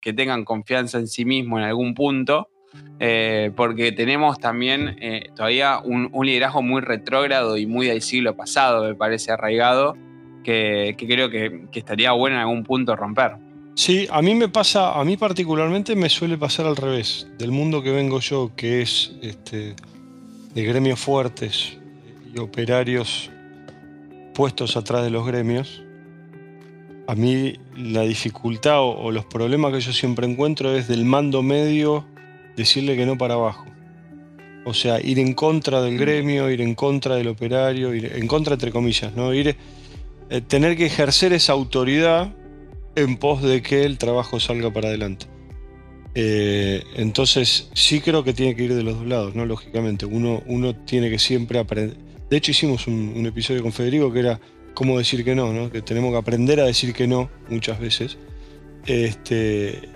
tengan 0.00 0.44
confianza 0.44 0.98
en 0.98 1.08
sí 1.08 1.24
mismo 1.24 1.58
en 1.58 1.64
algún 1.64 1.94
punto, 1.94 2.48
eh, 2.98 3.52
porque 3.56 3.92
tenemos 3.92 4.38
también 4.38 4.96
eh, 5.00 5.30
todavía 5.34 5.78
un, 5.78 6.10
liderazgo 6.24 6.62
muy 6.62 6.82
retrógrado 6.82 7.56
y 7.56 7.66
muy 7.66 7.86
del 7.86 8.02
siglo 8.02 8.36
pasado, 8.36 8.84
me 8.84 8.94
parece 8.94 9.32
arraigado, 9.32 9.96
que, 10.42 10.94
creo 10.98 11.30
que, 11.30 11.66
que 11.72 11.78
estaría 11.78 12.12
bueno 12.12 12.36
en 12.36 12.42
algún 12.42 12.64
punto 12.64 12.94
romper. 12.96 13.36
Sí, 13.74 14.06
a 14.10 14.22
mí 14.22 14.34
me 14.34 14.48
pasa, 14.48 14.98
a 14.98 15.04
mí 15.04 15.16
particularmente 15.16 15.96
me 15.96 16.08
suele 16.08 16.38
pasar 16.38 16.66
al 16.66 16.76
revés. 16.76 17.26
Del 17.38 17.50
mundo 17.50 17.82
que 17.82 17.90
vengo 17.90 18.20
yo, 18.20 18.52
que 18.54 18.82
es 18.82 19.12
este, 19.20 19.74
de 20.54 20.62
gremios 20.62 21.00
fuertes 21.00 21.76
y 22.32 22.38
operarios 22.38 23.30
puestos 24.32 24.76
atrás 24.76 25.02
de 25.02 25.10
los 25.10 25.26
gremios, 25.26 25.82
a 27.08 27.14
mí 27.16 27.54
la 27.76 28.02
dificultad 28.02 28.80
o, 28.80 29.10
los 29.10 29.24
problemas 29.26 29.72
que 29.72 29.80
yo 29.80 29.92
siempre 29.92 30.26
encuentro 30.26 30.74
es 30.74 30.86
del 30.86 31.04
mando 31.04 31.42
medio 31.42 32.04
decirle 32.56 32.96
que 32.96 33.06
no 33.06 33.18
para 33.18 33.34
abajo. 33.34 33.66
O 34.64 34.72
sea, 34.72 35.00
ir 35.00 35.18
en 35.18 35.34
contra 35.34 35.82
del 35.82 35.98
gremio, 35.98 36.48
ir 36.48 36.60
en 36.60 36.74
contra 36.74 37.16
del 37.16 37.28
operario, 37.28 37.92
ir 37.92 38.12
en 38.14 38.26
contra 38.28 38.54
entre 38.54 38.70
comillas, 38.70 39.14
¿no? 39.14 39.34
Ir, 39.34 39.56
eh, 40.30 40.40
tener 40.40 40.76
que 40.76 40.86
ejercer 40.86 41.32
esa 41.32 41.52
autoridad 41.52 42.32
en 42.96 43.16
pos 43.16 43.42
de 43.42 43.62
que 43.62 43.84
el 43.84 43.98
trabajo 43.98 44.40
salga 44.40 44.72
para 44.72 44.88
adelante. 44.88 45.26
Eh, 46.14 46.84
entonces, 46.96 47.68
sí 47.74 48.00
creo 48.00 48.22
que 48.22 48.32
tiene 48.32 48.54
que 48.54 48.62
ir 48.64 48.74
de 48.74 48.82
los 48.82 48.98
dos 48.98 49.06
lados, 49.06 49.34
¿no? 49.34 49.46
Lógicamente, 49.46 50.06
uno, 50.06 50.42
uno 50.46 50.74
tiene 50.76 51.10
que 51.10 51.18
siempre 51.18 51.58
aprender. 51.58 51.96
De 52.30 52.36
hecho, 52.36 52.52
hicimos 52.52 52.86
un, 52.86 53.14
un 53.16 53.26
episodio 53.26 53.62
con 53.62 53.72
Federico 53.72 54.12
que 54.12 54.20
era 54.20 54.40
cómo 54.74 54.96
decir 54.98 55.24
que 55.24 55.34
no, 55.34 55.52
¿no? 55.52 55.70
Que 55.70 55.82
tenemos 55.82 56.12
que 56.12 56.18
aprender 56.18 56.60
a 56.60 56.64
decir 56.64 56.92
que 56.92 57.06
no 57.06 57.30
muchas 57.48 57.80
veces. 57.80 58.16
Este, 58.86 59.88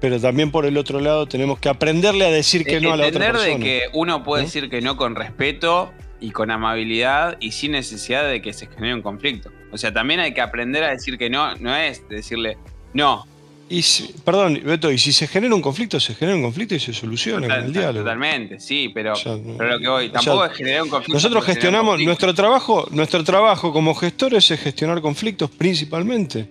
pero 0.00 0.20
también 0.20 0.50
por 0.50 0.64
el 0.66 0.76
otro 0.78 1.00
lado 1.00 1.26
tenemos 1.26 1.58
que 1.58 1.68
aprenderle 1.68 2.24
a 2.26 2.30
decir 2.30 2.64
que 2.64 2.80
no 2.80 2.92
a 2.92 2.96
la 2.96 3.06
otra 3.08 3.26
Entender 3.26 3.32
persona. 3.32 3.54
de 3.56 3.64
que 3.64 3.82
uno 3.92 4.22
puede 4.24 4.42
¿No? 4.42 4.46
decir 4.46 4.70
que 4.70 4.80
no 4.80 4.96
con 4.96 5.14
respeto 5.16 5.92
y 6.20 6.30
con 6.30 6.50
amabilidad 6.50 7.36
y 7.40 7.52
sin 7.52 7.72
necesidad 7.72 8.28
de 8.28 8.40
que 8.40 8.52
se 8.52 8.66
genere 8.68 8.94
un 8.94 9.02
conflicto. 9.02 9.50
O 9.72 9.78
sea, 9.78 9.92
también 9.92 10.20
hay 10.20 10.34
que 10.34 10.40
aprender 10.40 10.84
a 10.84 10.90
decir 10.90 11.16
que 11.18 11.28
no, 11.30 11.54
no 11.56 11.74
es 11.74 12.06
decirle 12.08 12.56
no. 12.94 13.26
Y 13.68 13.80
si- 13.80 14.12
perdón, 14.24 14.60
Beto, 14.62 14.92
y 14.92 14.98
si 14.98 15.12
se 15.12 15.26
genera 15.26 15.54
un 15.54 15.62
conflicto, 15.62 15.98
se 15.98 16.14
genera 16.14 16.36
un 16.36 16.42
conflicto 16.42 16.74
y 16.74 16.80
se 16.80 16.92
soluciona 16.92 17.46
con 17.46 17.56
el 17.56 17.66
Total- 17.68 17.72
diálogo. 17.72 17.98
Totalmente, 18.00 18.60
sí, 18.60 18.90
pero, 18.92 19.14
O 19.14 19.16
sea, 19.16 19.32
no- 19.36 19.56
pero 19.56 19.70
lo 19.70 19.78
que 19.78 19.88
voy, 19.88 20.06
o 20.06 20.10
sea, 20.10 20.20
tampoco 20.20 20.44
es 20.44 20.52
generar 20.52 20.82
un 20.82 20.88
conflicto. 20.90 21.14
Nosotros 21.14 21.44
gestionamos, 21.46 21.86
conflicto. 21.92 22.08
nuestro 22.10 22.34
trabajo, 22.34 22.88
nuestro 22.90 23.24
trabajo 23.24 23.72
como 23.72 23.94
gestores 23.94 24.50
es 24.50 24.60
gestionar 24.60 25.00
conflictos 25.00 25.48
principalmente. 25.50 26.48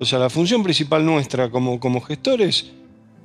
O 0.00 0.04
sea, 0.04 0.18
la 0.18 0.28
función 0.28 0.64
principal 0.64 1.06
nuestra 1.06 1.48
como, 1.48 1.78
como 1.78 2.00
gestores, 2.00 2.72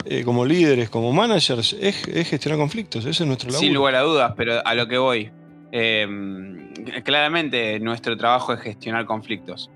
eh, 0.06 0.24
como 0.24 0.46
líderes, 0.46 0.90
como 0.92 1.12
managers, 1.12 1.76
es, 1.82 2.08
es 2.08 2.30
gestionar 2.30 2.60
conflictos. 2.60 3.04
Ese 3.06 3.24
es 3.24 3.28
nuestro 3.28 3.48
laburo. 3.50 3.60
Sin 3.66 3.74
lugar 3.74 3.96
a 3.96 4.02
dudas, 4.02 4.34
pero 4.38 4.66
a 4.66 4.76
lo 4.76 4.88
que 4.88 4.98
voy. 5.00 5.32
eh, 5.72 6.08
claramente 7.04 7.80
nuestro 7.80 8.18
trabajo 8.18 8.54
es 8.54 8.62
gestionar 8.62 9.06
conflictos. 9.06 9.70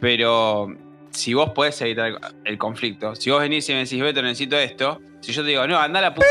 Pero 0.00 0.68
si 1.10 1.34
vos 1.34 1.50
podés 1.50 1.80
evitar 1.82 2.18
el- 2.44 2.58
conflicto, 2.58 3.14
si 3.14 3.30
vos 3.30 3.40
venís 3.40 3.68
y 3.68 3.72
me 3.72 3.78
decís, 3.80 4.00
Beto, 4.00 4.22
necesito 4.22 4.56
esto, 4.58 5.00
si 5.20 5.32
yo 5.32 5.42
te 5.42 5.48
digo, 5.50 5.66
no, 5.66 5.78
anda 5.78 5.98
a 6.00 6.02
la 6.02 6.14
p 6.14 6.22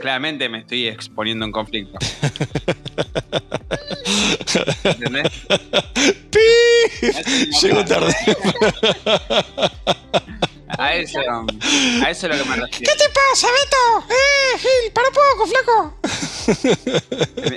claramente 0.00 0.48
me 0.48 0.58
estoy 0.60 0.88
exponiendo 0.88 1.44
a 1.44 1.48
un 1.48 1.52
conflicto. 1.52 1.98
¿Entendés? 4.84 5.30
Llego 7.62 7.84
tarde. 7.84 8.14
A 10.78 10.94
eso, 10.94 11.18
a 11.20 12.10
eso 12.10 12.26
es 12.28 12.38
lo 12.38 12.44
que 12.44 12.50
me 12.50 12.56
refiero. 12.56 12.92
te 12.96 13.04
pasa, 13.10 13.48
Beto? 13.48 14.14
¡Eh, 14.14 14.58
Gil! 14.58 14.92
¡Para 14.92 15.08
poco, 15.10 15.46
flaco! 15.46 15.94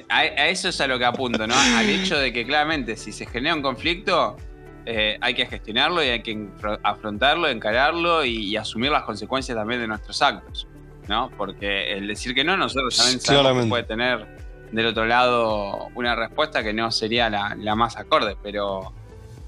A, 0.10 0.20
a 0.20 0.48
eso 0.50 0.70
es 0.70 0.82
a 0.82 0.88
lo 0.88 0.98
que 0.98 1.06
apunto, 1.06 1.46
¿no? 1.48 1.56
Al 1.56 1.90
hecho 1.90 2.18
de 2.18 2.32
que 2.34 2.46
claramente 2.46 2.96
si 2.98 3.12
se 3.12 3.26
genera 3.26 3.56
un 3.56 3.62
conflicto, 3.62 4.38
eh, 4.86 5.18
hay 5.22 5.34
que 5.34 5.46
gestionarlo 5.46 6.04
y 6.04 6.08
hay 6.10 6.22
que 6.24 6.48
afrontarlo, 6.84 7.48
encararlo 7.50 8.24
y, 8.24 8.38
y 8.50 8.58
asumir 8.58 8.92
las 8.92 9.04
consecuencias 9.04 9.58
también 9.58 9.82
de 9.82 9.88
nuestros 9.88 10.22
actos, 10.22 10.68
¿no? 11.08 11.30
Porque 11.38 11.94
el 11.94 12.08
decir 12.08 12.34
que 12.34 12.44
no, 12.44 12.56
nosotros 12.56 12.96
también 12.96 13.20
sabemos 13.20 13.42
Claramente. 13.44 13.66
que 13.66 13.70
puede 13.70 13.84
tener 13.84 14.38
del 14.72 14.86
otro 14.88 15.06
lado 15.06 15.88
una 15.96 16.16
respuesta 16.16 16.64
que 16.64 16.74
no 16.74 16.92
sería 16.92 17.30
la, 17.30 17.56
la 17.60 17.76
más 17.76 17.98
acorde, 17.98 18.38
pero 18.42 18.94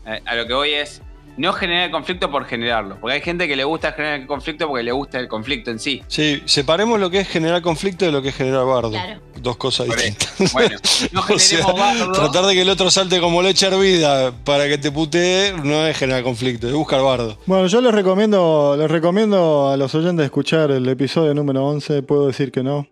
eh, 0.06 0.22
a 0.26 0.36
lo 0.36 0.46
que 0.48 0.54
voy 0.54 0.74
es 0.74 1.02
no 1.40 1.54
generar 1.54 1.90
conflicto 1.90 2.30
por 2.30 2.44
generarlo, 2.44 2.98
porque 3.00 3.14
hay 3.16 3.22
gente 3.22 3.48
que 3.48 3.56
le 3.56 3.64
gusta 3.64 3.94
generar 3.94 4.20
el 4.20 4.28
conflicto 4.28 4.68
porque 4.68 4.84
le 4.84 4.92
gusta 4.92 5.20
el 5.20 5.30
conflicto 5.30 5.72
en 5.72 5.80
sí. 5.80 6.04
Sí, 6.08 6.44
separemos 6.44 7.00
lo 7.00 7.10
que 7.10 7.22
es 7.22 7.30
generar 7.30 7.62
conflicto 7.62 8.04
de 8.04 8.12
lo 8.12 8.22
que 8.22 8.28
es 8.30 8.36
generar 8.36 8.66
bardo. 8.66 8.92
Claro. 8.92 9.22
Dos 9.42 9.56
cosas 9.56 9.88
distintas. 9.88 10.30
Bueno, 10.54 10.76
no 11.14 11.22
O 11.22 11.40
sea, 11.40 11.60
generemos 11.64 11.80
bardo. 11.80 12.12
tratar 12.12 12.46
de 12.46 12.56
que 12.56 12.62
el 12.62 12.70
otro 12.70 12.92
salte 12.92 13.22
como 13.22 13.42
leche 13.42 13.68
hervida 13.68 14.34
para 14.44 14.68
que 14.68 14.78
te 14.78 14.92
putee 14.92 15.54
no 15.64 15.88
es 15.88 15.98
generar 15.98 16.24
conflicto, 16.24 16.68
es 16.68 16.74
buscar 16.74 17.02
bardo. 17.02 17.38
Bueno, 17.46 17.68
yo 17.68 17.80
les 17.80 17.94
recomiendo, 17.94 18.76
les 18.78 18.92
recomiendo 18.92 19.70
a 19.70 19.78
los 19.78 19.96
oyentes 19.96 20.26
escuchar 20.26 20.72
el 20.72 20.90
episodio 20.90 21.34
número 21.34 21.66
11, 21.66 22.04
Puedo 22.04 22.28
decir 22.28 22.52
que 22.52 22.64
no. 22.64 22.86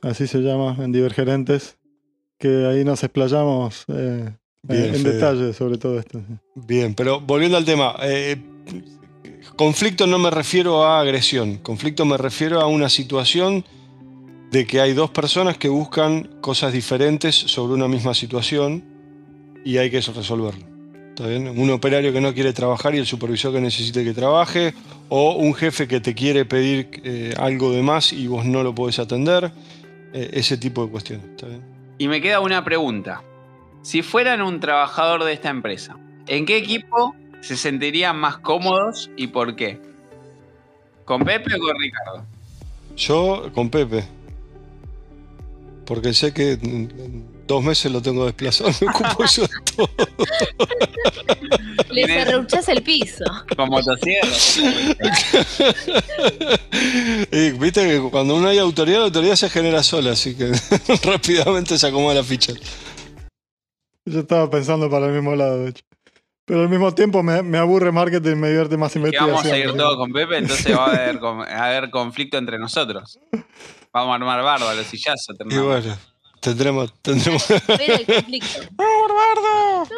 Así 0.00 0.26
se 0.26 0.38
llama, 0.38 0.74
en 0.82 0.90
Divergerentes. 0.90 1.76
Que 2.38 2.66
ahí 2.66 2.82
nos 2.82 3.04
explayamos 3.04 3.84
eh, 3.88 4.30
Bien, 4.62 4.94
en 4.94 5.02
Fede. 5.02 5.14
detalle 5.14 5.52
sobre 5.52 5.76
todo 5.78 5.98
esto. 5.98 6.20
Bien, 6.54 6.94
pero 6.94 7.20
volviendo 7.20 7.56
al 7.56 7.64
tema, 7.64 7.96
eh, 8.02 8.36
conflicto 9.56 10.06
no 10.06 10.18
me 10.18 10.30
refiero 10.30 10.84
a 10.84 11.00
agresión, 11.00 11.58
conflicto 11.58 12.04
me 12.04 12.16
refiero 12.16 12.60
a 12.60 12.66
una 12.66 12.88
situación 12.88 13.64
de 14.52 14.66
que 14.66 14.80
hay 14.80 14.92
dos 14.92 15.10
personas 15.10 15.56
que 15.56 15.68
buscan 15.68 16.24
cosas 16.40 16.72
diferentes 16.72 17.34
sobre 17.34 17.74
una 17.74 17.88
misma 17.88 18.14
situación 18.14 18.84
y 19.64 19.78
hay 19.78 19.90
que 19.90 20.00
resolverlo. 20.00 20.64
¿Está 21.08 21.26
bien? 21.26 21.48
Un 21.48 21.70
operario 21.70 22.12
que 22.12 22.20
no 22.20 22.32
quiere 22.32 22.52
trabajar 22.52 22.94
y 22.94 22.98
el 22.98 23.06
supervisor 23.06 23.52
que 23.52 23.60
necesite 23.60 24.04
que 24.04 24.14
trabaje, 24.14 24.74
o 25.08 25.36
un 25.36 25.54
jefe 25.54 25.88
que 25.88 26.00
te 26.00 26.14
quiere 26.14 26.44
pedir 26.44 26.88
eh, 27.04 27.34
algo 27.36 27.72
de 27.72 27.82
más 27.82 28.12
y 28.12 28.26
vos 28.28 28.44
no 28.44 28.62
lo 28.62 28.74
podés 28.74 28.98
atender, 28.98 29.50
eh, 30.12 30.30
ese 30.32 30.56
tipo 30.56 30.84
de 30.84 30.90
cuestiones. 30.90 31.26
¿está 31.30 31.48
bien? 31.48 31.62
Y 31.98 32.08
me 32.08 32.20
queda 32.20 32.40
una 32.40 32.64
pregunta. 32.64 33.22
Si 33.82 34.02
fueran 34.02 34.42
un 34.42 34.60
trabajador 34.60 35.24
de 35.24 35.32
esta 35.32 35.50
empresa, 35.50 35.96
¿en 36.28 36.46
qué 36.46 36.56
equipo 36.56 37.16
se 37.40 37.56
sentirían 37.56 38.16
más 38.16 38.38
cómodos 38.38 39.10
y 39.16 39.26
por 39.26 39.56
qué? 39.56 39.80
¿Con 41.04 41.24
Pepe 41.24 41.56
o 41.56 41.58
con 41.58 41.76
Ricardo? 41.80 42.24
Yo 42.96 43.50
con 43.52 43.68
Pepe. 43.68 44.04
Porque 45.84 46.14
sé 46.14 46.32
que 46.32 46.56
dos 47.48 47.64
meses 47.64 47.90
lo 47.90 48.00
tengo 48.00 48.24
desplazado, 48.24 48.70
me 48.80 48.88
ocupo 48.88 49.24
yo 49.34 49.42
de 49.42 49.48
todo. 49.74 49.90
Le 51.90 52.06
serruchás 52.06 52.68
el 52.68 52.82
piso. 52.82 53.24
¿Con 53.56 53.68
motosierra? 53.68 54.28
Y 57.30 57.50
viste 57.52 57.86
que 57.86 58.00
cuando 58.10 58.34
uno 58.36 58.48
hay 58.48 58.58
autoridad, 58.58 58.98
la 58.98 59.04
autoridad 59.04 59.36
se 59.36 59.48
genera 59.48 59.82
sola, 59.82 60.12
así 60.12 60.34
que 60.34 60.52
rápidamente 61.04 61.78
se 61.78 61.86
acomoda 61.86 62.14
la 62.14 62.24
ficha. 62.24 62.52
Yo 64.04 64.20
estaba 64.20 64.50
pensando 64.50 64.90
para 64.90 65.06
el 65.06 65.12
mismo 65.12 65.34
lado, 65.36 65.60
de 65.64 65.70
hecho. 65.70 65.84
Pero 66.44 66.62
al 66.62 66.68
mismo 66.68 66.92
tiempo 66.94 67.22
me, 67.22 67.40
me 67.42 67.56
aburre 67.58 67.92
marketing 67.92 68.32
y 68.32 68.34
me 68.34 68.48
divierte 68.48 68.76
más 68.76 68.92
que 68.92 68.98
investigación. 68.98 69.36
vamos 69.36 69.52
a 69.52 69.58
ir 69.58 69.70
que- 69.72 69.96
con 69.96 70.12
Pepe, 70.12 70.36
entonces 70.38 70.76
va 70.76 70.86
a 70.86 70.88
haber, 70.90 71.20
a 71.48 71.64
haber 71.66 71.90
conflicto 71.90 72.36
entre 72.36 72.58
nosotros. 72.58 73.18
Vamos 73.92 74.12
a 74.12 74.14
armar 74.16 74.42
bardo 74.42 74.68
a 74.68 74.74
los 74.74 74.86
sillazos. 74.86 75.36
Y 75.48 75.58
bueno, 75.58 75.96
tendremos, 76.40 76.92
tendremos. 77.00 77.46
Pero 77.66 77.94
el 77.94 78.06
conflicto. 78.06 78.60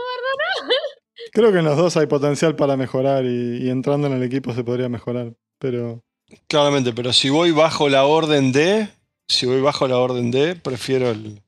Creo 1.33 1.51
que 1.53 1.59
en 1.59 1.65
los 1.65 1.77
dos 1.77 1.97
hay 1.97 2.07
potencial 2.07 2.55
para 2.57 2.77
mejorar 2.77 3.25
y, 3.25 3.59
y 3.67 3.71
entrando 3.71 4.07
en 4.07 4.13
el 4.15 4.23
equipo 4.23 4.53
se 4.53 4.63
podría 4.65 4.89
mejorar. 4.89 5.33
Pero 5.59 6.03
Claramente, 6.49 6.93
pero 6.93 7.13
si 7.13 7.29
voy 7.31 7.51
bajo 7.53 7.89
la 7.89 8.05
orden 8.05 8.51
de, 8.53 8.89
si 9.29 9.47
voy 9.47 9.61
bajo 9.61 9.87
la 9.87 9.99
orden 9.99 10.31
de, 10.31 10.57
prefiero 10.57 11.11
el, 11.11 11.43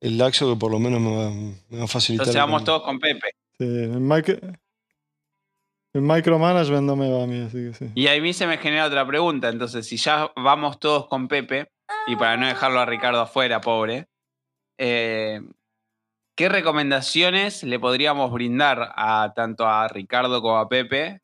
el 0.00 0.18
laxo 0.18 0.52
que 0.52 0.58
por 0.58 0.70
lo 0.70 0.78
menos 0.78 1.00
me 1.00 1.16
va, 1.16 1.30
me 1.30 1.78
va 1.78 1.84
a 1.84 1.88
facilitar. 1.88 2.26
Entonces 2.26 2.42
vamos 2.42 2.64
todos 2.64 2.82
con 2.82 2.98
Pepe. 2.98 3.30
sí, 3.58 3.64
el, 3.64 4.00
micro, 4.00 4.36
el 5.94 6.02
micromanagement 6.02 6.82
no 6.82 6.96
me 6.96 7.10
va 7.10 7.24
a 7.24 7.26
mí, 7.26 7.40
así 7.40 7.58
que 7.68 7.74
sí. 7.74 7.92
Y 7.94 8.06
a 8.08 8.20
mí 8.20 8.32
se 8.32 8.46
me 8.46 8.58
genera 8.58 8.86
otra 8.86 9.06
pregunta. 9.06 9.48
Entonces, 9.48 9.86
si 9.86 9.96
ya 9.96 10.30
vamos 10.36 10.78
todos 10.78 11.06
con 11.08 11.28
Pepe, 11.28 11.70
y 12.06 12.16
para 12.16 12.36
no 12.36 12.46
dejarlo 12.46 12.80
a 12.80 12.86
Ricardo 12.86 13.20
afuera, 13.20 13.60
pobre, 13.60 14.08
eh, 14.78 15.40
¿qué 16.36 16.48
recomendaciones 16.48 17.62
le 17.62 17.78
podríamos 17.78 18.30
brindar 18.32 18.92
a 18.94 19.32
tanto 19.34 19.66
a 19.66 19.88
Ricardo 19.88 20.40
como 20.42 20.58
a 20.58 20.68
Pepe 20.68 21.20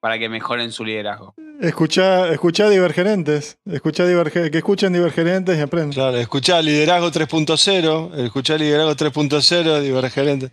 para 0.00 0.18
que 0.18 0.28
mejoren 0.28 0.70
su 0.72 0.84
liderazgo? 0.84 1.34
Escuchá, 1.60 2.28
escuchá 2.32 2.68
divergerentes. 2.68 3.58
Escuchá 3.64 4.04
diverge- 4.06 4.50
que 4.50 4.58
escuchen 4.58 4.92
divergerentes 4.92 5.58
y 5.58 5.60
aprendan. 5.60 5.92
Claro, 5.92 6.16
escuchá 6.18 6.60
liderazgo 6.62 7.10
3.0, 7.10 8.14
escuchá 8.24 8.56
liderazgo 8.56 8.94
3.0, 8.94 9.80
divergerente. 9.80 10.50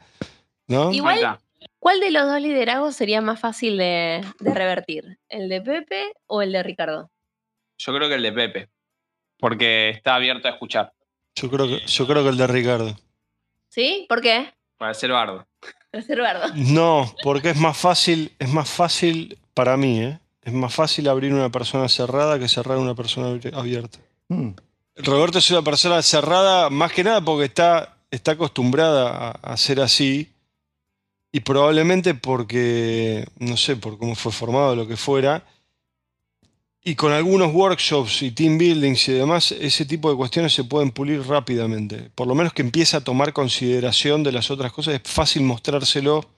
¿No? 0.68 0.92
Igual-. 0.94 1.38
¿Cuál 1.80 2.00
de 2.00 2.12
los 2.12 2.24
dos 2.28 2.40
liderazgos 2.42 2.96
sería 2.96 3.20
más 3.22 3.40
fácil 3.40 3.78
de, 3.78 4.24
de 4.40 4.54
revertir? 4.54 5.18
¿El 5.28 5.50
de 5.50 5.62
Pepe 5.62 6.14
o 6.28 6.42
el 6.42 6.54
de 6.54 6.64
Ricardo? 6.64 7.12
Yo 7.78 7.94
creo 7.94 8.08
que 8.08 8.16
el 8.16 8.24
de 8.24 8.32
Pepe, 8.32 8.70
porque 9.38 9.90
está 9.90 10.16
abierto 10.16 10.48
a 10.48 10.52
escuchar, 10.52 10.94
Yo 11.36 11.50
creo 11.50 11.68
que, 11.68 11.86
yo 11.86 12.08
creo 12.08 12.24
que 12.24 12.30
el 12.30 12.38
de 12.38 12.48
Ricardo. 12.48 12.96
¿Sí? 13.70 14.06
¿Por 14.08 14.22
qué? 14.22 14.54
para 14.78 14.94
ser 14.94 15.12
bardo. 15.12 15.46
Reservado. 15.94 16.54
No, 16.56 17.14
porque 17.24 17.52
es 17.52 17.58
más 17.58 17.78
fácil, 17.78 18.34
es 18.40 18.50
más 18.50 18.68
fácil 18.70 19.38
para 19.54 19.78
mí, 19.78 20.02
¿eh? 20.02 20.20
Es 20.42 20.52
más 20.52 20.74
fácil 20.74 21.08
abrir 21.08 21.34
una 21.34 21.50
persona 21.50 21.88
cerrada 21.88 22.40
que 22.40 22.50
cerrar 22.50 22.80
una 22.80 22.96
persona 22.96 23.40
abierta. 23.54 24.00
Mm. 24.28 24.50
Roberto 24.98 25.38
es 25.38 25.50
una 25.52 25.62
persona 25.62 26.02
cerrada 26.02 26.70
más 26.70 26.92
que 26.92 27.04
nada 27.04 27.22
porque 27.22 27.46
está, 27.46 27.98
está 28.12 28.32
acostumbrada 28.32 29.10
a, 29.10 29.54
a 29.54 29.58
ser 29.58 29.80
así 29.80 30.34
y 31.32 31.40
probablemente 31.40 32.14
porque, 32.14 33.26
no 33.40 33.56
sé, 33.56 33.76
por 33.76 33.98
cómo 33.98 34.16
fue 34.16 34.32
formado, 34.32 34.76
lo 34.76 34.88
que 34.88 34.98
fuera, 34.98 35.46
y 36.84 36.96
con 36.96 37.14
algunos 37.14 37.54
workshops 37.54 38.22
y 38.22 38.32
team 38.32 38.58
buildings 38.58 39.08
y 39.08 39.14
demás, 39.14 39.52
ese 39.54 39.86
tipo 39.86 40.10
de 40.10 40.18
cuestiones 40.18 40.54
se 40.54 40.64
pueden 40.64 40.92
pulir 40.92 41.26
rápidamente. 41.26 42.12
Por 42.16 42.28
lo 42.28 42.36
menos 42.36 42.54
que 42.54 42.62
empiece 42.62 42.98
a 42.98 43.02
tomar 43.02 43.34
consideración 43.34 44.24
de 44.24 44.32
las 44.32 44.52
otras 44.52 44.72
cosas, 44.74 44.96
es 44.96 45.02
fácil 45.04 45.44
mostrárselo 45.44 46.30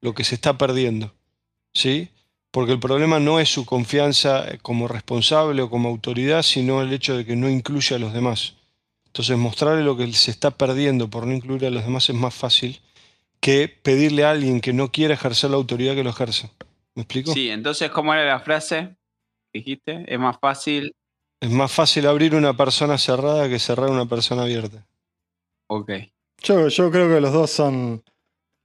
lo 0.00 0.14
que 0.14 0.24
se 0.24 0.34
está 0.34 0.58
perdiendo. 0.58 1.12
¿sí? 1.72 2.08
Porque 2.50 2.72
el 2.72 2.80
problema 2.80 3.20
no 3.20 3.40
es 3.40 3.48
su 3.48 3.64
confianza 3.64 4.46
como 4.62 4.88
responsable 4.88 5.62
o 5.62 5.70
como 5.70 5.88
autoridad, 5.88 6.42
sino 6.42 6.82
el 6.82 6.92
hecho 6.92 7.16
de 7.16 7.24
que 7.24 7.36
no 7.36 7.48
incluye 7.48 7.94
a 7.94 7.98
los 7.98 8.12
demás. 8.12 8.54
Entonces, 9.06 9.36
mostrarle 9.36 9.84
lo 9.84 9.96
que 9.96 10.12
se 10.12 10.30
está 10.30 10.50
perdiendo 10.50 11.08
por 11.08 11.26
no 11.26 11.34
incluir 11.34 11.66
a 11.66 11.70
los 11.70 11.84
demás 11.84 12.08
es 12.08 12.16
más 12.16 12.34
fácil 12.34 12.80
que 13.40 13.68
pedirle 13.68 14.24
a 14.24 14.30
alguien 14.30 14.60
que 14.60 14.72
no 14.72 14.90
quiera 14.90 15.14
ejercer 15.14 15.50
la 15.50 15.56
autoridad 15.56 15.94
que 15.94 16.04
lo 16.04 16.10
ejerza. 16.10 16.50
¿Me 16.94 17.02
explico? 17.02 17.32
Sí, 17.32 17.50
entonces, 17.50 17.90
¿cómo 17.90 18.12
era 18.12 18.24
la 18.24 18.40
frase? 18.40 18.96
¿Dijiste? 19.52 20.04
Es 20.06 20.18
más 20.18 20.36
fácil. 20.40 20.94
Es 21.40 21.50
más 21.50 21.70
fácil 21.72 22.06
abrir 22.06 22.34
una 22.34 22.56
persona 22.56 22.98
cerrada 22.98 23.48
que 23.48 23.58
cerrar 23.58 23.90
una 23.90 24.06
persona 24.06 24.42
abierta. 24.42 24.86
Ok. 25.68 25.90
Yo, 26.42 26.68
yo 26.68 26.90
creo 26.90 27.08
que 27.08 27.20
los 27.20 27.32
dos 27.32 27.50
son. 27.50 28.02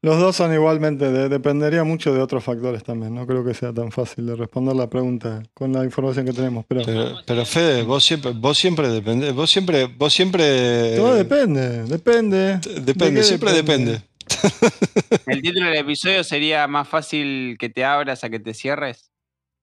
Los 0.01 0.19
dos 0.19 0.35
son 0.35 0.53
igualmente. 0.53 1.09
de- 1.11 1.29
dependería 1.29 1.83
mucho 1.83 2.13
de 2.13 2.19
otros 2.21 2.43
factores 2.43 2.83
también. 2.83 3.13
No 3.15 3.25
creo 3.25 3.45
que 3.45 3.53
sea 3.53 3.71
tan 3.73 3.91
fácil 3.91 4.25
de 4.25 4.35
responder 4.35 4.75
la 4.75 4.89
pregunta 4.89 5.43
con 5.53 5.71
la 5.71 5.85
información 5.85 6.25
que 6.25 6.33
tenemos. 6.33 6.65
Pero. 6.67 6.81
Pero, 6.85 7.15
pero 7.25 7.45
Fede, 7.45 7.83
vos 7.83 8.03
siempre, 8.03 8.31
vos 8.31 8.57
siempre 8.57 8.89
dependés, 8.89 9.33
vos 9.33 9.49
siempre, 9.49 9.85
vos 9.85 10.11
siempre. 10.13 10.95
todo 10.97 11.15
depende. 11.15 11.83
Depende. 11.83 12.57
Depende, 12.81 13.11
¿De 13.11 13.13
qué 13.13 13.23
siempre 13.23 13.53
depende. 13.53 14.01
¿El 15.27 15.41
título 15.41 15.67
del 15.67 15.77
episodio 15.77 16.23
sería 16.23 16.67
más 16.67 16.87
fácil 16.87 17.55
que 17.59 17.69
te 17.69 17.85
abras 17.85 18.23
a 18.23 18.29
que 18.29 18.39
te 18.39 18.53
cierres? 18.53 19.11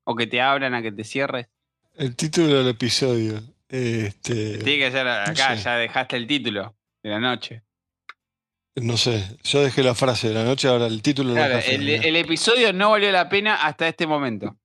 ¿O 0.04 0.14
que 0.16 0.26
te 0.26 0.40
abran 0.40 0.74
a 0.74 0.82
que 0.82 0.92
te 0.92 1.04
cierres? 1.04 1.46
El 1.96 2.16
título 2.16 2.58
del 2.58 2.68
episodio. 2.68 3.40
Este, 3.68 4.58
Tiene 4.58 4.84
que 4.86 4.90
ser 4.90 5.06
acá, 5.06 5.56
sé. 5.56 5.62
ya 5.62 5.76
dejaste 5.76 6.16
el 6.16 6.26
título 6.26 6.74
de 7.02 7.10
la 7.10 7.20
noche. 7.20 7.62
no 8.76 8.96
sé, 8.96 9.36
yo 9.44 9.62
dejé 9.62 9.82
la 9.82 9.94
frase 9.94 10.28
de 10.28 10.34
la 10.34 10.44
noche, 10.44 10.66
ahora 10.68 10.86
el 10.86 11.02
título 11.02 11.34
Claro, 11.34 11.50
lo 11.50 11.56
dejé. 11.56 11.74
el, 11.76 11.88
el 11.88 12.16
episodio 12.16 12.72
no 12.72 12.90
valió 12.90 13.10
la 13.12 13.28
pena 13.28 13.56
hasta 13.66 13.86
este 13.86 14.06
momento. 14.06 14.56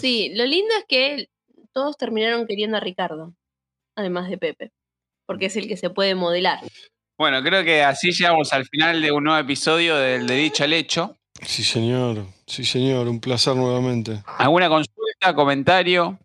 Sí, 0.00 0.32
lo 0.34 0.46
lindo 0.46 0.72
es 0.78 0.84
que 0.88 1.28
todos 1.72 1.96
terminaron 1.98 2.46
queriendo 2.46 2.76
a 2.76 2.80
Ricardo, 2.80 3.34
además 3.96 4.28
de 4.30 4.38
Pepe, 4.38 4.72
porque 5.26 5.46
es 5.46 5.56
el 5.56 5.68
que 5.68 5.76
se 5.76 5.90
puede 5.90 6.14
modelar. 6.14 6.60
Bueno, 7.18 7.42
creo 7.42 7.62
que 7.64 7.82
así 7.82 8.12
llegamos 8.12 8.52
al 8.52 8.64
final 8.66 9.00
de 9.02 9.12
un 9.12 9.24
nuevo 9.24 9.38
episodio 9.38 9.96
del 9.96 10.26
de 10.26 10.34
Dicho 10.36 10.64
al 10.64 10.72
Hecho. 10.72 11.16
Sí, 11.42 11.62
señor, 11.64 12.26
sí, 12.46 12.64
señor, 12.64 13.08
un 13.08 13.20
placer 13.20 13.54
nuevamente. 13.56 14.22
¿Alguna 14.38 14.68
consulta, 14.68 15.34
comentario, 15.34 16.18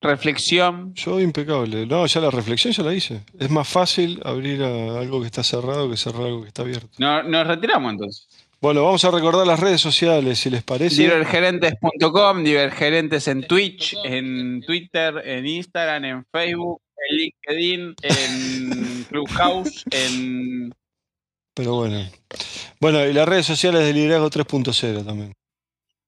reflexión? 0.00 0.92
Yo 0.94 1.20
impecable. 1.20 1.86
No, 1.86 2.04
ya 2.06 2.20
la 2.20 2.30
reflexión 2.30 2.72
ya 2.72 2.82
la 2.82 2.92
hice. 2.94 3.22
Es 3.38 3.50
más 3.50 3.68
fácil 3.68 4.20
abrir 4.24 4.62
a 4.62 4.98
algo 5.00 5.20
que 5.20 5.26
está 5.26 5.42
cerrado 5.42 5.88
que 5.88 5.96
cerrar 5.96 6.22
algo 6.26 6.42
que 6.42 6.48
está 6.48 6.62
abierto. 6.62 6.88
No- 6.98 7.22
nos 7.22 7.46
retiramos 7.46 7.92
entonces. 7.92 8.28
Bueno, 8.60 8.84
vamos 8.84 9.04
a 9.04 9.10
recordar 9.10 9.44
las 9.46 9.58
redes 9.58 9.80
sociales, 9.80 10.38
si 10.38 10.48
les 10.50 10.62
parece. 10.62 11.02
Divergerentes.com, 11.02 12.44
Divergerentes 12.44 13.26
en 13.28 13.42
Twitch, 13.46 13.96
en 14.04 14.60
Twitter, 14.60 15.20
en 15.24 15.46
Instagram, 15.46 16.04
en 16.04 16.24
Facebook, 16.30 16.80
en 17.10 17.16
LinkedIn, 17.16 17.94
en 18.02 19.04
Clubhouse, 19.08 19.84
en 19.90 20.72
Pero 21.54 21.74
bueno. 21.74 22.00
Bueno, 22.80 23.04
y 23.04 23.12
las 23.12 23.28
redes 23.28 23.46
sociales 23.46 23.82
de 23.82 23.92
Liderazgo 23.92 24.30
3.0 24.30 25.04
también. 25.04 25.32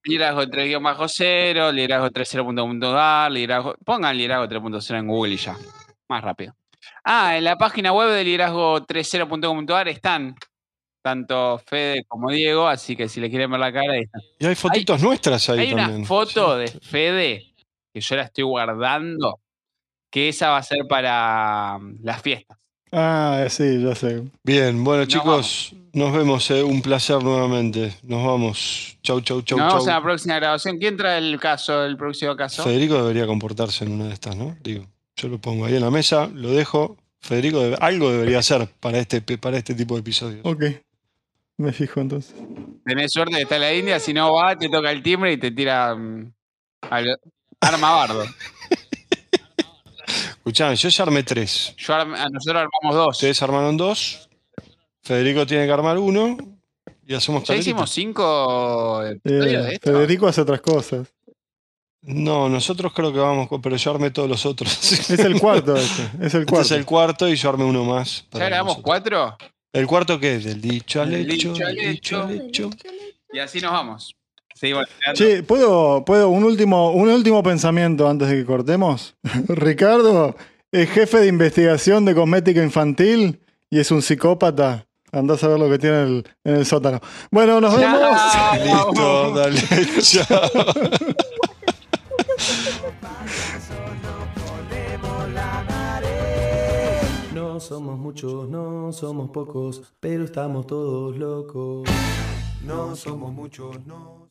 Liderazgo 0.05 0.43
3-0, 0.43 1.73
Liderazgo 1.73 2.09
30.ar, 2.11 3.31
Liderazgo. 3.33 3.75
Pongan 3.85 4.17
Liderazgo 4.17 4.47
3.0 4.47 4.99
en 4.99 5.07
Google 5.07 5.35
y 5.35 5.37
ya. 5.39 5.57
Más 6.09 6.23
rápido. 6.23 6.55
Ah, 7.05 7.37
en 7.37 7.45
la 7.45 7.57
página 7.57 7.93
web 7.93 8.11
de 8.11 8.25
Liderazgo 8.25 8.81
30.com.ar 8.87 9.89
están 9.89 10.35
tanto 11.03 11.59
Fede 11.67 12.05
como 12.09 12.31
Diego, 12.31 12.67
así 12.67 12.97
que 12.97 13.09
si 13.09 13.21
le 13.21 13.29
quieren 13.31 13.51
ver 13.51 13.61
la 13.61 13.73
cara, 13.73 13.93
ahí 13.95 14.03
están. 14.03 14.23
Y 14.39 14.47
hay 14.47 14.55
fotitos 14.55 15.03
nuestras 15.03 15.49
ahí 15.51 15.61
Hay 15.61 15.73
una 15.73 15.83
también. 15.85 16.07
foto 16.07 16.55
Sí. 16.57 16.61
de 16.75 16.81
Fede 16.81 17.55
que 17.93 18.01
yo 18.01 18.17
la 18.17 18.23
estoy 18.23 18.45
guardando, 18.45 19.41
que 20.11 20.29
esa 20.31 20.51
va 20.51 20.59
a 20.59 20.63
ser 20.63 20.87
para 20.89 21.79
mm, 21.79 21.99
las 22.03 22.21
fiestas. 22.23 22.59
Ah, 22.97 23.47
sí, 23.51 23.83
ya 23.83 23.95
sé. 23.97 24.23
Bien, 24.45 24.85
bueno 24.85 25.05
chicos, 25.07 25.75
nos 25.93 26.13
vemos, 26.13 26.49
eh, 26.53 26.63
un 26.63 26.81
placer 26.81 27.21
nuevamente. 27.23 27.93
Nos 28.05 28.25
vamos. 28.25 28.97
Chau, 29.03 29.21
chau, 29.21 29.43
chau, 29.43 29.59
Nos 29.59 29.67
vemos 29.69 29.85
chau. 29.85 29.91
en 29.91 29.97
la 29.99 30.03
próxima 30.03 30.37
grabación. 30.37 30.79
¿Quién 30.79 30.97
trae 30.97 31.19
el 31.19 31.41
caso, 31.41 31.85
el 31.85 31.97
próximo 31.97 32.37
caso? 32.37 32.63
Federico 32.63 32.95
debería 32.95 33.27
comportarse 33.27 33.85
en 33.85 33.93
una 33.93 34.07
de 34.07 34.13
estas, 34.15 34.37
¿no? 34.37 34.57
Digo, 34.63 34.87
yo 35.17 35.29
lo 35.29 35.41
pongo 35.41 35.65
ahí 35.67 35.75
en 35.75 35.81
la 35.83 35.91
mesa, 35.91 36.29
lo 36.33 36.51
dejo. 36.53 36.97
Federico 37.21 37.61
debe- 37.63 37.79
algo 37.81 38.11
debería 38.13 38.39
hacer 38.39 38.69
para 38.81 38.99
este, 38.99 39.21
para 39.39 39.57
este 39.57 39.75
tipo 39.75 39.95
de 39.95 40.01
episodios. 40.01 40.41
Ok. 40.45 40.65
Me 41.57 41.73
fijo 41.73 42.01
entonces. 42.01 42.35
Tenés 42.85 43.13
suerte 43.13 43.37
de 43.37 43.43
estar 43.43 43.57
en 43.57 43.63
la 43.63 43.75
India, 43.75 43.99
si 43.99 44.13
no 44.13 44.35
va, 44.35 44.57
te 44.57 44.69
toca 44.69 44.91
el 44.93 45.03
timbre 45.03 45.33
y 45.33 45.37
te 45.37 45.51
tira 45.51 45.95
mm, 45.95 46.33
al 46.91 47.19
arma 47.61 47.91
bardo. 47.93 48.25
Escuchame, 50.45 50.77
yo 50.77 50.89
ya 50.91 51.03
armé 51.05 51.23
tres. 51.23 51.75
Yo 51.79 51.95
arm- 51.95 52.15
a 52.15 52.29
nosotros 52.29 52.63
armamos 52.63 52.95
dos. 52.95 53.17
Ustedes 53.17 53.41
armaron 53.43 53.77
dos. 53.79 54.29
Federico 55.03 55.47
tiene 55.47 55.65
que 55.67 55.73
armar 55.73 55.97
uno. 55.99 56.37
Y 57.07 57.15
hacemos 57.15 57.43
¿Ya 57.43 57.47
tablita. 57.49 57.63
hicimos 57.71 57.91
cinco 57.91 59.03
episodios 59.05 59.47
Eh, 59.47 59.67
de 59.69 59.75
esto? 59.75 59.93
Federico 59.93 60.27
hace 60.27 60.41
otras 60.43 60.61
cosas. 60.61 61.09
No, 62.03 62.51
nosotros 62.51 62.93
creo 62.95 63.11
que 63.13 63.19
vamos, 63.19 63.49
con- 63.49 63.63
pero 63.63 63.77
yo 63.77 63.91
armé 63.91 64.11
todos 64.11 64.29
los 64.29 64.45
otros. 64.45 64.71
Es 65.11 65.19
el 65.19 65.41
cuarto 65.41 65.75
este. 65.77 66.03
Es 66.03 66.35
el 66.35 66.43
Este 66.43 66.45
cuarto. 66.45 66.61
es 66.67 66.71
el 66.73 66.85
cuarto 66.85 67.29
y 67.29 67.37
yo 67.37 67.49
armé 67.49 67.65
uno 67.65 67.85
más. 67.85 68.27
¿Ya 68.33 68.45
grabamos 68.45 68.79
cuatro? 68.83 69.37
¿El 69.73 69.87
cuarto 69.87 70.21
qué 70.21 70.37
es? 70.37 70.45
Del 70.45 70.61
dicho 70.61 71.01
al 71.03 71.15
hecho. 71.15 71.53
dicho 71.55 72.23
al 72.23 72.31
hecho. 72.41 72.71
Y 73.33 73.39
así 73.39 73.61
nos 73.61 73.73
vamos. 73.73 74.15
Seguimos 74.55 74.85
esperando. 74.89 75.19
Sí, 75.19 75.43
¿puedo, 75.43 76.05
puedo 76.05 76.29
un 76.31 76.45
último, 76.45 76.93
un 76.93 77.09
último 77.09 77.43
pensamiento 77.43 78.09
antes 78.09 78.29
de 78.29 78.37
que 78.37 78.45
cortemos? 78.45 79.17
Ricardo 79.49 80.37
es 80.71 80.91
jefe 80.91 81.19
de 81.19 81.27
investigación 81.27 82.05
de 82.05 82.15
cosmética 82.15 82.63
infantil 82.63 83.41
y 83.69 83.81
es 83.81 83.91
un 83.91 84.03
psicópata. 84.03 84.87
Andás 85.13 85.45
a 85.45 85.49
ver 85.49 85.61
lo 85.61 85.71
que 85.71 85.79
tiene 85.79 86.03
en 86.03 86.07
el, 86.07 86.25
en 86.45 86.57
el 86.57 86.67
sótano. 86.67 87.01
Bueno, 87.31 87.61
nos 87.61 87.77
vemos. 87.77 88.01
Chao. 88.33 88.55
Listo, 88.65 89.35
dale, 89.35 89.61
chao. 90.01 90.51
No 97.33 97.61
somos 97.61 97.99
muchos, 97.99 98.49
no 98.49 98.93
somos 98.93 99.31
pocos, 99.31 99.83
pero 100.01 100.25
estamos 100.25 100.67
todos 100.67 101.17
locos. 101.17 101.89
No 102.65 102.97
somos 102.97 103.33
muchos, 103.33 103.85
no. 103.87 104.14